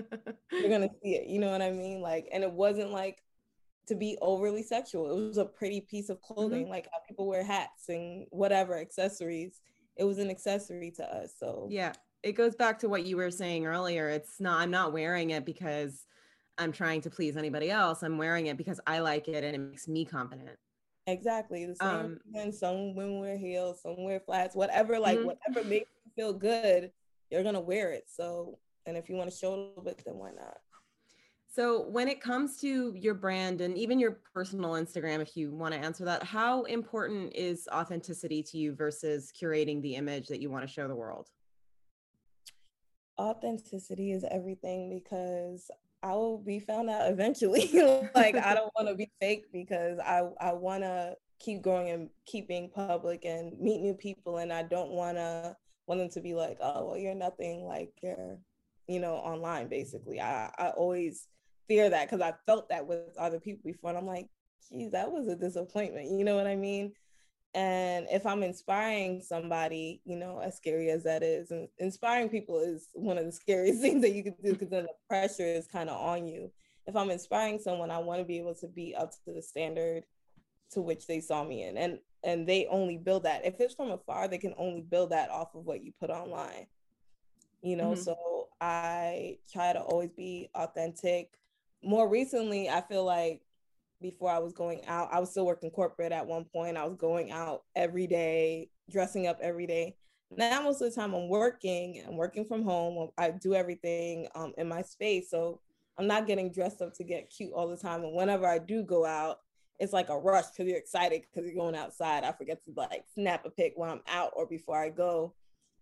you're 0.51 0.71
gonna 0.71 0.91
see 1.03 1.15
it. 1.15 1.29
You 1.29 1.39
know 1.39 1.53
what 1.53 1.63
I 1.63 1.71
mean? 1.71 2.01
Like, 2.01 2.29
and 2.33 2.43
it 2.43 2.53
wasn't 2.53 2.91
like 2.91 3.23
to 3.87 3.95
be 3.95 4.19
overly 4.21 4.65
sexual. 4.65 5.11
It 5.11 5.29
was 5.29 5.39
a 5.39 5.45
pretty 5.45 5.83
piece 5.83 6.09
of 6.09 6.21
clothing, 6.21 6.63
mm-hmm. 6.63 6.71
like 6.71 6.89
how 6.93 6.99
people 7.07 7.29
wear 7.29 7.45
hats 7.45 7.89
and 7.89 8.27
whatever 8.31 8.77
accessories. 8.77 9.61
It 9.97 10.05
was 10.05 10.19
an 10.19 10.31
accessory 10.31 10.93
to 10.97 11.05
us. 11.05 11.33
So 11.39 11.69
yeah 11.71 11.93
it 12.23 12.33
goes 12.33 12.55
back 12.55 12.79
to 12.81 12.89
what 12.89 13.05
you 13.05 13.17
were 13.17 13.31
saying 13.31 13.67
earlier. 13.67 14.09
It's 14.09 14.41
not, 14.41 14.61
I'm 14.61 14.71
not 14.71 14.93
wearing 14.93 15.31
it 15.31 15.45
because 15.45 16.05
I'm 16.59 16.73
trying 16.73 17.01
to 17.03 17.11
please 17.11 17.37
anybody 17.37 17.71
else. 17.71 18.03
I'm 18.03 18.19
wearing 18.19 18.47
it 18.47 18.57
because 18.57 18.81
I 18.87 18.99
like 18.99 19.29
it 19.29 19.45
and 19.45 19.55
it 19.55 19.59
makes 19.59 19.87
me 19.87 20.05
confident. 20.05 20.57
Exactly. 21.07 21.65
The 21.65 21.77
same 21.77 22.19
um, 22.37 22.53
some 22.53 22.95
women 22.95 23.21
wear 23.21 23.39
heels, 23.39 23.81
some 23.83 24.03
wear 24.05 24.21
flats, 24.21 24.55
whatever, 24.55 24.99
like 24.99 25.19
mm-hmm. 25.19 25.29
whatever 25.29 25.67
makes 25.67 25.89
you 26.05 26.13
feel 26.15 26.33
good, 26.33 26.91
you're 27.31 27.43
gonna 27.43 27.61
wear 27.61 27.93
it. 27.93 28.05
So 28.09 28.59
and 28.85 28.97
if 28.97 29.09
you 29.09 29.17
want 29.17 29.31
to 29.31 29.37
show 29.37 29.49
a 29.49 29.57
little 29.57 29.83
bit, 29.83 30.03
then 30.05 30.17
why 30.17 30.31
not? 30.31 30.59
So 31.51 31.89
when 31.89 32.09
it 32.09 32.21
comes 32.21 32.61
to 32.61 32.93
your 32.95 33.15
brand 33.15 33.63
and 33.63 33.77
even 33.77 33.99
your 33.99 34.21
personal 34.35 34.73
Instagram, 34.73 35.21
if 35.21 35.37
you 35.37 35.51
want 35.51 35.73
to 35.73 35.81
answer 35.81 36.05
that, 36.05 36.23
how 36.23 36.65
important 36.65 37.35
is 37.35 37.67
authenticity 37.73 38.43
to 38.45 38.59
you 38.59 38.75
versus 38.75 39.33
curating 39.33 39.81
the 39.81 39.95
image 39.95 40.29
that 40.29 40.43
you 40.43 40.51
want 40.51 40.67
to 40.67 40.73
show 40.73 40.87
the 40.89 40.95
world? 40.95 41.31
Authenticity 43.19 44.13
is 44.13 44.25
everything 44.31 44.91
because 44.91 45.71
I 46.03 46.15
will 46.15 46.39
be 46.39 46.61
found 46.61 46.91
out 46.91 47.11
eventually. 47.11 47.71
like 48.15 48.37
I 48.37 48.55
don't 48.55 48.73
want 48.77 48.89
to 48.89 48.95
be 48.95 49.11
fake 49.21 49.47
because 49.53 49.99
I 49.99 50.23
I 50.41 50.53
want 50.53 50.83
to 50.85 51.17
keep 51.41 51.63
growing 51.63 51.91
and 51.91 52.11
keep 52.27 52.49
being 52.49 52.69
public 52.69 53.25
and 53.25 53.59
meet 53.61 53.81
new 53.81 53.95
people 53.95 54.39
and 54.39 54.53
I 54.53 54.63
don't 54.63 54.91
want 54.91 55.17
to 55.17 55.57
want 55.87 56.01
them 56.01 56.11
to 56.11 56.21
be 56.21 56.35
like, 56.35 56.59
"Oh, 56.61 56.87
well 56.87 56.97
you're 56.97 57.15
nothing 57.15 57.65
like 57.65 57.93
you're, 58.03 58.39
you 58.87 59.01
know, 59.01 59.15
online 59.15 59.69
basically." 59.69 60.21
I 60.21 60.51
I 60.59 60.71
always 60.71 61.27
fear 61.67 61.91
that 61.91 62.09
cuz 62.09 62.21
I 62.21 62.35
felt 62.47 62.69
that 62.69 62.87
with 62.87 63.17
other 63.19 63.41
people 63.41 63.63
before 63.65 63.91
and 63.91 63.99
I'm 63.99 64.07
like, 64.07 64.29
"Geez, 64.71 64.93
that 64.93 65.11
was 65.11 65.29
a 65.29 65.37
disappointment." 65.37 66.11
You 66.11 66.25
know 66.25 66.37
what 66.37 66.47
I 66.47 66.57
mean? 66.57 66.93
And 67.55 68.07
if 68.11 68.27
I'm 68.27 68.43
inspiring 68.43 69.23
somebody, 69.23 70.03
you 70.05 70.17
know, 70.17 70.39
as 70.39 70.57
scary 70.57 70.91
as 70.91 71.05
that 71.05 71.23
is, 71.23 71.51
and 71.51 71.69
inspiring 71.79 72.29
people 72.29 72.59
is 72.59 72.89
one 72.93 73.19
of 73.19 73.25
the 73.25 73.33
scariest 73.41 73.81
things 73.81 74.03
that 74.03 74.13
you 74.13 74.23
can 74.23 74.35
do 74.43 74.53
because 74.53 74.69
then 74.69 74.85
the 74.85 74.95
pressure 75.09 75.47
is 75.47 75.67
kind 75.67 75.89
of 75.89 75.97
on 76.01 76.27
you. 76.27 76.51
If 76.87 76.97
I'm 76.97 77.11
inspiring 77.11 77.59
someone, 77.59 77.91
I 77.91 77.99
want 77.99 78.21
to 78.21 78.25
be 78.25 78.39
able 78.39 78.55
to 78.57 78.67
be 78.67 78.95
up 78.95 79.13
to 79.25 79.33
the 79.33 79.43
standard 79.43 80.05
to 80.73 80.83
which 80.83 81.07
they 81.07 81.21
saw 81.21 81.45
me 81.45 81.65
in. 81.65 81.77
And 81.77 81.99
and 82.25 82.47
they 82.49 82.67
only 82.67 82.97
build 82.97 83.23
that. 83.23 83.45
If 83.45 83.61
it's 83.61 83.75
from 83.75 83.91
afar, 83.91 84.27
they 84.27 84.39
can 84.39 84.55
only 84.59 84.81
build 84.81 85.11
that 85.11 85.31
off 85.31 85.55
of 85.55 85.65
what 85.65 85.85
you 85.85 85.93
put 86.01 86.11
online. 86.11 86.67
You 87.63 87.77
know, 87.77 87.93
mm-hmm. 87.93 88.03
so 88.03 88.49
I 88.61 89.39
try 89.53 89.73
to 89.73 89.81
always 89.81 90.11
be 90.11 90.51
authentic. 90.55 91.31
More 91.83 92.09
recently, 92.09 92.69
I 92.69 92.81
feel 92.81 93.05
like 93.05 93.43
before 94.01 94.31
I 94.31 94.39
was 94.39 94.53
going 94.53 94.85
out. 94.87 95.09
I 95.13 95.21
was 95.21 95.31
still 95.31 95.47
working 95.47 95.71
corporate 95.71 96.13
at 96.13 96.27
one 96.27 96.45
point. 96.45 96.77
I 96.77 96.85
was 96.85 96.97
going 96.97 97.31
out 97.31 97.63
every 97.75 98.07
day, 98.07 98.71
dressing 98.91 99.27
up 99.27 99.39
every 99.43 99.67
day. 99.67 99.97
Now 100.31 100.63
most 100.63 100.83
of 100.83 100.91
the 100.91 101.01
time 101.01 101.15
I'm 101.15 101.29
working. 101.29 102.03
I'm 102.07 102.17
working 102.17 102.45
from 102.45 102.63
home. 102.63 103.11
I 103.17 103.31
do 103.31 103.55
everything 103.55 104.29
um, 104.35 104.53
in 104.59 104.69
my 104.69 104.83
space, 104.83 105.31
so 105.31 105.61
I'm 105.99 106.07
not 106.07 106.27
getting 106.27 106.53
dressed 106.53 106.83
up 106.83 106.95
to 106.95 107.05
get 107.05 107.31
cute 107.31 107.53
all 107.55 107.69
the 107.69 107.77
time. 107.77 108.05
And 108.05 108.15
whenever 108.15 108.47
I 108.47 108.59
do 108.59 108.83
go 108.83 109.05
out, 109.05 109.39
it's 109.79 109.93
like 109.93 110.09
a 110.11 110.19
rush 110.19 110.47
because 110.47 110.69
you're 110.69 110.79
excited 110.79 111.23
because 111.23 111.47
you're 111.47 111.61
going 111.61 111.77
outside. 111.77 112.25
I 112.25 112.33
forget 112.33 112.65
to 112.65 112.73
like 112.77 113.05
snap 113.15 113.45
a 113.47 113.51
pic 113.51 113.73
when 113.77 113.91
I'm 113.91 114.03
out 114.09 114.33
or 114.35 114.47
before 114.47 114.77
I 114.77 114.91
go. 114.91 115.35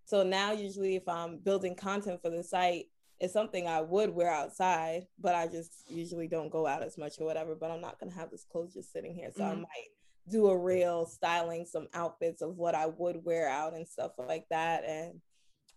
So 0.05 0.23
now 0.23 0.53
usually 0.53 0.97
if 0.97 1.09
I'm 1.09 1.39
building 1.39 1.75
content 1.75 2.21
for 2.23 2.31
the 2.31 2.45
site, 2.45 2.87
it's 3.19 3.33
something 3.33 3.67
I 3.67 3.81
would 3.81 4.11
wear 4.11 4.31
outside, 4.31 5.07
but 5.19 5.35
I 5.35 5.47
just 5.47 5.73
usually 5.89 6.29
don't 6.29 6.51
go 6.51 6.67
out 6.67 6.83
as 6.83 6.99
much 6.99 7.19
or 7.19 7.27
whatever. 7.27 7.55
But 7.55 7.71
I'm 7.71 7.81
not 7.81 7.99
gonna 7.99 8.15
have 8.15 8.31
this 8.31 8.45
clothes 8.51 8.75
just 8.75 8.93
sitting 8.93 9.15
here. 9.15 9.31
So 9.35 9.43
mm-hmm. 9.43 9.53
I 9.53 9.61
might 9.61 9.89
do 10.29 10.49
a 10.49 10.59
reel 10.59 11.07
styling 11.07 11.65
some 11.65 11.87
outfits 11.95 12.43
of 12.43 12.57
what 12.57 12.75
I 12.75 12.87
would 12.87 13.25
wear 13.25 13.49
out 13.49 13.75
and 13.75 13.87
stuff 13.87 14.13
like 14.19 14.45
that. 14.51 14.85
And 14.85 15.21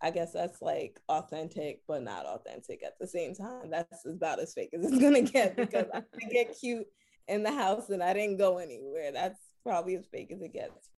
I 0.01 0.11
guess 0.11 0.33
that's 0.33 0.61
like 0.61 0.99
authentic, 1.07 1.81
but 1.87 2.03
not 2.03 2.25
authentic 2.25 2.83
at 2.83 2.97
the 2.99 3.07
same 3.07 3.35
time. 3.35 3.69
That's 3.69 4.05
about 4.05 4.39
as 4.39 4.53
fake 4.53 4.71
as 4.73 4.85
it's 4.85 4.97
gonna 5.01 5.21
get 5.21 5.55
because 5.55 5.85
I 5.93 6.01
get 6.31 6.57
cute 6.59 6.87
in 7.27 7.43
the 7.43 7.51
house 7.51 7.89
and 7.89 8.03
I 8.03 8.13
didn't 8.13 8.37
go 8.37 8.57
anywhere. 8.57 9.11
That's 9.11 9.39
probably 9.63 9.95
as 9.95 10.05
fake 10.07 10.31
as 10.33 10.41
it 10.41 10.53
gets. 10.53 10.89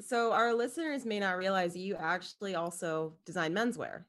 So 0.00 0.32
our 0.32 0.54
listeners 0.54 1.04
may 1.04 1.20
not 1.20 1.36
realize 1.36 1.76
you 1.76 1.96
actually 1.96 2.54
also 2.54 3.14
design 3.24 3.54
menswear. 3.54 4.04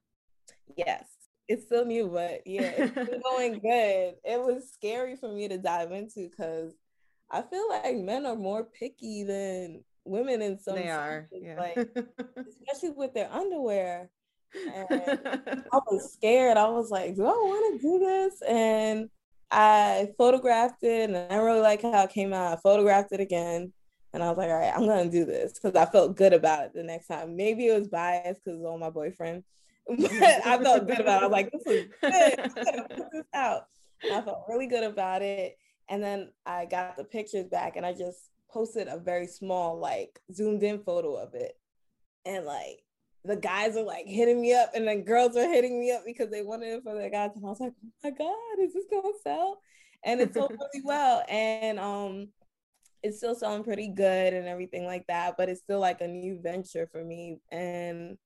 Yes, 0.78 1.13
it's 1.48 1.66
still 1.66 1.86
new, 1.86 2.08
but 2.08 2.42
yeah, 2.46 2.74
it's 2.78 3.24
going 3.24 3.60
good. 3.60 4.16
It 4.24 4.40
was 4.40 4.72
scary 4.74 5.16
for 5.16 5.32
me 5.32 5.48
to 5.48 5.58
dive 5.58 5.92
into 5.92 6.30
because 6.30 6.74
I 7.30 7.42
feel 7.42 7.68
like 7.70 7.96
men 7.98 8.26
are 8.26 8.36
more 8.36 8.64
picky 8.64 9.24
than 9.24 9.84
women 10.06 10.42
in 10.42 10.60
some. 10.60 10.76
They 10.76 10.90
are, 10.90 11.28
yeah. 11.32 11.60
like 11.60 11.78
especially 12.38 12.92
with 12.96 13.14
their 13.14 13.32
underwear. 13.32 14.10
And 14.74 14.88
I 15.74 15.80
was 15.88 16.14
scared. 16.14 16.58
I 16.58 16.70
was 16.70 16.92
like, 16.92 17.16
"Do 17.16 17.26
I 17.26 17.30
want 17.30 17.82
to 17.82 17.88
do 17.88 18.00
this?" 18.00 18.42
And 18.48 19.10
I 19.50 20.10
photographed 20.18 20.84
it, 20.84 21.10
and 21.10 21.18
I 21.18 21.38
really 21.38 21.62
like 21.62 21.82
how 21.82 22.04
it 22.04 22.12
came 22.12 22.34
out. 22.34 22.54
I 22.54 22.62
photographed 22.62 23.12
it 23.12 23.20
again, 23.20 23.74
and 24.14 24.22
I 24.22 24.30
was 24.30 24.38
like, 24.38 24.50
"All 24.50 24.60
right, 24.60 24.74
I'm 24.74 24.86
gonna 24.86 25.10
do 25.10 25.26
this" 25.26 25.54
because 25.54 25.76
I 25.76 25.90
felt 25.92 26.16
good 26.16 26.34
about 26.34 26.66
it 26.66 26.74
the 26.76 26.84
next 26.84 27.08
time. 27.08 27.36
Maybe 27.36 27.68
it 27.68 27.78
was 27.78 27.88
biased 27.88 28.44
because 28.46 28.60
of 28.60 28.66
all 28.66 28.78
my 28.78 28.92
boyfriend 28.92 29.44
I 29.92 30.60
felt 30.62 30.88
good 30.88 31.00
about 31.00 31.22
it. 31.22 31.26
I 31.26 31.28
was 31.28 31.32
like, 31.32 31.52
this 31.52 31.66
is 31.66 31.86
good. 32.02 32.54
Put 32.56 33.12
this 33.12 33.26
out. 33.34 33.64
And 34.04 34.14
I 34.14 34.22
felt 34.22 34.46
really 34.48 34.68
good 34.68 34.84
about 34.84 35.22
it. 35.22 35.58
And 35.90 36.02
then 36.02 36.32
I 36.46 36.66
got 36.66 36.98
the 36.98 37.04
pictures 37.04 37.48
back 37.48 37.76
and 37.76 37.86
I 37.86 37.94
just 37.94 38.30
posted 38.50 38.88
a 38.88 38.98
very 38.98 39.28
small, 39.28 39.80
like 39.80 40.20
zoomed 40.34 40.64
in 40.64 40.84
photo 40.84 41.16
of 41.16 41.34
it. 41.34 41.58
And 42.26 42.46
like 42.46 42.84
the 43.26 43.36
guys 43.36 43.78
are 43.78 43.84
like 43.84 44.06
hitting 44.06 44.42
me 44.42 44.54
up, 44.54 44.72
and 44.76 44.88
then 44.88 45.04
girls 45.04 45.38
are 45.38 45.48
hitting 45.48 45.80
me 45.80 45.92
up 45.92 46.02
because 46.06 46.30
they 46.30 46.42
wanted 46.42 46.68
it 46.68 46.84
for 46.84 46.94
their 46.94 47.10
guys. 47.10 47.32
And 47.36 47.46
I 47.46 47.50
was 47.50 47.60
like, 47.60 47.74
oh 47.84 47.90
my 48.04 48.10
God, 48.12 48.64
is 48.64 48.74
this 48.74 48.86
gonna 48.90 49.14
sell? 49.24 49.60
And 50.04 50.20
it 50.20 50.34
sold 50.34 50.52
really 50.52 50.82
well. 50.84 51.24
And 51.30 51.80
um 51.80 52.30
it's 53.02 53.18
still 53.18 53.36
selling 53.36 53.64
pretty 53.66 53.90
good 53.90 54.34
and 54.34 54.48
everything 54.48 54.86
like 54.86 55.06
that, 55.08 55.36
but 55.38 55.50
it's 55.50 55.60
still 55.60 55.80
like 55.80 56.00
a 56.00 56.08
new 56.08 56.40
venture 56.42 56.88
for 56.90 57.04
me. 57.04 57.40
And 57.52 58.18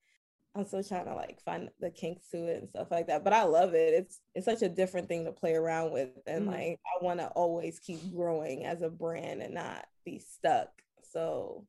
I'm 0.57 0.65
still 0.65 0.83
trying 0.83 1.05
to 1.05 1.13
like 1.13 1.39
find 1.41 1.69
the 1.79 1.89
kinks 1.89 2.29
to 2.31 2.37
it 2.47 2.61
and 2.61 2.69
stuff 2.69 2.89
like 2.89 3.07
that. 3.07 3.23
But 3.23 3.33
I 3.33 3.43
love 3.43 3.73
it. 3.73 3.93
It's 3.93 4.21
it's 4.33 4.45
such 4.45 4.61
a 4.61 4.69
different 4.69 5.07
thing 5.07 5.25
to 5.25 5.31
play 5.31 5.53
around 5.53 5.91
with. 5.91 6.09
And 6.25 6.43
mm-hmm. 6.43 6.51
like 6.51 6.79
I 6.85 7.03
want 7.03 7.19
to 7.19 7.27
always 7.27 7.79
keep 7.79 7.99
growing 8.13 8.65
as 8.65 8.81
a 8.81 8.89
brand 8.89 9.41
and 9.41 9.53
not 9.53 9.85
be 10.05 10.19
stuck. 10.19 10.69
So 11.11 11.65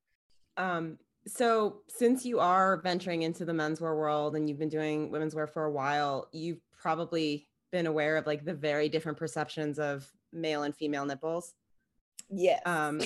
um 0.57 0.99
so 1.27 1.83
since 1.89 2.25
you 2.25 2.41
are 2.41 2.81
venturing 2.81 3.23
into 3.23 3.45
the 3.45 3.53
menswear 3.53 3.97
world 3.97 4.35
and 4.35 4.49
you've 4.49 4.59
been 4.59 4.69
doing 4.69 5.11
women's 5.11 5.35
wear 5.35 5.47
for 5.47 5.65
a 5.65 5.71
while, 5.71 6.29
you've 6.33 6.61
probably 6.81 7.47
been 7.71 7.87
aware 7.87 8.17
of 8.17 8.27
like 8.27 8.45
the 8.45 8.55
very 8.55 8.89
different 8.89 9.19
perceptions 9.19 9.79
of 9.79 10.11
male 10.33 10.63
and 10.63 10.75
female 10.75 11.05
nipples. 11.05 11.55
Yes. 12.31 12.61
Um, 12.67 13.01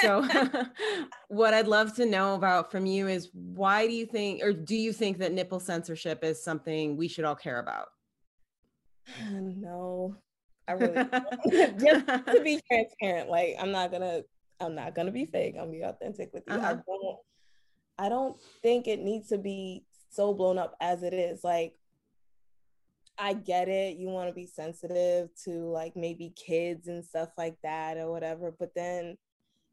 so, 0.00 0.26
what 1.28 1.54
I'd 1.54 1.68
love 1.68 1.94
to 1.96 2.06
know 2.06 2.34
about 2.34 2.70
from 2.70 2.86
you 2.86 3.08
is 3.08 3.30
why 3.32 3.86
do 3.86 3.92
you 3.92 4.06
think, 4.06 4.42
or 4.42 4.52
do 4.52 4.76
you 4.76 4.92
think 4.92 5.18
that 5.18 5.32
nipple 5.32 5.60
censorship 5.60 6.24
is 6.24 6.42
something 6.42 6.96
we 6.96 7.08
should 7.08 7.24
all 7.24 7.36
care 7.36 7.58
about? 7.58 7.88
No, 9.30 10.16
I 10.68 10.72
really 10.72 10.94
just 10.94 12.06
to 12.06 12.40
be 12.42 12.60
transparent. 12.68 13.30
Like, 13.30 13.56
I'm 13.60 13.70
not 13.70 13.92
gonna, 13.92 14.22
I'm 14.58 14.74
not 14.74 14.94
gonna 14.94 15.12
be 15.12 15.26
fake. 15.26 15.54
I'm 15.56 15.66
gonna 15.66 15.78
be 15.78 15.82
authentic 15.82 16.32
with 16.32 16.44
you. 16.48 16.54
Uh-huh. 16.54 16.66
I 16.66 16.74
don't, 16.74 17.18
I 17.98 18.08
don't 18.08 18.40
think 18.62 18.88
it 18.88 19.00
needs 19.00 19.28
to 19.28 19.38
be 19.38 19.84
so 20.10 20.34
blown 20.34 20.58
up 20.58 20.74
as 20.80 21.02
it 21.02 21.14
is. 21.14 21.44
Like, 21.44 21.74
I 23.18 23.34
get 23.34 23.68
it. 23.68 23.96
You 23.96 24.08
want 24.08 24.28
to 24.28 24.34
be 24.34 24.46
sensitive 24.46 25.30
to 25.44 25.70
like 25.70 25.96
maybe 25.96 26.32
kids 26.36 26.88
and 26.88 27.04
stuff 27.04 27.30
like 27.38 27.56
that 27.62 27.96
or 27.96 28.10
whatever. 28.10 28.54
But 28.58 28.74
then 28.74 29.16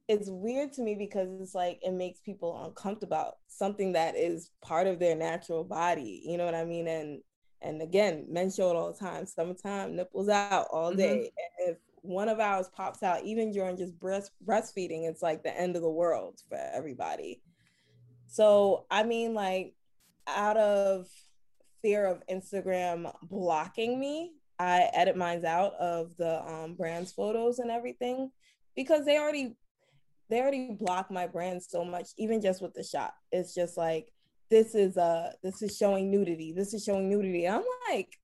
it's 0.07 0.29
weird 0.29 0.73
to 0.73 0.81
me 0.81 0.95
because 0.95 1.29
it's 1.41 1.55
like 1.55 1.79
it 1.81 1.91
makes 1.91 2.19
people 2.19 2.63
uncomfortable 2.65 3.15
about 3.15 3.35
something 3.47 3.93
that 3.93 4.15
is 4.15 4.51
part 4.61 4.87
of 4.87 4.99
their 4.99 5.15
natural 5.15 5.63
body. 5.63 6.23
You 6.25 6.37
know 6.37 6.45
what 6.45 6.55
I 6.55 6.65
mean? 6.65 6.87
And 6.87 7.21
and 7.61 7.81
again, 7.81 8.25
men 8.29 8.51
show 8.51 8.69
it 8.69 8.75
all 8.75 8.91
the 8.91 8.99
time. 8.99 9.25
Summertime, 9.25 9.95
nipples 9.95 10.29
out 10.29 10.67
all 10.71 10.89
mm-hmm. 10.89 10.99
day. 10.99 11.31
Mm-hmm. 11.31 11.71
If 11.71 11.77
one 12.01 12.27
of 12.27 12.39
ours 12.39 12.69
pops 12.75 13.01
out, 13.01 13.23
even 13.23 13.51
during 13.51 13.77
just 13.77 13.97
breast 13.99 14.31
breastfeeding, 14.45 15.09
it's 15.09 15.21
like 15.21 15.43
the 15.43 15.57
end 15.57 15.75
of 15.75 15.81
the 15.81 15.89
world 15.89 16.41
for 16.49 16.57
everybody. 16.57 17.41
So 18.27 18.85
I 18.91 19.03
mean, 19.03 19.33
like 19.33 19.75
out 20.27 20.57
of 20.57 21.07
fear 21.83 22.07
of 22.07 22.23
Instagram 22.27 23.13
blocking 23.23 23.99
me, 23.99 24.31
I 24.57 24.89
edit 24.93 25.17
mines 25.17 25.43
out 25.43 25.73
of 25.75 26.15
the 26.17 26.41
um, 26.43 26.73
brand's 26.73 27.11
photos 27.11 27.59
and 27.59 27.69
everything 27.69 28.31
because 28.75 29.05
they 29.05 29.19
already 29.19 29.55
they 30.29 30.39
already 30.41 30.71
block 30.71 31.11
my 31.11 31.27
brand 31.27 31.61
so 31.61 31.85
much, 31.85 32.09
even 32.17 32.41
just 32.41 32.61
with 32.61 32.73
the 32.73 32.83
shop. 32.83 33.13
It's 33.31 33.53
just 33.53 33.77
like 33.77 34.11
this 34.49 34.73
is 34.73 34.97
uh 34.97 35.33
this 35.43 35.61
is 35.61 35.77
showing 35.77 36.09
nudity. 36.09 36.53
This 36.53 36.73
is 36.73 36.83
showing 36.83 37.09
nudity. 37.09 37.47
I'm 37.47 37.63
like, 37.89 38.17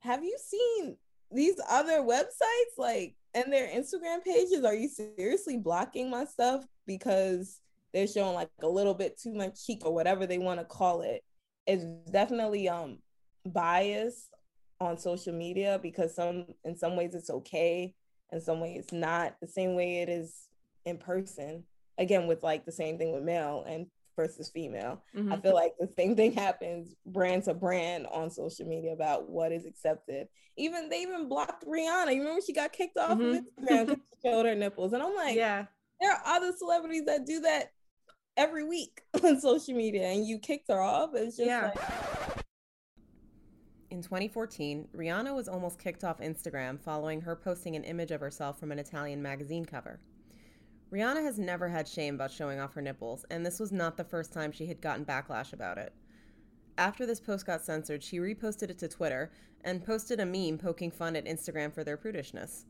have 0.00 0.22
you 0.22 0.38
seen 0.42 0.96
these 1.32 1.60
other 1.68 2.00
websites 2.00 2.78
like 2.78 3.16
and 3.34 3.52
their 3.52 3.68
Instagram 3.68 4.22
pages? 4.24 4.64
Are 4.64 4.74
you 4.74 4.88
seriously 4.88 5.58
blocking 5.58 6.08
my 6.08 6.24
stuff 6.24 6.64
because 6.86 7.60
they're 7.92 8.06
showing 8.06 8.34
like 8.34 8.50
a 8.62 8.68
little 8.68 8.94
bit 8.94 9.18
too 9.20 9.34
much 9.34 9.66
cheek 9.66 9.84
or 9.84 9.92
whatever 9.92 10.26
they 10.26 10.38
want 10.38 10.60
to 10.60 10.64
call 10.64 11.02
it? 11.02 11.24
It's 11.66 11.84
definitely 12.10 12.68
um 12.68 12.98
bias 13.46 14.28
on 14.80 14.98
social 14.98 15.32
media 15.32 15.78
because 15.82 16.14
some 16.14 16.46
in 16.64 16.76
some 16.76 16.96
ways 16.96 17.14
it's 17.14 17.30
okay 17.30 17.94
in 18.32 18.40
some 18.40 18.60
ways 18.60 18.78
it's 18.78 18.92
not 18.92 19.34
the 19.40 19.46
same 19.46 19.74
way 19.74 19.98
it 20.00 20.08
is 20.08 20.48
in 20.84 20.98
person. 20.98 21.64
Again 21.98 22.26
with 22.26 22.42
like 22.42 22.64
the 22.64 22.72
same 22.72 22.98
thing 22.98 23.12
with 23.12 23.22
male 23.22 23.64
and 23.66 23.86
versus 24.16 24.50
female. 24.50 25.02
Mm-hmm. 25.16 25.32
i 25.32 25.40
feel 25.40 25.54
like 25.54 25.72
the 25.78 25.88
same 25.96 26.14
thing 26.14 26.32
happens 26.32 26.94
brand 27.06 27.44
to 27.44 27.54
brand 27.54 28.06
on 28.06 28.30
social 28.30 28.66
media 28.66 28.92
about 28.92 29.28
what 29.28 29.52
is 29.52 29.66
accepted. 29.66 30.28
Even 30.56 30.88
they 30.88 31.02
even 31.02 31.28
blocked 31.28 31.64
rihanna. 31.66 32.14
You 32.14 32.20
remember 32.20 32.42
she 32.44 32.52
got 32.52 32.72
kicked 32.72 32.98
off 32.98 33.18
mm-hmm. 33.18 33.22
of 33.22 33.34
instagram 33.36 33.86
because 33.86 33.96
she 34.22 34.28
showed 34.28 34.46
her 34.46 34.54
nipples. 34.54 34.92
And 34.92 35.02
i'm 35.02 35.14
like 35.14 35.36
yeah. 35.36 35.66
there 36.00 36.12
are 36.12 36.22
other 36.24 36.52
celebrities 36.56 37.04
that 37.06 37.26
do 37.26 37.40
that 37.40 37.72
every 38.40 38.64
week 38.64 39.02
on 39.22 39.38
social 39.38 39.74
media 39.74 40.06
and 40.06 40.26
you 40.26 40.38
kicked 40.38 40.68
her 40.68 40.80
off. 40.80 41.10
It's 41.14 41.36
just 41.36 41.46
yeah. 41.46 41.72
like 41.74 42.44
in 43.90 44.02
2014, 44.02 44.88
Rihanna 44.96 45.34
was 45.34 45.48
almost 45.48 45.78
kicked 45.78 46.04
off 46.04 46.20
Instagram 46.20 46.80
following 46.80 47.20
her 47.20 47.34
posting 47.36 47.76
an 47.76 47.84
image 47.84 48.12
of 48.12 48.20
herself 48.20 48.58
from 48.58 48.70
an 48.72 48.78
Italian 48.78 49.20
magazine 49.20 49.64
cover. 49.64 50.00
Rihanna 50.92 51.22
has 51.22 51.38
never 51.38 51.68
had 51.68 51.86
shame 51.86 52.14
about 52.14 52.30
showing 52.30 52.60
off 52.60 52.74
her 52.74 52.82
nipples, 52.82 53.24
and 53.30 53.44
this 53.44 53.60
was 53.60 53.72
not 53.72 53.96
the 53.96 54.04
first 54.04 54.32
time 54.32 54.52
she 54.52 54.66
had 54.66 54.80
gotten 54.80 55.04
backlash 55.04 55.52
about 55.52 55.78
it. 55.78 55.92
After 56.78 57.04
this 57.04 57.20
post 57.20 57.46
got 57.46 57.64
censored, 57.64 58.02
she 58.02 58.18
reposted 58.18 58.70
it 58.70 58.78
to 58.78 58.88
Twitter 58.88 59.30
and 59.64 59.84
posted 59.84 60.20
a 60.20 60.26
meme 60.26 60.58
poking 60.58 60.90
fun 60.90 61.14
at 61.14 61.26
Instagram 61.26 61.72
for 61.72 61.84
their 61.84 61.98
prudishness. 61.98 62.64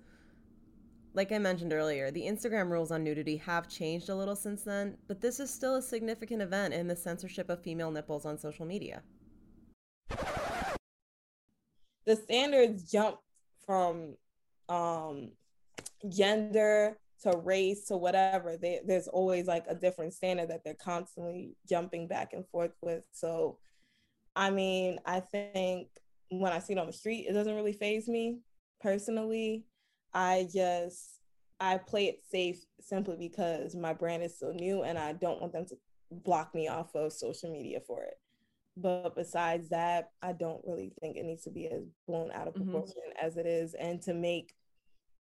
Like 1.13 1.33
I 1.33 1.39
mentioned 1.39 1.73
earlier, 1.73 2.13
the 2.13 2.23
Instagram 2.23 2.71
rules 2.71 2.93
on 2.93 3.03
nudity 3.03 3.37
have 3.39 3.69
changed 3.69 4.11
a 4.11 4.15
little 4.15 4.37
since 4.37 4.63
then, 4.63 4.97
but 5.09 5.21
this 5.21 5.41
is 5.41 5.53
still 5.53 5.75
a 5.75 5.83
significant 5.83 6.41
event 6.41 6.73
in 6.73 6.87
the 6.87 6.95
censorship 6.95 7.51
of 7.51 7.63
female 7.63 7.91
nipples 7.91 8.25
on 8.25 8.39
social 8.39 8.65
media. 8.65 9.03
The 12.07 12.15
standards 12.15 12.89
jump 12.89 13.19
from 13.67 14.15
um, 14.69 15.33
gender 16.09 16.97
to 17.23 17.37
race 17.39 17.87
to 17.87 17.97
whatever. 17.97 18.57
They, 18.57 18.81
there's 18.87 19.09
always 19.09 19.49
like 19.49 19.65
a 19.69 19.75
different 19.75 20.15
standard 20.15 20.51
that 20.51 20.63
they're 20.65 20.75
constantly 20.75 21.57
jumping 21.69 22.07
back 22.07 22.35
and 22.35 22.47
forth 22.49 22.73
with. 22.83 23.03
So, 23.11 23.59
I 24.37 24.51
mean, 24.51 25.01
I 25.05 25.19
think 25.19 25.89
when 26.31 26.53
I 26.53 26.61
see 26.61 26.75
it 26.75 26.79
on 26.79 26.87
the 26.87 26.93
street, 26.93 27.27
it 27.29 27.33
doesn't 27.33 27.57
really 27.57 27.73
faze 27.73 28.09
me 28.09 28.39
personally 28.81 29.67
I 30.13 30.49
just 30.53 31.21
I 31.61 31.77
play 31.79 32.07
it 32.07 32.23
safe 32.31 32.65
simply 32.81 33.17
because 33.17 33.75
my 33.75 33.93
brand 33.93 34.23
is 34.23 34.39
so 34.39 34.51
new 34.53 34.83
and 34.83 34.99
I 34.99 35.13
don't 35.13 35.41
want 35.41 35.53
them 35.53 35.67
to 35.67 35.77
block 36.11 36.55
me 36.55 36.69
off 36.69 36.95
of 36.95 37.13
social 37.13 37.53
media 37.53 37.81
for 37.87 38.03
it. 38.03 38.19
But 38.77 39.15
besides 39.15 39.69
that, 39.69 40.11
I 40.23 40.33
don't 40.33 40.65
really 40.67 40.93
think 41.01 41.17
it 41.17 41.25
needs 41.25 41.43
to 41.43 41.51
be 41.51 41.67
as 41.67 41.85
blown 42.07 42.31
out 42.33 42.49
of 42.49 42.55
mm-hmm. 42.55 42.71
proportion 42.71 43.03
mm-hmm. 43.09 43.27
as 43.27 43.37
it 43.37 43.47
is 43.47 43.75
and 43.75 44.01
to 44.03 44.15
make 44.15 44.55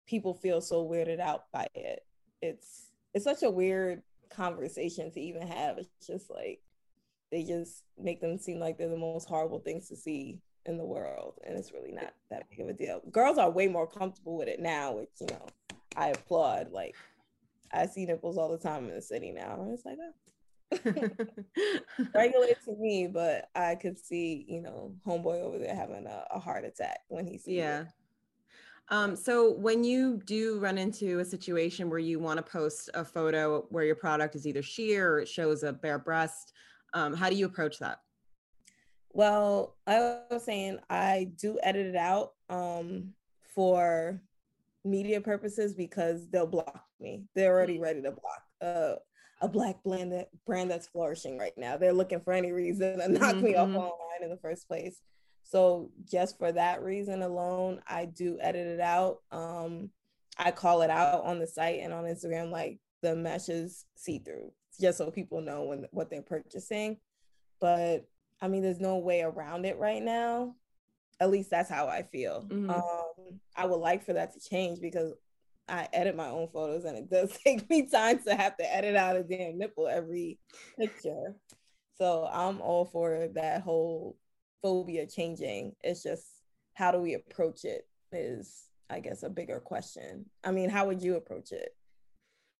people 0.06 0.34
feel 0.34 0.60
so 0.60 0.84
weirded 0.84 1.20
out 1.20 1.44
by 1.52 1.68
it. 1.74 2.04
It's 2.42 2.90
it's 3.14 3.24
such 3.24 3.44
a 3.44 3.50
weird 3.50 4.02
conversation 4.28 5.10
to 5.12 5.20
even 5.20 5.46
have. 5.46 5.78
It's 5.78 6.06
just 6.06 6.30
like 6.30 6.60
they 7.30 7.44
just 7.44 7.84
make 7.98 8.20
them 8.20 8.38
seem 8.38 8.58
like 8.58 8.76
they're 8.76 8.88
the 8.88 8.96
most 8.96 9.28
horrible 9.28 9.60
things 9.60 9.88
to 9.88 9.96
see 9.96 10.40
in 10.66 10.78
the 10.78 10.84
world 10.84 11.34
and 11.44 11.56
it's 11.56 11.72
really 11.72 11.92
not 11.92 12.12
that 12.30 12.48
big 12.50 12.60
of 12.60 12.68
a 12.68 12.72
deal 12.72 13.00
girls 13.10 13.38
are 13.38 13.50
way 13.50 13.68
more 13.68 13.86
comfortable 13.86 14.36
with 14.36 14.48
it 14.48 14.60
now 14.60 14.92
which 14.92 15.08
you 15.20 15.26
know 15.26 15.46
i 15.96 16.08
applaud 16.08 16.70
like 16.70 16.94
i 17.72 17.86
see 17.86 18.06
nipples 18.06 18.38
all 18.38 18.50
the 18.50 18.58
time 18.58 18.88
in 18.88 18.94
the 18.94 19.02
city 19.02 19.30
now 19.30 19.60
and 19.60 19.72
it's 19.72 19.84
like 19.84 19.98
oh. 20.00 20.12
regular 22.14 22.48
to 22.64 22.74
me 22.78 23.06
but 23.06 23.48
i 23.54 23.74
could 23.74 23.98
see 23.98 24.44
you 24.48 24.62
know 24.62 24.92
homeboy 25.06 25.40
over 25.40 25.58
there 25.58 25.74
having 25.74 26.06
a, 26.06 26.24
a 26.30 26.38
heart 26.38 26.64
attack 26.64 27.00
when 27.08 27.26
he 27.26 27.38
sees 27.38 27.56
yeah 27.56 27.82
it. 27.82 27.86
Um, 28.90 29.16
so 29.16 29.52
when 29.52 29.82
you 29.82 30.20
do 30.26 30.58
run 30.58 30.76
into 30.76 31.20
a 31.20 31.24
situation 31.24 31.88
where 31.88 31.98
you 31.98 32.18
want 32.18 32.36
to 32.36 32.42
post 32.42 32.90
a 32.92 33.04
photo 33.04 33.64
where 33.70 33.84
your 33.84 33.94
product 33.94 34.34
is 34.34 34.46
either 34.46 34.62
sheer 34.62 35.12
or 35.12 35.20
it 35.20 35.28
shows 35.28 35.62
a 35.62 35.72
bare 35.72 35.98
breast, 35.98 36.52
um, 36.92 37.14
how 37.14 37.30
do 37.30 37.36
you 37.36 37.46
approach 37.46 37.78
that? 37.78 38.00
Well, 39.14 39.76
I 39.86 40.18
was 40.28 40.44
saying 40.44 40.80
I 40.90 41.30
do 41.40 41.58
edit 41.62 41.86
it 41.86 41.96
out 41.96 42.32
um, 42.50 43.14
for 43.54 44.20
media 44.84 45.20
purposes 45.20 45.72
because 45.72 46.28
they'll 46.28 46.48
block 46.48 46.84
me. 47.00 47.22
They're 47.34 47.52
already 47.52 47.78
ready 47.78 48.02
to 48.02 48.10
block 48.10 48.42
uh, 48.60 48.96
a 49.40 49.48
black 49.48 49.82
brand 49.84 50.12
that 50.12 50.30
brand 50.44 50.68
that's 50.68 50.88
flourishing 50.88 51.38
right 51.38 51.56
now. 51.56 51.76
They're 51.76 51.92
looking 51.92 52.20
for 52.20 52.32
any 52.32 52.50
reason 52.50 52.98
to 52.98 53.08
knock 53.08 53.36
mm-hmm. 53.36 53.44
me 53.44 53.54
off 53.54 53.68
mm-hmm. 53.68 53.76
online 53.76 54.22
in 54.22 54.30
the 54.30 54.36
first 54.36 54.66
place. 54.66 55.00
So 55.44 55.90
just 56.10 56.36
for 56.36 56.50
that 56.50 56.82
reason 56.82 57.22
alone, 57.22 57.82
I 57.86 58.06
do 58.06 58.38
edit 58.40 58.66
it 58.66 58.80
out. 58.80 59.18
Um, 59.30 59.90
I 60.38 60.50
call 60.50 60.82
it 60.82 60.90
out 60.90 61.22
on 61.22 61.38
the 61.38 61.46
site 61.46 61.80
and 61.80 61.92
on 61.92 62.04
Instagram, 62.04 62.50
like 62.50 62.80
the 63.02 63.14
mesh 63.14 63.48
is 63.48 63.84
see 63.94 64.18
through, 64.18 64.50
just 64.80 64.98
so 64.98 65.12
people 65.12 65.40
know 65.40 65.64
when 65.64 65.86
what 65.92 66.10
they're 66.10 66.22
purchasing. 66.22 66.96
But 67.60 68.08
I 68.44 68.48
mean, 68.48 68.62
there's 68.62 68.78
no 68.78 68.98
way 68.98 69.22
around 69.22 69.64
it 69.64 69.78
right 69.78 70.02
now. 70.02 70.54
At 71.18 71.30
least 71.30 71.48
that's 71.48 71.70
how 71.70 71.88
I 71.88 72.02
feel. 72.02 72.46
Mm-hmm. 72.46 72.68
Um, 72.68 73.40
I 73.56 73.64
would 73.64 73.78
like 73.78 74.04
for 74.04 74.12
that 74.12 74.34
to 74.34 74.40
change 74.40 74.82
because 74.82 75.14
I 75.66 75.88
edit 75.94 76.14
my 76.14 76.28
own 76.28 76.48
photos 76.52 76.84
and 76.84 76.98
it 76.98 77.08
does 77.08 77.34
take 77.44 77.70
me 77.70 77.88
time 77.88 78.18
to 78.24 78.34
have 78.34 78.54
to 78.58 78.74
edit 78.74 78.96
out 78.96 79.16
a 79.16 79.22
damn 79.22 79.56
nipple 79.56 79.88
every 79.88 80.38
picture. 80.78 81.34
So 81.96 82.28
I'm 82.30 82.60
all 82.60 82.84
for 82.84 83.28
that 83.34 83.62
whole 83.62 84.18
phobia 84.60 85.06
changing. 85.06 85.74
It's 85.82 86.02
just 86.02 86.26
how 86.74 86.92
do 86.92 86.98
we 86.98 87.14
approach 87.14 87.64
it 87.64 87.88
is 88.12 88.64
I 88.90 89.00
guess 89.00 89.22
a 89.22 89.30
bigger 89.30 89.58
question. 89.58 90.26
I 90.44 90.50
mean, 90.50 90.68
how 90.68 90.86
would 90.86 91.02
you 91.02 91.16
approach 91.16 91.50
it? 91.52 91.74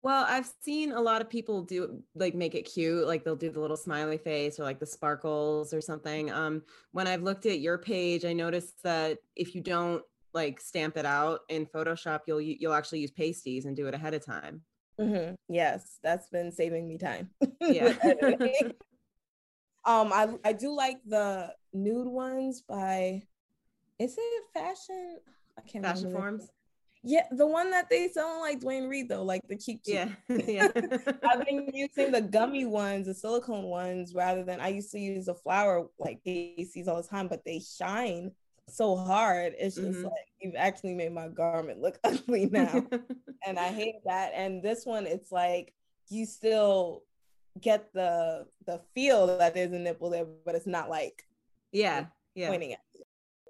Well, 0.05 0.23
I've 0.29 0.47
seen 0.61 0.91
a 0.91 1.01
lot 1.01 1.23
of 1.23 1.31
people 1.31 1.63
do 1.63 2.03
like 2.13 2.35
make 2.35 2.53
it 2.53 2.61
cute, 2.61 3.07
like 3.07 3.23
they'll 3.23 3.35
do 3.35 3.49
the 3.49 3.59
little 3.59 3.75
smiley 3.75 4.19
face 4.19 4.59
or 4.59 4.63
like 4.63 4.77
the 4.79 4.85
sparkles 4.85 5.73
or 5.73 5.81
something. 5.81 6.31
Um, 6.31 6.61
when 6.91 7.07
I've 7.07 7.23
looked 7.23 7.47
at 7.47 7.59
your 7.59 7.79
page, 7.79 8.23
I 8.23 8.31
noticed 8.31 8.83
that 8.83 9.17
if 9.35 9.55
you 9.55 9.61
don't 9.61 10.03
like 10.31 10.61
stamp 10.61 10.95
it 10.95 11.07
out 11.07 11.39
in 11.49 11.65
Photoshop, 11.65 12.19
you'll 12.27 12.39
you'll 12.39 12.75
actually 12.75 12.99
use 12.99 13.09
pasties 13.09 13.65
and 13.65 13.75
do 13.75 13.87
it 13.87 13.95
ahead 13.95 14.13
of 14.13 14.23
time. 14.23 14.61
Mm-hmm. 15.01 15.33
Yes, 15.49 15.97
that's 16.03 16.29
been 16.29 16.51
saving 16.51 16.87
me 16.87 16.99
time. 16.99 17.31
Yeah. 17.59 17.95
um, 19.85 20.13
I 20.13 20.37
I 20.45 20.53
do 20.53 20.71
like 20.71 20.97
the 21.07 21.51
nude 21.73 22.05
ones 22.05 22.61
by, 22.61 23.23
is 23.97 24.15
it 24.19 24.43
fashion? 24.53 25.17
I 25.57 25.61
can't 25.61 25.83
Fashion 25.83 26.11
forms. 26.11 26.51
Yeah, 27.07 27.27
the 27.31 27.45
one 27.45 27.69
that 27.69 27.87
they 27.89 28.07
sell 28.09 28.39
like 28.41 28.59
Duane 28.61 28.87
Reade 28.89 29.09
though, 29.09 29.23
like 29.23 29.41
the 29.47 29.55
cheap. 29.57 29.83
cheap. 29.85 29.93
Yeah, 29.93 30.09
yeah. 30.47 30.69
I've 31.29 31.45
been 31.45 31.69
using 31.71 32.11
the 32.11 32.21
gummy 32.21 32.65
ones, 32.65 33.05
the 33.05 33.13
silicone 33.13 33.65
ones, 33.65 34.15
rather 34.15 34.43
than 34.43 34.59
I 34.59 34.69
used 34.69 34.91
to 34.91 34.99
use 34.99 35.25
the 35.27 35.35
flower 35.35 35.87
like 35.99 36.23
pasties 36.25 36.87
all 36.87 37.01
the 37.01 37.07
time, 37.07 37.27
but 37.27 37.45
they 37.45 37.59
shine 37.59 38.31
so 38.67 38.95
hard. 38.95 39.53
It's 39.59 39.75
just 39.75 39.99
Mhm. 39.99 40.03
like 40.05 40.27
you've 40.39 40.55
actually 40.55 40.95
made 40.95 41.11
my 41.13 41.27
garment 41.27 41.79
look 41.79 41.99
ugly 42.03 42.47
now. 42.47 42.83
and 43.45 43.59
I 43.59 43.67
hate 43.67 44.03
that. 44.05 44.31
And 44.33 44.63
this 44.63 44.83
one, 44.85 45.05
it's 45.05 45.31
like 45.31 45.73
you 46.09 46.25
still 46.25 47.03
get 47.61 47.93
the 47.93 48.47
the 48.65 48.81
feel 48.95 49.37
that 49.37 49.53
there's 49.53 49.71
a 49.71 49.77
nipple 49.79 50.09
there, 50.09 50.25
but 50.43 50.55
it's 50.55 50.65
not 50.67 50.89
like 50.89 51.23
yeah, 51.71 52.07
yeah. 52.33 52.49
pointing 52.49 52.73
at. 52.73 52.79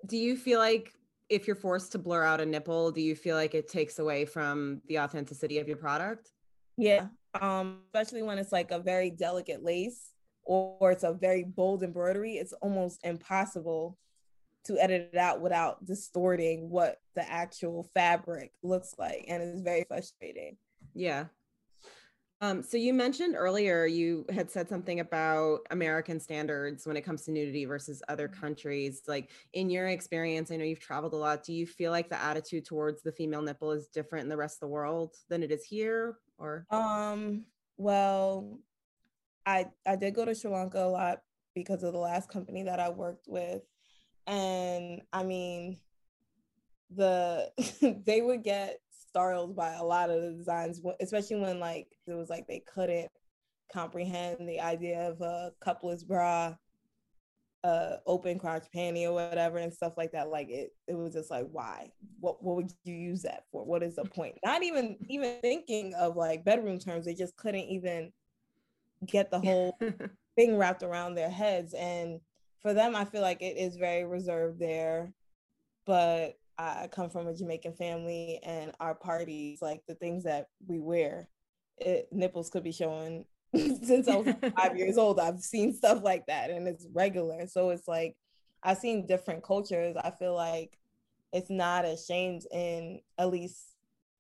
Do 0.06 0.18
you 0.18 0.36
feel 0.36 0.60
like 0.60 0.91
if 1.30 1.47
you're 1.47 1.55
forced 1.55 1.91
to 1.93 1.97
blur 1.97 2.23
out 2.23 2.41
a 2.41 2.45
nipple, 2.45 2.91
do 2.91 3.01
you 3.01 3.15
feel 3.15 3.36
like 3.36 3.55
it 3.55 3.67
takes 3.67 3.99
away 3.99 4.26
from 4.26 4.82
the 4.88 4.99
authenticity 4.99 5.59
of 5.59 5.67
your 5.67 5.78
product? 5.78 6.32
Yeah. 6.78 7.07
Um, 7.39 7.82
especially 7.88 8.23
when 8.23 8.38
it's 8.38 8.51
like 8.51 8.71
a 8.71 8.80
very 8.80 9.09
delicate 9.09 9.63
lace 9.63 10.11
or, 10.43 10.78
or 10.80 10.91
it's 10.91 11.03
a 11.03 11.13
very 11.13 11.43
bold 11.43 11.84
embroidery, 11.84 12.34
it's 12.34 12.53
almost 12.53 12.99
impossible 13.03 13.97
to 14.65 14.80
edit 14.80 15.09
it 15.13 15.17
out 15.17 15.41
without 15.41 15.84
distorting 15.86 16.69
what 16.69 16.97
the 17.15 17.30
actual 17.30 17.89
fabric 17.93 18.51
looks 18.63 18.95
like. 18.97 19.26
And 19.28 19.41
it's 19.41 19.61
very 19.61 19.86
frustrating. 19.88 20.57
Yeah. 20.93 21.26
Um, 22.41 22.61
so 22.61 22.75
you 22.75 22.93
mentioned 22.93 23.36
earlier 23.38 23.86
you 23.86 24.25
had 24.29 24.51
said 24.51 24.67
something 24.67 24.99
about 24.99 25.59
American 25.71 26.19
standards 26.19 26.86
when 26.86 26.97
it 26.97 27.01
comes 27.01 27.23
to 27.23 27.31
nudity 27.31 27.65
versus 27.65 28.03
other 28.09 28.27
countries. 28.27 29.03
Like 29.07 29.31
in 29.53 29.69
your 29.69 29.88
experience, 29.88 30.51
I 30.51 30.57
know 30.57 30.65
you've 30.65 30.79
traveled 30.79 31.13
a 31.13 31.17
lot. 31.17 31.43
Do 31.43 31.53
you 31.53 31.65
feel 31.65 31.91
like 31.91 32.09
the 32.09 32.21
attitude 32.21 32.65
towards 32.65 33.01
the 33.01 33.11
female 33.11 33.41
nipple 33.41 33.71
is 33.71 33.88
different 33.88 34.23
in 34.23 34.29
the 34.29 34.38
rest 34.38 34.57
of 34.57 34.59
the 34.61 34.67
world 34.67 35.15
than 35.29 35.43
it 35.43 35.51
is 35.51 35.63
here? 35.63 36.17
Or 36.38 36.65
Um, 36.69 37.45
well, 37.77 38.59
I 39.45 39.67
I 39.86 39.95
did 39.95 40.13
go 40.13 40.25
to 40.25 40.36
Sri 40.36 40.51
Lanka 40.51 40.83
a 40.83 40.88
lot 40.88 41.21
because 41.53 41.83
of 41.83 41.93
the 41.93 41.99
last 41.99 42.29
company 42.29 42.63
that 42.63 42.81
I 42.81 42.89
worked 42.89 43.27
with. 43.29 43.61
And 44.27 45.01
I 45.13 45.23
mean 45.23 45.79
the 46.89 47.51
they 48.05 48.21
would 48.21 48.43
get 48.43 48.81
startled 49.16 49.55
by 49.55 49.72
a 49.76 49.84
lot 49.84 50.09
of 50.09 50.22
the 50.22 50.32
designs, 50.32 50.82
especially 50.99 51.38
when 51.38 51.57
like 51.57 51.88
it 52.05 52.13
was 52.13 52.30
like 52.30 52.45
they 52.47 52.61
couldn't 52.74 53.09
comprehend 53.72 54.47
the 54.47 54.59
idea 54.59 55.09
of 55.09 55.22
a 55.22 55.53
coupler's 55.61 56.03
bra, 56.03 56.53
uh 57.63 57.95
open 58.05 58.38
crotch 58.38 58.66
panty 58.76 59.05
or 59.05 59.13
whatever 59.13 59.57
and 59.59 59.74
stuff 59.74 59.93
like 59.95 60.11
that. 60.11 60.28
Like 60.28 60.49
it 60.49 60.76
it 60.86 60.95
was 60.95 61.13
just 61.13 61.32
like 61.32 61.47
why? 61.49 61.91
What 62.20 62.43
what 62.43 62.57
would 62.57 62.74
you 62.84 62.93
use 62.93 63.22
that 63.22 63.45
for? 63.53 63.63
What 63.63 63.84
is 63.84 63.95
the 63.95 64.03
point? 64.16 64.36
Not 64.43 64.63
even 64.63 64.97
even 65.07 65.38
thinking 65.41 65.93
of 65.93 66.18
like 66.18 66.43
bedroom 66.43 66.78
terms, 66.78 67.05
they 67.05 67.16
just 67.16 67.38
couldn't 67.38 67.70
even 67.70 68.11
get 69.05 69.32
the 69.32 69.39
whole 69.39 69.80
thing 70.36 70.57
wrapped 70.57 70.84
around 70.84 71.16
their 71.16 71.30
heads. 71.30 71.74
And 71.74 72.20
for 72.61 72.74
them, 72.74 72.97
I 72.97 73.05
feel 73.05 73.22
like 73.22 73.41
it 73.41 73.55
is 73.55 73.78
very 73.78 74.03
reserved 74.03 74.59
there. 74.59 75.13
But 75.86 76.38
I 76.58 76.88
come 76.91 77.10
from 77.10 77.28
a 77.28 77.34
Jamaican 77.34 77.74
family, 77.74 78.39
and 78.43 78.72
our 78.80 78.95
parties, 78.95 79.62
like 79.62 79.82
the 79.88 79.95
things 79.95 80.24
that 80.24 80.47
we 80.68 80.80
wear, 80.80 81.28
it, 81.78 82.08
nipples 82.12 82.49
could 82.49 82.64
be 82.64 82.72
showing 82.72 83.26
since 83.56 84.08
I 84.08 84.16
was 84.16 84.34
five 84.58 84.78
years 84.78 84.97
old. 84.97 85.20
I've 85.20 85.41
seen 85.41 85.74
stuff 85.74 86.03
like 86.03 86.26
that, 86.28 86.49
and 86.49 86.68
it's 86.68 86.88
regular. 86.93 87.47
So 87.47 87.70
it's 87.72 87.88
like 87.88 88.16
I've 88.64 88.78
seen 88.78 89.06
different 89.06 89.43
cultures. 89.43 89.95
I 90.01 90.12
feel 90.12 90.36
like 90.36 90.78
it's 91.34 91.49
not 91.49 91.86
ashamed 91.86 92.43
in 92.51 93.01
at 93.18 93.30
least 93.30 93.76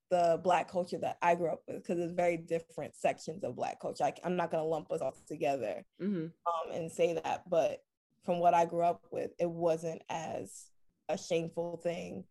the 0.09 0.39
black 0.43 0.69
culture 0.69 0.99
that 0.99 1.17
I 1.21 1.35
grew 1.35 1.49
up 1.49 1.63
with 1.67 1.77
because 1.77 1.99
it's 1.99 2.13
very 2.13 2.37
different 2.37 2.95
sections 2.95 3.43
of 3.43 3.55
black 3.55 3.79
culture. 3.79 4.03
I, 4.03 4.13
am 4.23 4.35
not 4.35 4.51
gonna 4.51 4.65
lump 4.65 4.91
us 4.91 5.01
all 5.01 5.15
together 5.27 5.83
Mhm. 5.99 6.31
um, 6.45 6.71
and 6.71 6.91
say 6.91 7.13
that, 7.13 7.49
but 7.49 7.83
from 8.23 8.39
what 8.39 8.53
I 8.53 8.65
grew 8.65 8.83
up 8.83 9.03
with, 9.11 9.31
it 9.39 9.49
wasn't 9.49 10.03
as 10.09 10.67
a 11.09 11.17
shameful 11.17 11.77
thing. 11.77 12.23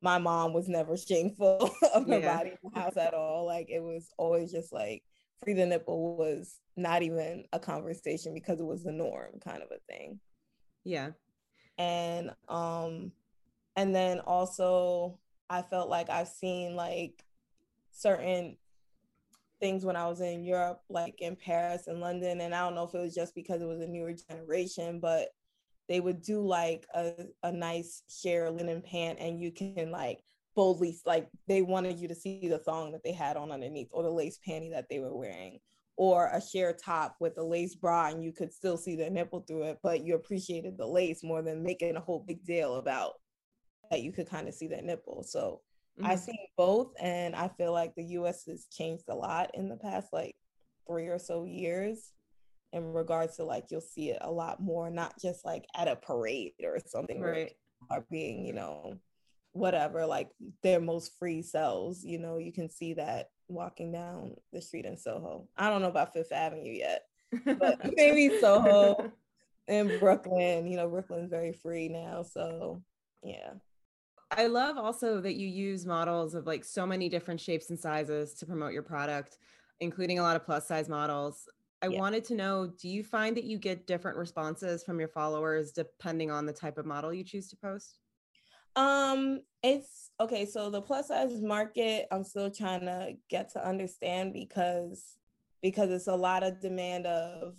My 0.00 0.18
mom 0.18 0.52
was 0.52 0.68
never 0.68 0.96
shameful 0.96 1.70
of 1.94 2.08
her 2.08 2.18
Yeah. 2.18 2.36
body 2.36 2.50
in 2.50 2.70
the 2.72 2.80
house 2.80 2.96
at 2.96 3.14
all. 3.14 3.46
Like 3.46 3.68
it 3.70 3.80
was 3.82 4.12
always 4.18 4.50
just 4.50 4.72
like 4.72 5.02
free 5.42 5.54
the 5.54 5.66
nipple 5.66 6.16
was 6.16 6.58
not 6.76 7.02
even 7.02 7.44
a 7.52 7.58
conversation 7.58 8.32
because 8.34 8.60
it 8.60 8.66
was 8.66 8.84
the 8.84 8.92
norm 8.92 9.40
kind 9.44 9.62
of 9.62 9.68
a 9.72 9.92
thing 9.92 10.20
yeah. 10.84 11.10
and 11.78 12.30
um 12.48 13.10
and 13.76 13.94
then 13.94 14.20
also 14.20 15.18
i 15.50 15.60
felt 15.60 15.88
like 15.88 16.08
i've 16.10 16.28
seen 16.28 16.76
like 16.76 17.24
certain 17.90 18.56
things 19.60 19.84
when 19.84 19.96
i 19.96 20.06
was 20.06 20.20
in 20.20 20.44
europe 20.44 20.80
like 20.88 21.20
in 21.20 21.34
paris 21.36 21.88
and 21.88 22.00
london 22.00 22.40
and 22.40 22.54
i 22.54 22.60
don't 22.60 22.74
know 22.76 22.84
if 22.84 22.94
it 22.94 22.98
was 23.00 23.14
just 23.14 23.34
because 23.34 23.62
it 23.62 23.66
was 23.66 23.80
a 23.80 23.86
newer 23.86 24.12
generation 24.12 25.00
but 25.00 25.28
they 25.88 26.00
would 26.00 26.22
do 26.22 26.40
like 26.40 26.86
a, 26.94 27.12
a 27.42 27.52
nice 27.52 28.02
sheer 28.08 28.50
linen 28.50 28.82
pant 28.82 29.18
and 29.20 29.40
you 29.40 29.50
can 29.50 29.90
like 29.90 30.20
boldly 30.54 30.96
like 31.06 31.28
they 31.48 31.62
wanted 31.62 31.98
you 31.98 32.08
to 32.08 32.14
see 32.14 32.48
the 32.48 32.58
thong 32.58 32.92
that 32.92 33.02
they 33.02 33.12
had 33.12 33.36
on 33.36 33.50
underneath 33.50 33.88
or 33.92 34.02
the 34.02 34.10
lace 34.10 34.38
panty 34.46 34.70
that 34.70 34.88
they 34.88 34.98
were 35.00 35.16
wearing 35.16 35.58
or 35.96 36.26
a 36.32 36.40
sheer 36.40 36.72
top 36.72 37.16
with 37.20 37.36
a 37.38 37.42
lace 37.42 37.74
bra 37.74 38.08
and 38.08 38.24
you 38.24 38.32
could 38.32 38.52
still 38.52 38.76
see 38.76 38.96
the 38.96 39.10
nipple 39.10 39.40
through 39.40 39.62
it, 39.64 39.78
but 39.82 40.04
you 40.04 40.14
appreciated 40.14 40.76
the 40.76 40.86
lace 40.86 41.22
more 41.22 41.42
than 41.42 41.62
making 41.62 41.96
a 41.96 42.00
whole 42.00 42.24
big 42.26 42.44
deal 42.44 42.76
about 42.76 43.12
that 43.90 44.02
you 44.02 44.12
could 44.12 44.28
kind 44.28 44.48
of 44.48 44.54
see 44.54 44.68
that 44.68 44.84
nipple. 44.84 45.22
So 45.22 45.60
I've 46.02 46.18
Mhm. 46.18 46.20
seen 46.20 46.38
both 46.56 46.92
and 47.00 47.34
I 47.36 47.48
feel 47.48 47.72
like 47.72 47.94
the 47.94 48.04
US 48.04 48.44
has 48.46 48.66
changed 48.70 49.04
a 49.08 49.14
lot 49.14 49.50
in 49.54 49.68
the 49.68 49.76
past 49.76 50.08
like 50.12 50.34
three 50.86 51.08
or 51.08 51.18
so 51.18 51.44
years 51.44 52.12
in 52.72 52.92
regards 52.92 53.36
to 53.36 53.44
like 53.44 53.66
you'll 53.70 53.80
see 53.80 54.10
it 54.10 54.18
a 54.20 54.30
lot 54.30 54.60
more, 54.60 54.90
not 54.90 55.14
just 55.20 55.44
like 55.44 55.66
at 55.76 55.88
a 55.88 55.96
parade 55.96 56.54
or 56.64 56.78
something 56.86 57.20
Right. 57.20 57.52
are 57.90 58.04
being, 58.10 58.44
you 58.44 58.52
know, 58.52 58.98
whatever, 59.52 60.06
like 60.06 60.30
their 60.62 60.80
most 60.80 61.18
free 61.18 61.42
selves. 61.42 62.04
You 62.04 62.18
know, 62.18 62.38
you 62.38 62.52
can 62.52 62.70
see 62.70 62.94
that 62.94 63.30
walking 63.48 63.92
down 63.92 64.34
the 64.52 64.62
street 64.62 64.86
in 64.86 64.96
Soho. 64.96 65.46
I 65.56 65.68
don't 65.68 65.82
know 65.82 65.88
about 65.88 66.12
Fifth 66.12 66.32
Avenue 66.32 66.72
yet, 66.72 67.04
but 67.44 67.78
maybe 67.96 68.38
Soho 68.40 69.12
in 69.68 69.98
Brooklyn. 69.98 70.66
You 70.66 70.76
know, 70.76 70.88
Brooklyn's 70.88 71.30
very 71.30 71.52
free 71.52 71.88
now. 71.88 72.22
So 72.22 72.82
yeah. 73.22 73.52
I 74.30 74.46
love 74.46 74.78
also 74.78 75.20
that 75.20 75.34
you 75.34 75.46
use 75.46 75.84
models 75.84 76.34
of 76.34 76.46
like 76.46 76.64
so 76.64 76.86
many 76.86 77.10
different 77.10 77.38
shapes 77.38 77.68
and 77.68 77.78
sizes 77.78 78.32
to 78.34 78.46
promote 78.46 78.72
your 78.72 78.82
product, 78.82 79.36
including 79.80 80.18
a 80.18 80.22
lot 80.22 80.36
of 80.36 80.44
plus 80.44 80.66
size 80.66 80.88
models. 80.88 81.48
I 81.82 81.88
Yeah. 81.88 81.98
wanted 81.98 82.24
to 82.26 82.34
know 82.34 82.68
do 82.68 82.88
you 82.88 83.02
find 83.02 83.36
that 83.36 83.44
you 83.44 83.58
get 83.58 83.86
different 83.86 84.16
responses 84.16 84.84
from 84.84 85.00
your 85.00 85.08
followers 85.08 85.72
depending 85.72 86.30
on 86.30 86.46
the 86.46 86.52
type 86.52 86.78
of 86.78 86.86
model 86.86 87.12
you 87.12 87.24
choose 87.24 87.48
to 87.48 87.56
post? 87.56 87.98
Um, 88.76 89.40
it's 89.62 90.10
okay. 90.20 90.46
So 90.46 90.70
the 90.70 90.80
plus 90.80 91.08
size 91.08 91.40
market, 91.42 92.06
I'm 92.10 92.24
still 92.24 92.50
trying 92.50 92.82
to 92.82 93.14
get 93.28 93.50
to 93.52 93.66
understand 93.66 94.32
because 94.32 95.16
because 95.60 95.90
it's 95.90 96.08
a 96.08 96.16
lot 96.16 96.42
of 96.42 96.60
demand 96.60 97.06
of, 97.06 97.56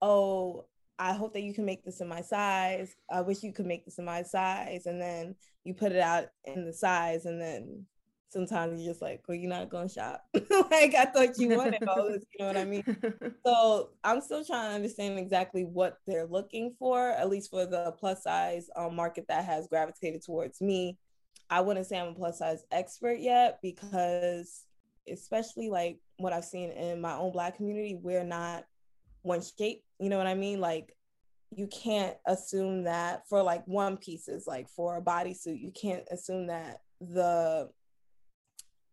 oh, 0.00 0.66
I 0.98 1.12
hope 1.12 1.32
that 1.32 1.42
you 1.42 1.52
can 1.54 1.64
make 1.64 1.84
this 1.84 2.00
in 2.00 2.06
my 2.06 2.20
size. 2.20 2.94
I 3.10 3.22
wish 3.22 3.42
you 3.42 3.52
could 3.52 3.66
make 3.66 3.84
this 3.84 3.98
in 3.98 4.04
my 4.04 4.22
size, 4.22 4.86
and 4.86 5.00
then 5.00 5.34
you 5.64 5.74
put 5.74 5.90
it 5.92 5.98
out 6.00 6.26
in 6.44 6.64
the 6.64 6.72
size, 6.72 7.24
and 7.26 7.40
then 7.40 7.86
sometimes 8.32 8.80
you're 8.80 8.90
just 8.90 9.02
like, 9.02 9.22
well, 9.28 9.36
you're 9.36 9.50
not 9.50 9.68
gonna 9.68 9.88
shop. 9.88 10.24
like 10.34 10.94
I 10.94 11.04
thought 11.04 11.38
you 11.38 11.50
wanted 11.56 11.86
all 11.86 12.08
this. 12.08 12.24
You 12.32 12.44
know 12.44 12.46
what 12.46 12.56
I 12.56 12.64
mean? 12.64 12.96
so 13.46 13.90
I'm 14.02 14.20
still 14.20 14.44
trying 14.44 14.70
to 14.70 14.74
understand 14.74 15.18
exactly 15.18 15.64
what 15.64 15.98
they're 16.06 16.26
looking 16.26 16.74
for, 16.78 17.10
at 17.10 17.28
least 17.28 17.50
for 17.50 17.66
the 17.66 17.92
plus 17.98 18.22
size 18.22 18.68
um, 18.74 18.96
market 18.96 19.26
that 19.28 19.44
has 19.44 19.68
gravitated 19.68 20.24
towards 20.24 20.60
me. 20.60 20.98
I 21.50 21.60
wouldn't 21.60 21.86
say 21.86 21.98
I'm 21.98 22.08
a 22.08 22.14
plus 22.14 22.38
size 22.38 22.64
expert 22.72 23.18
yet 23.18 23.58
because, 23.62 24.64
especially 25.08 25.68
like 25.68 25.98
what 26.16 26.32
I've 26.32 26.44
seen 26.44 26.70
in 26.70 27.00
my 27.00 27.14
own 27.14 27.32
Black 27.32 27.56
community, 27.56 27.98
we're 28.00 28.24
not 28.24 28.64
one 29.20 29.42
shape. 29.42 29.84
You 29.98 30.08
know 30.08 30.18
what 30.18 30.26
I 30.26 30.34
mean? 30.34 30.60
Like, 30.60 30.96
you 31.54 31.66
can't 31.66 32.16
assume 32.26 32.84
that 32.84 33.28
for 33.28 33.42
like 33.42 33.62
one 33.66 33.98
pieces, 33.98 34.46
like 34.46 34.70
for 34.70 34.96
a 34.96 35.02
bodysuit, 35.02 35.60
you 35.60 35.70
can't 35.70 36.04
assume 36.10 36.46
that 36.46 36.80
the 37.00 37.68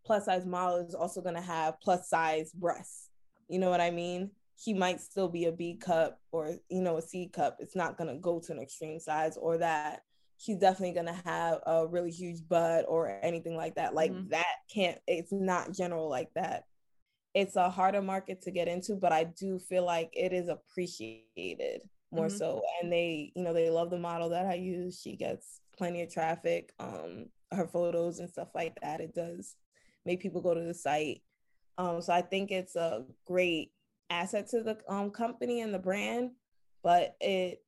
plus 0.06 0.26
size 0.26 0.46
model 0.46 0.78
is 0.78 0.96
also 0.96 1.22
going 1.22 1.36
to 1.36 1.42
have 1.42 1.80
plus 1.82 2.10
size 2.10 2.52
breasts. 2.52 3.10
You 3.48 3.60
know 3.60 3.70
what 3.70 3.82
I 3.82 3.92
mean? 3.92 4.32
He 4.56 4.74
might 4.74 5.02
still 5.02 5.30
be 5.30 5.46
a 5.46 5.52
B 5.52 5.76
cup 5.76 6.20
or, 6.32 6.56
you 6.70 6.82
know, 6.82 6.98
a 6.98 7.02
C 7.02 7.30
cup. 7.32 7.58
It's 7.60 7.76
not 7.76 7.98
going 7.98 8.14
to 8.14 8.20
go 8.20 8.40
to 8.40 8.52
an 8.52 8.60
extreme 8.60 9.00
size 9.00 9.38
or 9.38 9.58
that 9.60 10.02
he's 10.38 10.58
definitely 10.58 10.94
going 10.94 11.06
to 11.06 11.22
have 11.26 11.60
a 11.66 11.88
really 11.88 12.12
huge 12.12 12.48
butt 12.48 12.86
or 12.88 13.20
anything 13.24 13.56
like 13.56 13.76
that. 13.76 13.94
Like 13.94 14.12
mm-hmm. 14.12 14.30
that 14.30 14.56
can't, 14.74 14.98
it's 15.08 15.32
not 15.32 15.74
general 15.74 16.10
like 16.10 16.30
that. 16.36 16.64
It's 17.34 17.56
a 17.56 17.70
harder 17.70 18.02
market 18.02 18.42
to 18.44 18.52
get 18.52 18.68
into, 18.68 18.96
but 18.96 19.12
I 19.12 19.26
do 19.26 19.60
feel 19.60 19.86
like 19.86 20.10
it 20.14 20.34
is 20.34 20.50
appreciated 20.50 21.82
more 22.12 22.28
mm-hmm. 22.28 22.38
so. 22.38 22.62
And 22.82 22.92
they, 22.92 23.32
you 23.36 23.44
know, 23.44 23.54
they 23.54 23.70
love 23.70 23.90
the 23.92 24.00
model 24.00 24.30
that 24.30 24.46
I 24.46 24.56
use. 24.56 25.00
She 25.00 25.16
gets 25.16 25.62
plenty 25.78 26.02
of 26.02 26.12
traffic. 26.12 26.74
Um, 26.80 27.28
her 27.52 27.68
photos 27.68 28.20
and 28.20 28.30
stuff 28.30 28.50
like 28.54 28.78
that. 28.82 29.02
It 29.02 29.14
does 29.14 29.56
make 30.10 30.22
people 30.22 30.42
go 30.42 30.56
to 30.56 30.62
the 30.62 30.74
site. 30.74 31.22
Um, 31.78 32.02
so 32.02 32.12
I 32.12 32.22
think 32.22 32.52
it's 32.52 32.76
a 32.76 33.06
great 33.26 33.72
asset 34.10 34.50
to 34.50 34.64
the 34.64 34.78
um, 34.90 35.12
company 35.12 35.62
and 35.62 35.72
the 35.74 35.80
brand, 35.80 36.32
but 36.84 37.16
it 37.22 37.62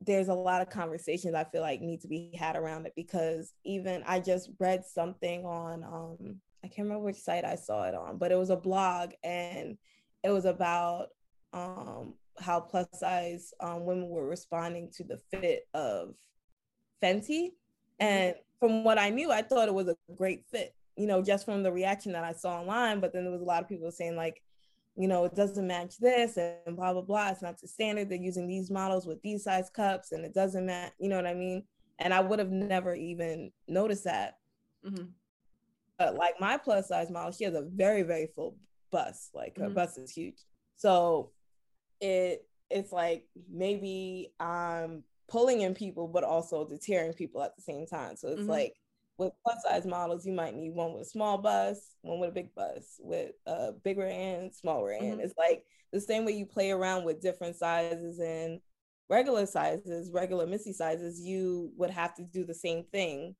there's 0.00 0.28
a 0.28 0.34
lot 0.34 0.62
of 0.62 0.70
conversations 0.70 1.34
I 1.34 1.42
feel 1.42 1.60
like 1.60 1.80
need 1.80 2.02
to 2.02 2.08
be 2.08 2.30
had 2.38 2.54
around 2.54 2.86
it 2.86 2.92
because 2.94 3.52
even 3.64 4.04
I 4.06 4.20
just 4.20 4.48
read 4.60 4.84
something 4.86 5.44
on 5.44 5.82
um, 5.82 6.36
I 6.62 6.68
can't 6.68 6.86
remember 6.86 7.04
which 7.04 7.16
site 7.16 7.44
I 7.44 7.56
saw 7.56 7.88
it 7.88 7.96
on, 7.96 8.16
but 8.16 8.30
it 8.30 8.38
was 8.38 8.50
a 8.50 8.56
blog 8.56 9.10
and 9.24 9.76
it 10.22 10.30
was 10.30 10.44
about 10.44 11.08
um, 11.52 12.14
how 12.38 12.60
plus 12.60 12.86
size 12.94 13.52
um, 13.58 13.84
women 13.84 14.08
were 14.08 14.26
responding 14.26 14.90
to 14.96 15.04
the 15.04 15.18
fit 15.32 15.66
of 15.74 16.14
Fenty. 17.02 17.50
And 17.98 18.36
from 18.60 18.84
what 18.84 18.98
I 18.98 19.10
knew, 19.10 19.32
I 19.32 19.42
thought 19.42 19.68
it 19.68 19.74
was 19.74 19.88
a 19.88 19.96
great 20.16 20.44
fit, 20.50 20.74
you 20.98 21.06
know, 21.06 21.22
just 21.22 21.44
from 21.44 21.62
the 21.62 21.72
reaction 21.72 22.12
that 22.12 22.24
I 22.24 22.32
saw 22.32 22.60
online. 22.60 23.00
But 23.00 23.12
then 23.12 23.22
there 23.22 23.32
was 23.32 23.40
a 23.40 23.44
lot 23.44 23.62
of 23.62 23.68
people 23.68 23.90
saying, 23.92 24.16
like, 24.16 24.42
you 24.96 25.06
know, 25.06 25.24
it 25.24 25.36
doesn't 25.36 25.66
match 25.66 25.96
this 25.98 26.36
and 26.36 26.76
blah, 26.76 26.92
blah, 26.92 27.02
blah. 27.02 27.30
It's 27.30 27.40
not 27.40 27.60
the 27.60 27.68
standard. 27.68 28.10
They're 28.10 28.18
using 28.18 28.48
these 28.48 28.68
models 28.68 29.06
with 29.06 29.22
these 29.22 29.44
size 29.44 29.70
cups 29.70 30.10
and 30.10 30.24
it 30.24 30.34
doesn't 30.34 30.66
match, 30.66 30.92
you 30.98 31.08
know 31.08 31.14
what 31.14 31.26
I 31.26 31.34
mean? 31.34 31.62
And 32.00 32.12
I 32.12 32.20
would 32.20 32.40
have 32.40 32.50
never 32.50 32.96
even 32.96 33.52
noticed 33.68 34.04
that. 34.04 34.38
Mm-hmm. 34.84 35.04
But 35.98 36.16
like 36.16 36.40
my 36.40 36.56
plus 36.56 36.88
size 36.88 37.10
model, 37.10 37.30
she 37.30 37.44
has 37.44 37.54
a 37.54 37.62
very, 37.62 38.02
very 38.02 38.28
full 38.34 38.56
bust. 38.90 39.30
Like 39.34 39.56
her 39.58 39.66
mm-hmm. 39.66 39.74
bust 39.74 39.98
is 39.98 40.10
huge. 40.10 40.38
So 40.74 41.30
it 42.00 42.44
it's 42.70 42.92
like 42.92 43.24
maybe 43.50 44.32
I'm 44.40 45.04
pulling 45.28 45.60
in 45.60 45.74
people, 45.74 46.08
but 46.08 46.24
also 46.24 46.66
deterring 46.66 47.12
people 47.12 47.42
at 47.42 47.54
the 47.54 47.62
same 47.62 47.86
time. 47.86 48.16
So 48.16 48.28
it's 48.28 48.40
mm-hmm. 48.40 48.50
like 48.50 48.74
with 49.18 49.32
plus 49.44 49.62
size 49.62 49.84
models, 49.84 50.24
you 50.24 50.32
might 50.32 50.54
need 50.54 50.74
one 50.74 50.92
with 50.92 51.02
a 51.02 51.10
small 51.10 51.38
bust, 51.38 51.82
one 52.02 52.20
with 52.20 52.30
a 52.30 52.32
big 52.32 52.54
bust, 52.54 53.00
with 53.00 53.32
a 53.46 53.72
bigger 53.72 54.06
end, 54.06 54.54
smaller 54.54 54.92
end. 54.92 55.14
Mm-hmm. 55.14 55.20
It's 55.20 55.34
like 55.36 55.64
the 55.92 56.00
same 56.00 56.24
way 56.24 56.32
you 56.32 56.46
play 56.46 56.70
around 56.70 57.04
with 57.04 57.20
different 57.20 57.56
sizes 57.56 58.20
and 58.20 58.60
regular 59.10 59.46
sizes, 59.46 60.10
regular 60.12 60.46
Missy 60.46 60.72
sizes, 60.72 61.20
you 61.20 61.72
would 61.76 61.90
have 61.90 62.14
to 62.16 62.22
do 62.22 62.44
the 62.44 62.54
same 62.54 62.84
thing 62.92 63.34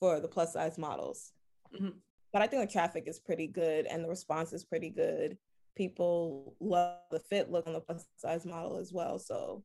for 0.00 0.20
the 0.20 0.28
plus 0.28 0.52
size 0.52 0.78
models. 0.78 1.32
Mm-hmm. 1.74 1.90
But 2.32 2.42
I 2.42 2.46
think 2.46 2.62
the 2.62 2.72
traffic 2.72 3.04
is 3.06 3.18
pretty 3.18 3.46
good 3.46 3.86
and 3.86 4.04
the 4.04 4.08
response 4.08 4.52
is 4.52 4.64
pretty 4.64 4.90
good. 4.90 5.36
People 5.76 6.54
love 6.60 6.98
the 7.10 7.20
fit 7.20 7.50
look 7.50 7.66
on 7.66 7.72
the 7.72 7.80
plus 7.80 8.06
size 8.16 8.46
model 8.46 8.78
as 8.78 8.92
well. 8.92 9.18
So 9.18 9.64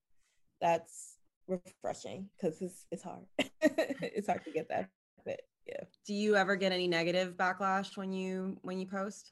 that's 0.61 1.17
refreshing 1.47 2.29
because 2.37 2.61
it's 2.61 2.85
it's 2.91 3.03
hard. 3.03 3.25
it's 3.61 4.27
hard 4.27 4.43
to 4.45 4.51
get 4.51 4.69
that 4.69 4.89
fit. 5.25 5.41
Yeah. 5.67 5.83
Do 6.05 6.13
you 6.13 6.35
ever 6.35 6.55
get 6.55 6.71
any 6.71 6.87
negative 6.87 7.35
backlash 7.35 7.95
when 7.97 8.11
you 8.11 8.57
when 8.61 8.79
you 8.79 8.87
post? 8.87 9.31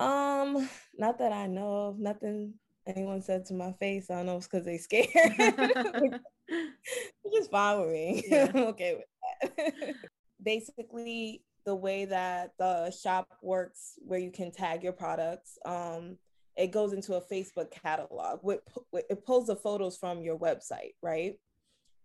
Um, 0.00 0.68
not 0.96 1.18
that 1.18 1.32
I 1.32 1.46
know 1.46 1.88
of. 1.88 1.98
Nothing 1.98 2.54
anyone 2.86 3.22
said 3.22 3.44
to 3.46 3.54
my 3.54 3.72
face. 3.72 4.10
I 4.10 4.16
don't 4.16 4.26
know 4.26 4.36
it's 4.36 4.46
because 4.46 4.64
they 4.64 4.78
scared. 4.78 5.08
Which 7.22 7.40
is 7.40 7.48
fine 7.48 7.80
with 7.80 7.90
me. 7.90 8.24
Yeah. 8.28 8.50
I'm 8.54 8.62
okay 8.68 8.98
with 8.98 9.56
that. 9.56 9.94
Basically, 10.42 11.42
the 11.64 11.74
way 11.74 12.04
that 12.04 12.52
the 12.58 12.90
shop 12.90 13.28
works, 13.42 13.94
where 13.98 14.18
you 14.18 14.30
can 14.30 14.52
tag 14.52 14.82
your 14.82 14.92
products, 14.92 15.58
um, 15.64 16.18
it 16.56 16.70
goes 16.70 16.92
into 16.92 17.14
a 17.14 17.20
Facebook 17.20 17.70
catalog. 17.70 18.40
with 18.42 18.60
It 18.92 19.24
pulls 19.24 19.46
the 19.46 19.56
photos 19.56 19.96
from 19.96 20.22
your 20.22 20.38
website, 20.38 20.94
right? 21.02 21.34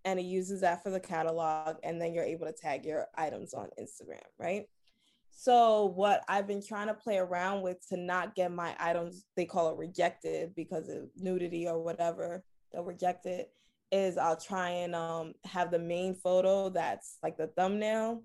And 0.06 0.20
it 0.20 0.24
uses 0.24 0.62
that 0.62 0.84
for 0.84 0.90
the 0.90 1.00
catalog 1.00 1.78
and 1.84 2.02
then 2.02 2.14
you're 2.14 2.24
able 2.24 2.46
to 2.46 2.54
tag 2.54 2.86
your 2.86 3.08
items 3.16 3.54
on 3.54 3.70
Instagram, 3.80 4.24
right? 4.38 4.66
So 5.32 5.86
what 5.96 6.22
I've 6.28 6.48
been 6.48 6.62
trying 6.66 6.88
to 6.88 6.94
play 6.94 7.18
around 7.18 7.62
with 7.62 7.78
to 7.90 7.98
not 7.98 8.36
get 8.36 8.52
my 8.52 8.76
items, 8.80 9.26
they 9.36 9.46
call 9.46 9.72
it 9.72 9.78
rejected 9.78 10.54
because 10.56 10.90
of 10.90 11.10
nudity 11.16 11.68
or 11.68 11.82
whatever, 11.82 12.44
they'll 12.72 12.84
reject 12.84 13.26
it, 13.26 13.52
is 13.92 14.18
I'll 14.18 14.40
try 14.40 14.70
and 14.70 14.94
um, 14.94 15.34
have 15.46 15.72
the 15.72 15.80
main 15.80 16.16
photo 16.16 16.70
that's 16.70 17.18
like 17.24 17.38
the 17.38 17.48
thumbnail 17.48 18.24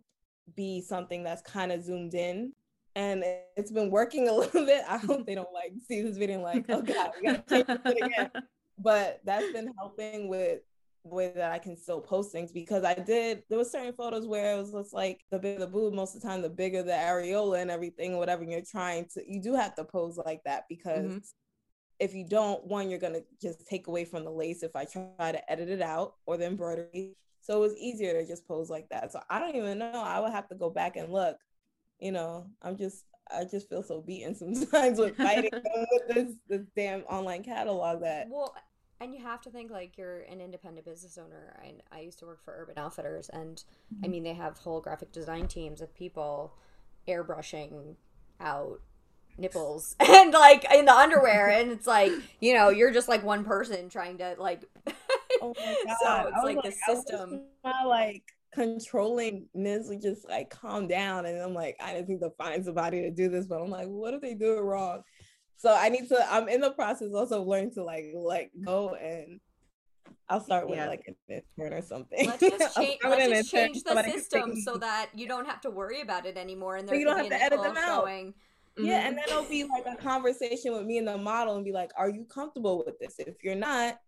be 0.56 0.80
something 0.80 1.22
that's 1.22 1.42
kind 1.42 1.72
of 1.72 1.82
zoomed 1.82 2.14
in. 2.14 2.52
And 2.96 3.24
it's 3.56 3.70
been 3.70 3.90
working 3.90 4.28
a 4.28 4.32
little 4.34 4.66
bit. 4.66 4.82
I 4.88 4.98
hope 4.98 5.26
they 5.26 5.34
don't 5.34 5.52
like 5.52 5.72
see 5.86 6.02
this 6.02 6.16
video 6.16 6.40
like, 6.40 6.66
oh 6.68 6.82
God, 6.82 7.10
we 7.20 7.28
gotta 7.28 7.44
change 7.48 7.66
it 7.68 8.04
again. 8.04 8.30
But 8.78 9.20
that's 9.24 9.52
been 9.52 9.72
helping 9.78 10.28
with 10.28 10.60
way 11.04 11.32
that 11.34 11.52
I 11.52 11.58
can 11.58 11.76
still 11.76 12.00
post 12.00 12.32
things 12.32 12.50
because 12.50 12.84
I 12.84 12.94
did 12.94 13.42
there 13.48 13.58
was 13.58 13.70
certain 13.70 13.92
photos 13.92 14.26
where 14.26 14.54
it 14.54 14.58
was 14.58 14.72
just 14.72 14.94
like 14.94 15.20
the 15.30 15.38
bigger 15.38 15.60
the 15.60 15.66
boob 15.66 15.94
most 15.94 16.14
of 16.14 16.22
the 16.22 16.28
time 16.28 16.42
the 16.42 16.48
bigger 16.48 16.82
the 16.82 16.92
areola 16.92 17.60
and 17.60 17.70
everything 17.70 18.16
whatever 18.16 18.42
you're 18.42 18.62
trying 18.62 19.06
to 19.14 19.22
you 19.26 19.40
do 19.40 19.54
have 19.54 19.74
to 19.74 19.84
pose 19.84 20.18
like 20.24 20.40
that 20.44 20.64
because 20.68 21.04
mm-hmm. 21.04 21.18
if 22.00 22.14
you 22.14 22.26
don't 22.26 22.64
one 22.66 22.88
you're 22.88 22.98
gonna 22.98 23.20
just 23.40 23.66
take 23.66 23.86
away 23.86 24.04
from 24.04 24.24
the 24.24 24.30
lace 24.30 24.62
if 24.62 24.74
I 24.74 24.86
try 24.86 25.32
to 25.32 25.52
edit 25.52 25.68
it 25.68 25.82
out 25.82 26.14
or 26.26 26.36
the 26.36 26.46
embroidery. 26.46 27.16
So 27.40 27.58
it 27.58 27.60
was 27.60 27.76
easier 27.76 28.14
to 28.14 28.26
just 28.26 28.48
pose 28.48 28.70
like 28.70 28.88
that. 28.88 29.12
So 29.12 29.20
I 29.28 29.38
don't 29.38 29.54
even 29.54 29.78
know. 29.78 29.92
I 29.92 30.18
would 30.18 30.32
have 30.32 30.48
to 30.48 30.54
go 30.54 30.70
back 30.70 30.96
and 30.96 31.12
look. 31.12 31.36
You 31.98 32.12
know 32.12 32.46
I'm 32.62 32.78
just 32.78 33.04
I 33.30 33.44
just 33.44 33.68
feel 33.68 33.82
so 33.82 34.00
beaten 34.00 34.34
sometimes 34.54 34.98
with 34.98 35.16
fighting 35.18 35.50
with 35.52 36.14
this 36.14 36.34
this 36.48 36.62
damn 36.74 37.00
online 37.02 37.42
catalog 37.42 38.00
that 38.00 38.28
well 38.30 38.54
and 39.04 39.14
you 39.14 39.20
have 39.20 39.42
to 39.42 39.50
think 39.50 39.70
like 39.70 39.96
you're 39.98 40.20
an 40.22 40.40
independent 40.40 40.86
business 40.86 41.18
owner. 41.18 41.54
And 41.64 41.82
i 41.92 42.00
used 42.00 42.18
to 42.20 42.26
work 42.26 42.42
for 42.44 42.54
urban 42.56 42.78
outfitters 42.78 43.28
and 43.28 43.56
mm-hmm. 43.56 44.04
i 44.04 44.08
mean 44.08 44.24
they 44.24 44.34
have 44.34 44.58
whole 44.58 44.80
graphic 44.80 45.12
design 45.12 45.46
teams 45.46 45.80
of 45.80 45.94
people 45.94 46.54
airbrushing 47.06 47.96
out 48.40 48.80
nipples 49.36 49.94
and 50.00 50.32
like 50.32 50.64
in 50.72 50.86
the 50.86 50.94
underwear. 50.94 51.50
And 51.50 51.70
it's 51.70 51.86
like 51.86 52.12
you 52.40 52.54
know 52.54 52.70
you're 52.70 52.92
just 52.92 53.08
like 53.08 53.22
one 53.22 53.44
person 53.44 53.88
trying 53.88 54.18
to 54.18 54.36
like 54.38 54.64
oh 55.42 55.54
my 55.58 55.84
God. 55.86 55.96
so 56.02 56.28
it's 56.28 56.44
like, 56.44 56.56
like, 56.56 56.64
the 56.64 56.94
system. 56.94 57.42
my 57.62 57.84
like 57.84 58.22
controlling 58.52 59.46
mentally 59.54 59.98
just 59.98 60.28
like 60.28 60.48
calm 60.48 60.88
down. 60.88 61.26
And 61.26 61.40
i'm 61.42 61.54
like 61.54 61.76
i 61.80 61.94
just 61.94 62.08
need 62.08 62.20
to 62.20 62.30
find 62.38 62.64
somebody 62.64 63.02
to 63.02 63.10
do 63.10 63.28
this 63.28 63.46
but 63.46 63.60
i'm 63.60 63.70
like 63.70 63.88
what 63.88 64.14
if 64.14 64.22
they 64.22 64.34
do 64.34 64.56
it 64.56 64.60
wrong 64.60 65.02
so 65.64 65.74
I 65.74 65.88
need 65.88 66.08
to. 66.08 66.26
I'm 66.30 66.46
in 66.48 66.60
the 66.60 66.70
process 66.70 67.08
also 67.14 67.40
of 67.40 67.48
learning 67.48 67.72
to 67.74 67.84
like 67.84 68.12
let 68.14 68.50
go 68.64 68.94
and. 68.94 69.40
I'll 70.26 70.40
start 70.40 70.68
with 70.68 70.78
yeah. 70.78 70.88
like 70.88 71.04
an 71.06 71.16
intern 71.28 71.74
or 71.74 71.82
something. 71.82 72.26
Let's 72.26 72.40
just, 72.40 72.74
cha- 72.74 73.08
let's 73.08 73.28
just 73.28 73.50
change 73.50 73.82
the 73.82 74.02
system 74.04 74.56
so 74.56 74.78
that 74.78 75.10
you 75.14 75.28
don't 75.28 75.46
have 75.46 75.60
to 75.62 75.70
worry 75.70 76.00
about 76.00 76.24
it 76.24 76.38
anymore, 76.38 76.76
and 76.76 76.88
there 76.88 76.96
you 76.96 77.04
don't 77.04 77.18
have 77.18 77.28
to 77.28 77.42
edit 77.42 77.62
them 77.62 77.76
out. 77.76 78.04
Showing. 78.04 78.34
Yeah, 78.76 79.00
mm-hmm. 79.00 79.08
and 79.08 79.18
then 79.18 79.24
it'll 79.28 79.44
be 79.44 79.64
like 79.64 79.84
a 79.86 79.96
conversation 79.96 80.72
with 80.72 80.84
me 80.84 80.96
and 80.96 81.06
the 81.06 81.18
model, 81.18 81.56
and 81.56 81.64
be 81.64 81.72
like, 81.72 81.90
"Are 81.98 82.08
you 82.08 82.24
comfortable 82.24 82.82
with 82.86 82.98
this? 82.98 83.16
If 83.18 83.42
you're 83.42 83.54
not, 83.54 83.98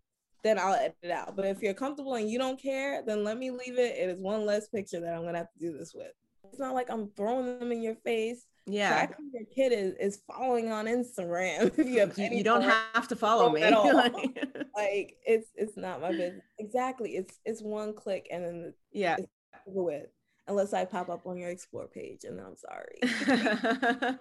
then 0.42 0.58
I'll 0.58 0.74
edit 0.74 0.96
it 1.02 1.10
out. 1.10 1.36
But 1.36 1.46
if 1.46 1.60
you're 1.60 1.74
comfortable 1.74 2.14
and 2.14 2.30
you 2.30 2.38
don't 2.38 2.60
care, 2.60 3.02
then 3.06 3.22
let 3.22 3.36
me 3.36 3.50
leave 3.50 3.78
it. 3.78 3.96
It 3.96 4.08
is 4.08 4.20
one 4.20 4.46
less 4.46 4.68
picture 4.68 5.00
that 5.00 5.14
I'm 5.14 5.24
gonna 5.24 5.38
have 5.38 5.52
to 5.52 5.58
do 5.58 5.76
this 5.76 5.92
with. 5.94 6.12
It's 6.44 6.58
not 6.58 6.74
like 6.74 6.90
I'm 6.90 7.10
throwing 7.16 7.58
them 7.58 7.72
in 7.72 7.82
your 7.82 7.96
face. 7.96 8.46
Yeah. 8.66 9.08
your 9.32 9.44
kid 9.54 9.72
is, 9.72 9.94
is 10.00 10.22
following 10.26 10.72
on 10.72 10.86
Instagram. 10.86 11.72
if 11.78 11.86
you 11.86 12.00
have 12.00 12.18
you, 12.18 12.28
you 12.30 12.44
don't 12.44 12.62
have 12.62 13.06
to 13.08 13.16
follow 13.16 13.50
me. 13.50 13.62
like 14.76 15.16
it's 15.24 15.48
it's 15.54 15.76
not 15.76 16.00
my 16.00 16.10
business. 16.10 16.42
Exactly. 16.58 17.10
It's 17.16 17.38
it's 17.44 17.62
one 17.62 17.94
click 17.94 18.26
and 18.30 18.44
then 18.44 18.74
yeah 18.92 19.16
with 19.66 20.06
unless 20.48 20.72
I 20.72 20.84
pop 20.84 21.08
up 21.08 21.26
on 21.26 21.36
your 21.38 21.50
explore 21.50 21.86
page 21.86 22.24
and 22.24 22.40
I'm 22.40 22.56
sorry. 22.56 23.00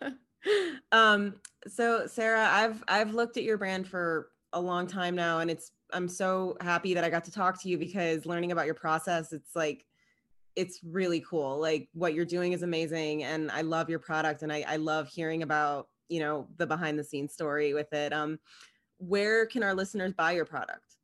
um 0.92 1.36
so 1.68 2.06
Sarah, 2.08 2.48
I've 2.52 2.84
I've 2.88 3.14
looked 3.14 3.38
at 3.38 3.44
your 3.44 3.58
brand 3.58 3.88
for 3.88 4.30
a 4.54 4.62
long 4.62 4.86
time 4.88 5.16
now 5.16 5.40
and 5.40 5.50
it's 5.50 5.72
I'm 5.92 6.08
so 6.08 6.58
happy 6.62 6.94
that 6.94 7.04
I 7.04 7.10
got 7.10 7.26
to 7.26 7.32
talk 7.32 7.62
to 7.62 7.70
you 7.70 7.78
because 7.78 8.26
learning 8.26 8.52
about 8.52 8.66
your 8.66 8.76
process, 8.76 9.34
it's 9.34 9.56
like 9.56 9.86
it's 10.56 10.80
really 10.84 11.22
cool. 11.22 11.60
Like 11.60 11.90
what 11.94 12.14
you're 12.14 12.26
doing 12.26 12.54
is 12.54 12.64
amazing. 12.64 13.24
And 13.24 13.52
I 13.52 13.62
love 13.62 13.90
your 13.90 14.00
product 14.00 14.42
and 14.42 14.52
I, 14.52 14.66
I 14.68 14.78
love 14.78 15.10
hearing 15.10 15.44
about, 15.44 15.90
you 16.08 16.20
know, 16.20 16.48
the 16.58 16.66
behind 16.66 16.98
the 16.98 17.04
scenes 17.04 17.34
story 17.34 17.74
with 17.74 17.92
it. 17.94 18.14
Um, 18.14 18.40
where 18.98 19.46
can 19.46 19.62
our 19.64 19.74
listeners 19.74 20.14
buy 20.14 20.32
your 20.32 20.46
product? 20.46 20.96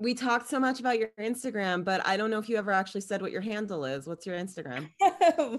we 0.00 0.14
talked 0.14 0.48
so 0.48 0.60
much 0.60 0.78
about 0.78 0.98
your 0.98 1.10
Instagram, 1.18 1.84
but 1.84 2.06
I 2.06 2.16
don't 2.16 2.30
know 2.30 2.38
if 2.38 2.48
you 2.48 2.56
ever 2.56 2.70
actually 2.70 3.00
said 3.00 3.20
what 3.20 3.32
your 3.32 3.40
handle 3.40 3.84
is. 3.84 4.06
What's 4.06 4.26
your 4.26 4.36
Instagram? 4.36 4.88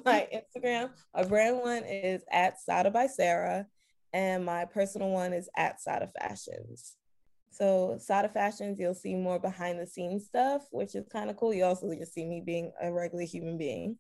my 0.06 0.28
Instagram, 0.34 0.92
my 1.14 1.24
brand 1.24 1.60
one 1.60 1.84
is 1.84 2.24
at 2.32 2.60
Sada 2.62 2.90
by 2.90 3.08
Sarah, 3.08 3.66
and 4.14 4.46
my 4.46 4.66
personal 4.66 5.10
one 5.10 5.34
is 5.34 5.50
at 5.58 5.82
Sada 5.82 6.08
Fashions. 6.20 6.96
So 7.52 7.98
Sada 8.00 8.30
Fashions, 8.30 8.80
you'll 8.80 8.94
see 8.94 9.16
more 9.16 9.40
behind 9.40 9.78
the 9.78 9.88
scenes 9.88 10.28
stuff, 10.28 10.62
which 10.72 10.96
is 10.96 11.08
kind 11.12 11.30
of 11.30 11.36
cool. 11.36 11.54
You 11.54 11.66
also 11.66 11.94
just 11.94 12.14
see 12.14 12.26
me 12.26 12.42
being 12.46 12.72
a 12.82 12.94
regular 12.94 13.26
human 13.26 13.58
being. 13.58 13.98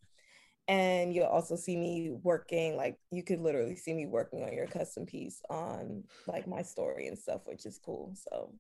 And 0.69 1.13
you'll 1.13 1.25
also 1.25 1.55
see 1.55 1.75
me 1.75 2.11
working, 2.21 2.77
like 2.77 2.95
you 3.11 3.23
could 3.23 3.41
literally 3.41 3.75
see 3.75 3.91
me 3.91 4.05
working 4.05 4.43
on 4.43 4.53
your 4.53 4.67
custom 4.67 5.05
piece 5.07 5.41
on 5.49 6.03
like 6.27 6.47
my 6.47 6.61
story 6.61 7.07
and 7.07 7.17
stuff, 7.17 7.41
which 7.45 7.65
is 7.65 7.79
cool. 7.83 8.13
So 8.13 8.53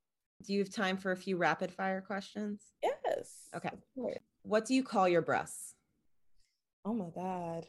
do 0.45 0.53
you 0.53 0.59
have 0.59 0.71
time 0.71 0.97
for 0.97 1.11
a 1.11 1.17
few 1.17 1.37
rapid 1.37 1.71
fire 1.71 2.01
questions? 2.01 2.61
Yes. 2.83 3.49
Okay. 3.55 3.71
What 4.43 4.65
do 4.65 4.73
you 4.73 4.83
call 4.83 5.07
your 5.07 5.21
breasts? 5.21 5.75
Oh 6.85 6.93
my 6.93 7.09
God. 7.09 7.65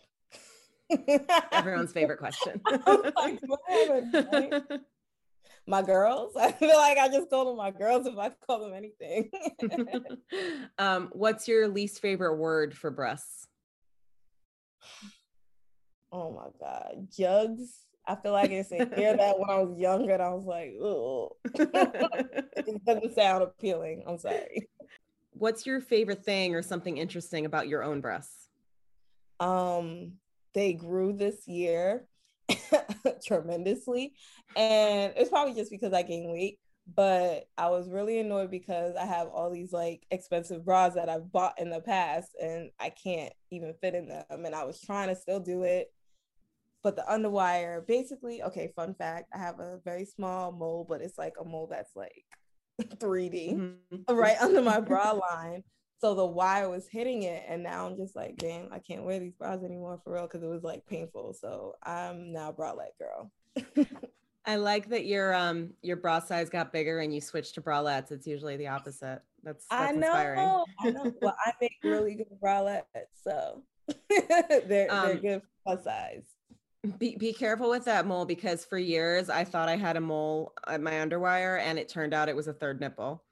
Everyone's 1.53 1.93
favorite 1.93 2.19
question. 2.21 2.61
my 5.67 5.83
girls. 5.83 6.37
I 6.41 6.53
feel 6.53 6.77
like 6.77 6.99
I 6.99 7.09
just 7.09 7.31
call 7.31 7.47
them 7.47 7.57
my 7.57 7.71
girls 7.71 8.07
if 8.07 8.17
I 8.19 8.31
call 8.47 8.61
them 8.61 8.75
anything. 8.75 9.31
um, 10.79 11.11
what's 11.13 11.49
your 11.49 11.69
least 11.69 12.01
favorite 12.01 12.37
word 12.37 12.77
for 12.77 12.91
breasts? 12.91 13.47
Oh 16.13 16.33
my 16.33 16.49
God. 16.59 17.07
Jugs. 17.17 17.87
I 18.11 18.17
feel 18.17 18.33
like 18.33 18.51
it's 18.51 18.73
in 18.73 18.93
hear 18.97 19.17
that 19.17 19.39
when 19.39 19.49
I 19.49 19.63
was 19.63 19.79
younger, 19.79 20.15
and 20.15 20.23
I 20.23 20.31
was 20.31 20.45
like, 20.45 20.75
oh, 20.83 21.37
it 21.55 22.85
doesn't 22.85 23.15
sound 23.15 23.45
appealing. 23.45 24.03
I'm 24.05 24.19
sorry. 24.19 24.69
What's 25.31 25.65
your 25.65 25.81
favorite 25.81 26.25
thing 26.25 26.57
or 26.57 26.63
something 26.63 26.97
interesting 26.97 27.47
about 27.47 27.69
your 27.69 27.85
own 27.85 28.01
breasts? 28.01 28.49
Um, 29.39 30.15
they 30.55 30.73
grew 30.73 31.13
this 31.13 31.47
year 31.47 32.09
tremendously, 33.25 34.15
and 34.57 35.13
it's 35.17 35.31
probably 35.31 35.55
just 35.55 35.71
because 35.71 35.93
I 35.93 36.03
gained 36.03 36.33
weight. 36.33 36.59
But 36.93 37.45
I 37.57 37.69
was 37.69 37.89
really 37.89 38.19
annoyed 38.19 38.51
because 38.51 38.97
I 38.97 39.07
have 39.07 39.29
all 39.29 39.53
these 39.53 39.73
like 39.73 40.05
expensive 40.11 40.65
bras 40.65 40.95
that 40.95 41.09
I've 41.09 41.31
bought 41.31 41.61
in 41.61 41.71
the 41.71 41.81
past, 41.81 42.31
and 42.43 42.71
I 42.81 42.91
can't 42.91 43.33
even 43.53 43.73
fit 43.81 43.95
in 43.95 44.09
them. 44.09 44.25
And 44.31 44.53
I 44.57 44.65
was 44.65 44.81
trying 44.81 45.11
to 45.11 45.15
still 45.15 45.39
do 45.39 45.63
it, 45.63 45.93
but 46.83 46.97
the 46.97 47.05
underwire 47.11 47.87
basically 47.87 48.43
okay 48.43 48.73
fun 48.75 48.95
fact 48.95 49.29
i 49.35 49.39
have 49.39 49.59
a 49.61 49.79
very 49.85 50.05
small 50.05 50.53
mole 50.53 50.87
but 50.89 51.01
it's 51.01 51.19
like 51.19 51.35
a 51.41 51.45
mole 51.45 51.69
that's 51.71 51.95
like 51.97 52.25
3d 52.83 53.55
mm-hmm. 53.55 54.15
right 54.15 54.41
under 54.41 54.63
my 54.63 54.81
bra 54.81 55.13
line 55.13 55.63
so 56.01 56.15
the 56.15 56.25
wire 56.25 56.71
was 56.71 56.89
hitting 56.89 57.25
it 57.25 57.45
and 57.49 57.63
now 57.63 57.87
i'm 57.87 57.97
just 57.97 58.17
like 58.17 58.37
damn 58.37 58.73
i 58.73 58.79
can't 58.79 59.05
wear 59.05 59.19
these 59.21 59.35
bras 59.35 59.63
anymore 59.63 60.01
for 60.03 60.15
real 60.15 60.23
because 60.23 60.43
it 60.43 60.49
was 60.49 60.63
like 60.63 60.87
painful 60.87 61.35
so 61.35 61.75
i'm 61.83 62.33
now 62.33 62.51
bralette 62.51 62.97
girl 62.99 63.31
i 64.47 64.57
like 64.57 64.89
that 64.89 65.05
your 65.05 65.35
um 65.35 65.71
your 65.83 65.97
bra 65.97 66.19
size 66.19 66.49
got 66.49 66.73
bigger 66.73 67.01
and 67.01 67.15
you 67.15 67.21
switched 67.21 67.55
to 67.55 67.61
bralettes 67.61 68.11
it's 68.11 68.27
usually 68.27 68.57
the 68.57 68.69
opposite 68.69 69.21
that's, 69.43 69.67
that's 69.71 69.91
I 69.91 69.93
know, 69.93 70.07
inspiring. 70.09 70.65
I 70.81 70.91
know. 70.91 71.13
Well, 71.21 71.37
I 71.45 71.53
make 71.61 71.77
really 71.83 72.15
good 72.15 72.27
bralettes, 72.43 72.85
so 73.23 73.63
they're 74.67 74.93
um, 74.93 75.07
they're 75.07 75.17
good 75.17 75.43
plus 75.67 75.85
size. 75.85 76.25
Be, 76.99 77.17
be 77.17 77.33
careful 77.35 77.69
with 77.69 77.85
that 77.85 78.07
mole 78.07 78.25
because 78.25 78.65
for 78.65 78.79
years 78.79 79.29
I 79.29 79.45
thought 79.45 79.69
I 79.69 79.77
had 79.77 79.97
a 79.97 80.01
mole 80.01 80.55
at 80.67 80.81
my 80.81 80.93
underwire 80.93 81.61
and 81.61 81.79
it 81.79 81.91
turned 81.91 82.15
out 82.15 82.31
it 82.31 82.37
was 82.37 82.49
a 82.49 82.55
third 82.55 82.81
nipple. 82.81 83.23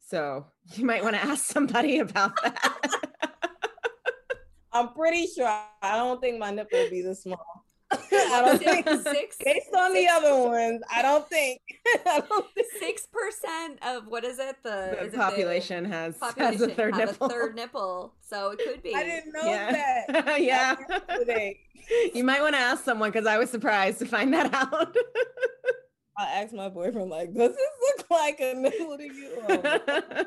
So 0.00 0.46
you 0.74 0.84
might 0.84 1.02
want 1.02 1.14
to 1.14 1.22
ask 1.22 1.44
somebody 1.44 2.00
about 2.00 2.32
that. 2.42 2.90
I'm 4.72 4.94
pretty 4.94 5.26
sure 5.26 5.46
I 5.46 5.96
don't 5.96 6.20
think 6.20 6.38
my 6.38 6.50
nipple 6.50 6.78
will 6.78 6.90
be 6.90 7.02
this 7.02 7.22
small. 7.22 7.64
I 8.32 8.42
don't 8.44 8.62
think 8.62 8.88
six, 9.02 9.36
based 9.42 9.74
on 9.74 9.92
six, 9.92 10.00
the 10.00 10.08
other 10.08 10.48
ones. 10.48 10.82
I 10.94 11.02
don't 11.02 11.28
think. 11.28 11.60
Six 12.78 13.06
percent 13.06 13.78
of 13.86 14.06
what 14.06 14.24
is 14.24 14.38
it? 14.38 14.56
The, 14.62 15.08
the 15.10 15.16
population, 15.16 15.86
it 15.86 15.88
the 15.88 15.94
has 15.94 16.16
population 16.18 16.60
has 16.60 16.62
a 16.62 16.74
third 16.74 16.96
nipple. 16.96 17.26
A 17.26 17.30
third 17.30 17.54
nipple, 17.54 18.14
so 18.20 18.50
it 18.50 18.60
could 18.64 18.82
be. 18.82 18.94
I 18.94 19.02
didn't 19.02 19.32
know 19.32 19.44
yeah. 19.44 20.06
that. 20.12 20.42
yeah. 20.42 20.76
you 22.14 22.24
might 22.24 22.40
want 22.40 22.54
to 22.54 22.60
ask 22.60 22.84
someone 22.84 23.10
because 23.10 23.26
I 23.26 23.38
was 23.38 23.50
surprised 23.50 23.98
to 24.00 24.06
find 24.06 24.32
that 24.34 24.52
out. 24.52 24.96
I 26.18 26.42
asked 26.42 26.52
my 26.52 26.68
boyfriend, 26.68 27.10
like, 27.10 27.32
does 27.34 27.52
this 27.52 27.70
look 27.98 28.10
like 28.10 28.40
a 28.40 28.54
nipple 28.54 28.98
to 28.98 29.04
you? 29.04 29.42
Oh. 29.48 30.24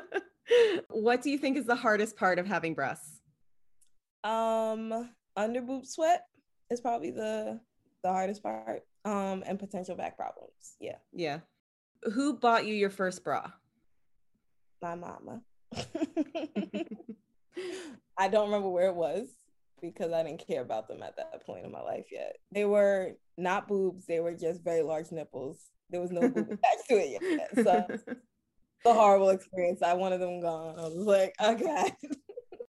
what 0.90 1.22
do 1.22 1.30
you 1.30 1.38
think 1.38 1.56
is 1.56 1.64
the 1.64 1.76
hardest 1.76 2.16
part 2.16 2.38
of 2.38 2.46
having 2.46 2.74
breasts? 2.74 3.20
Um, 4.24 5.10
under 5.36 5.62
boob 5.62 5.86
sweat 5.86 6.24
is 6.70 6.80
probably 6.80 7.10
the 7.10 7.60
the 8.06 8.12
hardest 8.12 8.42
part. 8.42 8.82
Um, 9.04 9.42
and 9.46 9.58
potential 9.58 9.96
back 9.96 10.16
problems. 10.16 10.76
Yeah. 10.80 10.96
Yeah. 11.12 11.40
Who 12.14 12.38
bought 12.38 12.66
you 12.66 12.74
your 12.74 12.90
first 12.90 13.24
bra? 13.24 13.50
My 14.82 14.94
mama. 14.94 15.42
I 18.18 18.28
don't 18.28 18.46
remember 18.46 18.68
where 18.68 18.88
it 18.88 18.94
was 18.94 19.28
because 19.82 20.12
I 20.12 20.22
didn't 20.22 20.46
care 20.46 20.62
about 20.62 20.88
them 20.88 21.02
at 21.02 21.16
that 21.16 21.44
point 21.44 21.64
in 21.64 21.72
my 21.72 21.80
life 21.82 22.06
yet. 22.12 22.36
They 22.52 22.64
were 22.64 23.12
not 23.36 23.68
boobs, 23.68 24.06
they 24.06 24.20
were 24.20 24.34
just 24.34 24.62
very 24.62 24.82
large 24.82 25.10
nipples. 25.12 25.58
There 25.90 26.00
was 26.00 26.12
no 26.12 26.20
boob 26.28 26.36
attached 26.50 26.88
to 26.88 26.94
it 26.94 27.20
yet. 27.20 27.50
So 27.64 27.86
the 28.84 28.94
horrible 28.94 29.30
experience. 29.30 29.82
I 29.82 29.94
wanted 29.94 30.18
them 30.18 30.40
gone. 30.40 30.78
I 30.78 30.82
was 30.82 30.94
like, 30.94 31.34
okay. 31.42 31.92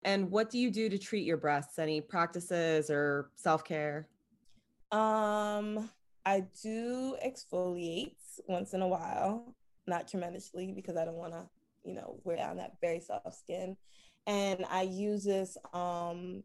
and 0.05 0.30
what 0.30 0.51
do 0.51 0.59
you 0.59 0.70
do 0.70 0.89
to 0.89 0.99
treat 0.99 1.24
your 1.24 1.37
breasts? 1.37 1.78
Any 1.78 2.01
practices 2.01 2.91
or 2.91 3.30
self-care? 3.37 4.09
Um, 4.97 5.90
I 6.24 6.47
do 6.62 7.18
exfoliate 7.24 8.16
once 8.49 8.72
in 8.72 8.80
a 8.80 8.88
while, 8.88 9.55
not 9.86 10.09
tremendously 10.09 10.72
because 10.74 10.97
I 10.97 11.05
don't 11.05 11.16
want 11.16 11.34
to, 11.34 11.44
you 11.84 11.94
know, 11.94 12.18
wear 12.24 12.38
down 12.38 12.57
that 12.57 12.78
very 12.80 13.01
soft 13.01 13.34
skin. 13.34 13.76
And 14.26 14.64
I 14.70 14.82
use 14.82 15.22
this 15.22 15.59
um 15.74 16.44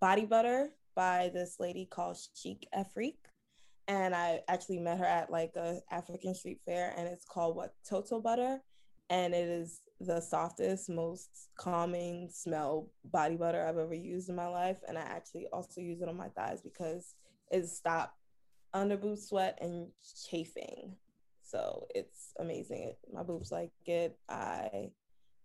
body 0.00 0.26
butter 0.26 0.70
by 0.96 1.30
this 1.32 1.56
lady 1.60 1.86
called 1.88 2.18
Chic 2.34 2.66
Afrique. 2.74 3.14
And 3.86 4.12
I 4.12 4.40
actually 4.48 4.80
met 4.80 4.98
her 4.98 5.04
at 5.04 5.30
like 5.30 5.52
a 5.54 5.78
African 5.92 6.34
street 6.34 6.60
fair 6.66 6.94
and 6.96 7.06
it's 7.06 7.24
called 7.24 7.54
what 7.54 7.74
Toto 7.88 8.20
butter. 8.20 8.58
And 9.08 9.34
it 9.34 9.48
is 9.48 9.82
the 10.00 10.20
softest, 10.20 10.90
most 10.90 11.28
calming 11.56 12.28
smell 12.32 12.90
body 13.04 13.36
butter 13.36 13.64
I've 13.64 13.78
ever 13.78 13.94
used 13.94 14.30
in 14.30 14.34
my 14.34 14.48
life. 14.48 14.78
And 14.88 14.98
I 14.98 15.02
actually 15.02 15.46
also 15.52 15.80
use 15.80 16.00
it 16.00 16.08
on 16.08 16.16
my 16.16 16.28
thighs 16.30 16.60
because 16.60 17.14
it 17.50 17.68
stop 17.68 18.14
under 18.72 18.96
boob 18.96 19.18
sweat 19.18 19.58
and 19.60 19.88
chafing. 20.28 20.96
So 21.42 21.86
it's 21.94 22.32
amazing. 22.38 22.94
My 23.12 23.22
boobs 23.22 23.52
like 23.52 23.70
it. 23.86 24.18
I 24.28 24.90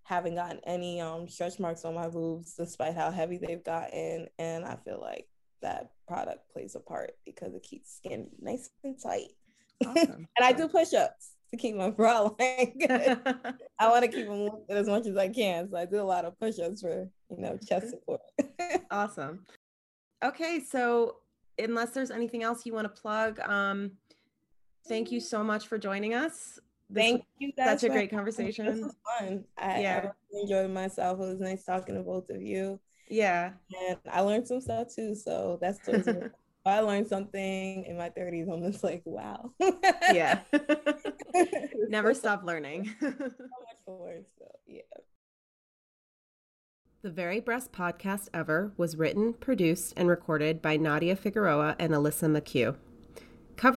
haven't 0.09 0.33
gotten 0.33 0.59
any 0.63 0.99
um 0.99 1.29
stretch 1.29 1.59
marks 1.59 1.85
on 1.85 1.93
my 1.93 2.09
boobs 2.09 2.55
despite 2.55 2.95
how 2.95 3.11
heavy 3.11 3.37
they've 3.37 3.63
gotten 3.63 4.27
and 4.39 4.65
i 4.65 4.75
feel 4.83 4.99
like 4.99 5.27
that 5.61 5.91
product 6.07 6.51
plays 6.51 6.75
a 6.75 6.79
part 6.79 7.11
because 7.27 7.53
it 7.53 7.61
keeps 7.61 7.97
skin 7.97 8.27
nice 8.41 8.71
and 8.83 8.99
tight 9.01 9.27
awesome. 9.85 10.27
and 10.37 10.45
i 10.45 10.51
do 10.51 10.67
push-ups 10.67 11.33
to 11.51 11.57
keep 11.57 11.75
my 11.75 11.91
bra 11.91 12.21
line 12.39 12.73
good 12.79 13.19
i 13.77 13.87
want 13.87 14.03
to 14.03 14.07
keep 14.07 14.25
them 14.25 14.45
lifted 14.45 14.77
as 14.77 14.87
much 14.87 15.05
as 15.05 15.15
i 15.15 15.29
can 15.29 15.69
so 15.69 15.77
i 15.77 15.85
do 15.85 16.01
a 16.01 16.01
lot 16.01 16.25
of 16.25 16.37
push-ups 16.39 16.81
for 16.81 17.07
you 17.29 17.37
know 17.37 17.55
chest 17.67 17.91
support 17.91 18.21
awesome 18.91 19.45
okay 20.25 20.59
so 20.59 21.17
unless 21.60 21.91
there's 21.91 22.12
anything 22.12 22.43
else 22.43 22.66
you 22.66 22.74
want 22.74 22.86
to 22.86 23.01
plug 23.01 23.39
um 23.41 23.91
thank 24.88 25.12
you 25.12 25.20
so 25.20 25.43
much 25.43 25.68
for 25.68 25.78
joining 25.78 26.14
us 26.14 26.60
Thank 26.93 27.24
you 27.38 27.51
guys. 27.51 27.82
Such 27.82 27.89
a 27.89 27.93
great 27.93 28.10
conversation. 28.10 28.66
This 28.66 28.80
was 28.80 28.95
fun. 29.20 29.43
I, 29.57 29.82
yeah. 29.82 30.12
I 30.34 30.39
enjoyed 30.41 30.72
myself. 30.72 31.20
It 31.20 31.24
was 31.24 31.39
nice 31.39 31.64
talking 31.64 31.95
to 31.95 32.01
both 32.01 32.30
of 32.30 32.41
you. 32.41 32.80
Yeah. 33.10 33.51
And 33.88 33.97
I 34.12 34.22
learned 34.22 34.47
some 34.47 34.62
stuff 34.62 34.88
too. 34.95 35.16
So 35.16 35.57
that's 35.62 35.80
fun. 35.80 36.32
I 36.66 36.82
learned 36.82 37.07
something 37.07 37.86
in 37.86 37.97
my 37.97 38.10
30s. 38.10 38.51
I'm 38.51 38.72
just 38.72 38.84
like, 38.84 39.01
wow. 39.05 39.51
yeah. 40.12 40.39
Never 41.89 42.14
stop 42.14 42.43
learning. 42.43 42.93
so 42.99 43.07
much 43.07 43.78
more. 43.88 44.18
So, 44.38 44.45
yeah. 44.68 44.82
The 47.01 47.09
Very 47.09 47.39
Breast 47.39 47.71
Podcast 47.71 48.27
Ever 48.33 48.73
was 48.75 48.97
written, 48.97 49.31
produced, 49.33 49.93
and 49.95 50.09
recorded 50.09 50.61
by 50.61 50.75
Nadia 50.75 51.15
Figueroa 51.15 51.77
and 51.79 51.93
Alissa 51.93 52.27
McHugh. 52.29 52.75
Cover- 53.55 53.75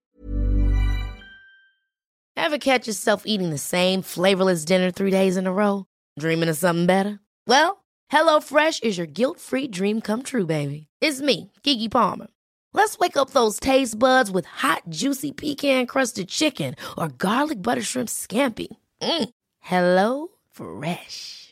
Ever 2.36 2.58
catch 2.58 2.88
yourself 2.88 3.22
eating 3.24 3.50
the 3.50 3.58
same 3.58 4.02
flavorless 4.02 4.64
dinner 4.64 4.90
three 4.90 5.12
days 5.12 5.36
in 5.36 5.46
a 5.46 5.52
row? 5.52 5.86
Dreaming 6.18 6.48
of 6.48 6.56
something 6.56 6.86
better? 6.86 7.20
Well, 7.46 7.84
HelloFresh 8.12 8.82
is 8.82 8.98
your 8.98 9.06
guilt 9.06 9.38
free 9.38 9.68
dream 9.68 10.00
come 10.00 10.24
true, 10.24 10.44
baby. 10.46 10.88
It's 11.00 11.20
me, 11.20 11.52
Keke 11.62 11.90
Palmer. 11.92 12.26
Let's 12.74 12.98
wake 12.98 13.16
up 13.16 13.30
those 13.30 13.60
taste 13.60 13.98
buds 13.98 14.32
with 14.32 14.46
hot, 14.46 14.82
juicy 14.88 15.30
pecan 15.30 15.86
crusted 15.86 16.28
chicken 16.28 16.74
or 16.98 17.08
garlic 17.08 17.62
butter 17.62 17.82
shrimp 17.82 18.08
scampi. 18.08 18.66
Mm. 19.00 19.28
Hello 19.60 20.28
Fresh. 20.50 21.51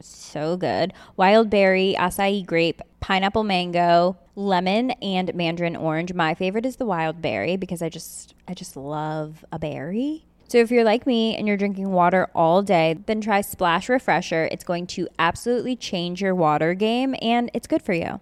so 0.00 0.56
good. 0.56 0.92
Wild 1.16 1.50
berry, 1.50 1.94
acai 1.98 2.44
grape, 2.44 2.82
pineapple 3.00 3.44
mango, 3.44 4.16
lemon, 4.34 4.92
and 5.02 5.34
mandarin 5.34 5.76
orange. 5.76 6.12
My 6.14 6.34
favorite 6.34 6.66
is 6.66 6.76
the 6.76 6.86
wild 6.86 7.20
berry 7.20 7.56
because 7.56 7.82
I 7.82 7.88
just 7.88 8.34
I 8.46 8.54
just 8.54 8.76
love 8.76 9.44
a 9.52 9.58
berry. 9.58 10.24
So 10.48 10.56
if 10.58 10.70
you're 10.70 10.84
like 10.84 11.06
me 11.06 11.36
and 11.36 11.46
you're 11.46 11.58
drinking 11.58 11.90
water 11.90 12.28
all 12.34 12.62
day, 12.62 12.96
then 13.04 13.20
try 13.20 13.42
Splash 13.42 13.88
Refresher. 13.90 14.48
It's 14.50 14.64
going 14.64 14.86
to 14.88 15.06
absolutely 15.18 15.76
change 15.76 16.22
your 16.22 16.34
water 16.34 16.72
game 16.72 17.14
and 17.20 17.50
it's 17.52 17.66
good 17.66 17.82
for 17.82 17.92
you. 17.92 18.20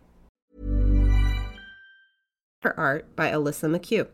For 2.60 2.76
Art 2.76 3.14
by 3.14 3.30
Alissa 3.30 3.70
McHugh. 3.70 4.08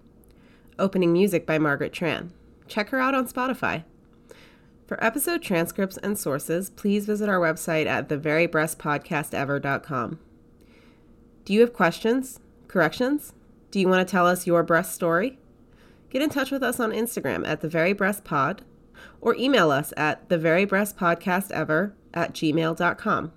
Opening 0.78 1.12
music 1.12 1.46
by 1.46 1.58
Margaret 1.58 1.92
Tran. 1.92 2.30
Check 2.68 2.90
her 2.90 3.00
out 3.00 3.14
on 3.14 3.26
Spotify. 3.26 3.84
For 4.87 5.03
episode 5.03 5.43
transcripts 5.43 5.97
and 5.99 6.18
sources, 6.18 6.70
please 6.70 7.07
visit 7.07 7.28
our 7.28 7.41
website 7.41 7.87
at 7.87 8.09
theverybreastpodcastever.com. 8.09 10.18
Do 11.45 11.53
you 11.53 11.61
have 11.61 11.72
questions? 11.72 12.41
Corrections? 12.68 13.33
Do 13.70 13.80
you 13.80 13.89
want 13.89 14.07
to 14.07 14.11
tell 14.11 14.26
us 14.26 14.47
your 14.47 14.62
breast 14.62 14.95
story? 14.95 15.39
Get 16.11 16.22
in 16.22 16.30
touch 16.30 16.51
with 16.51 16.62
us 16.62 16.78
on 16.78 16.93
Instagram 16.93 17.47
at 17.47 17.62
theverybreastpod 17.62 18.61
or 19.20 19.35
email 19.37 19.70
us 19.70 19.93
at 19.97 20.28
theverybreastpodcastever 20.28 21.93
at 22.12 22.35
gmail.com. 22.35 23.33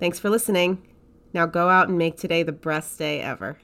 Thanks 0.00 0.18
for 0.18 0.30
listening. 0.30 0.82
Now 1.34 1.46
go 1.46 1.68
out 1.68 1.88
and 1.88 1.98
make 1.98 2.16
today 2.16 2.42
the 2.42 2.52
best 2.52 2.98
day 2.98 3.20
ever. 3.20 3.58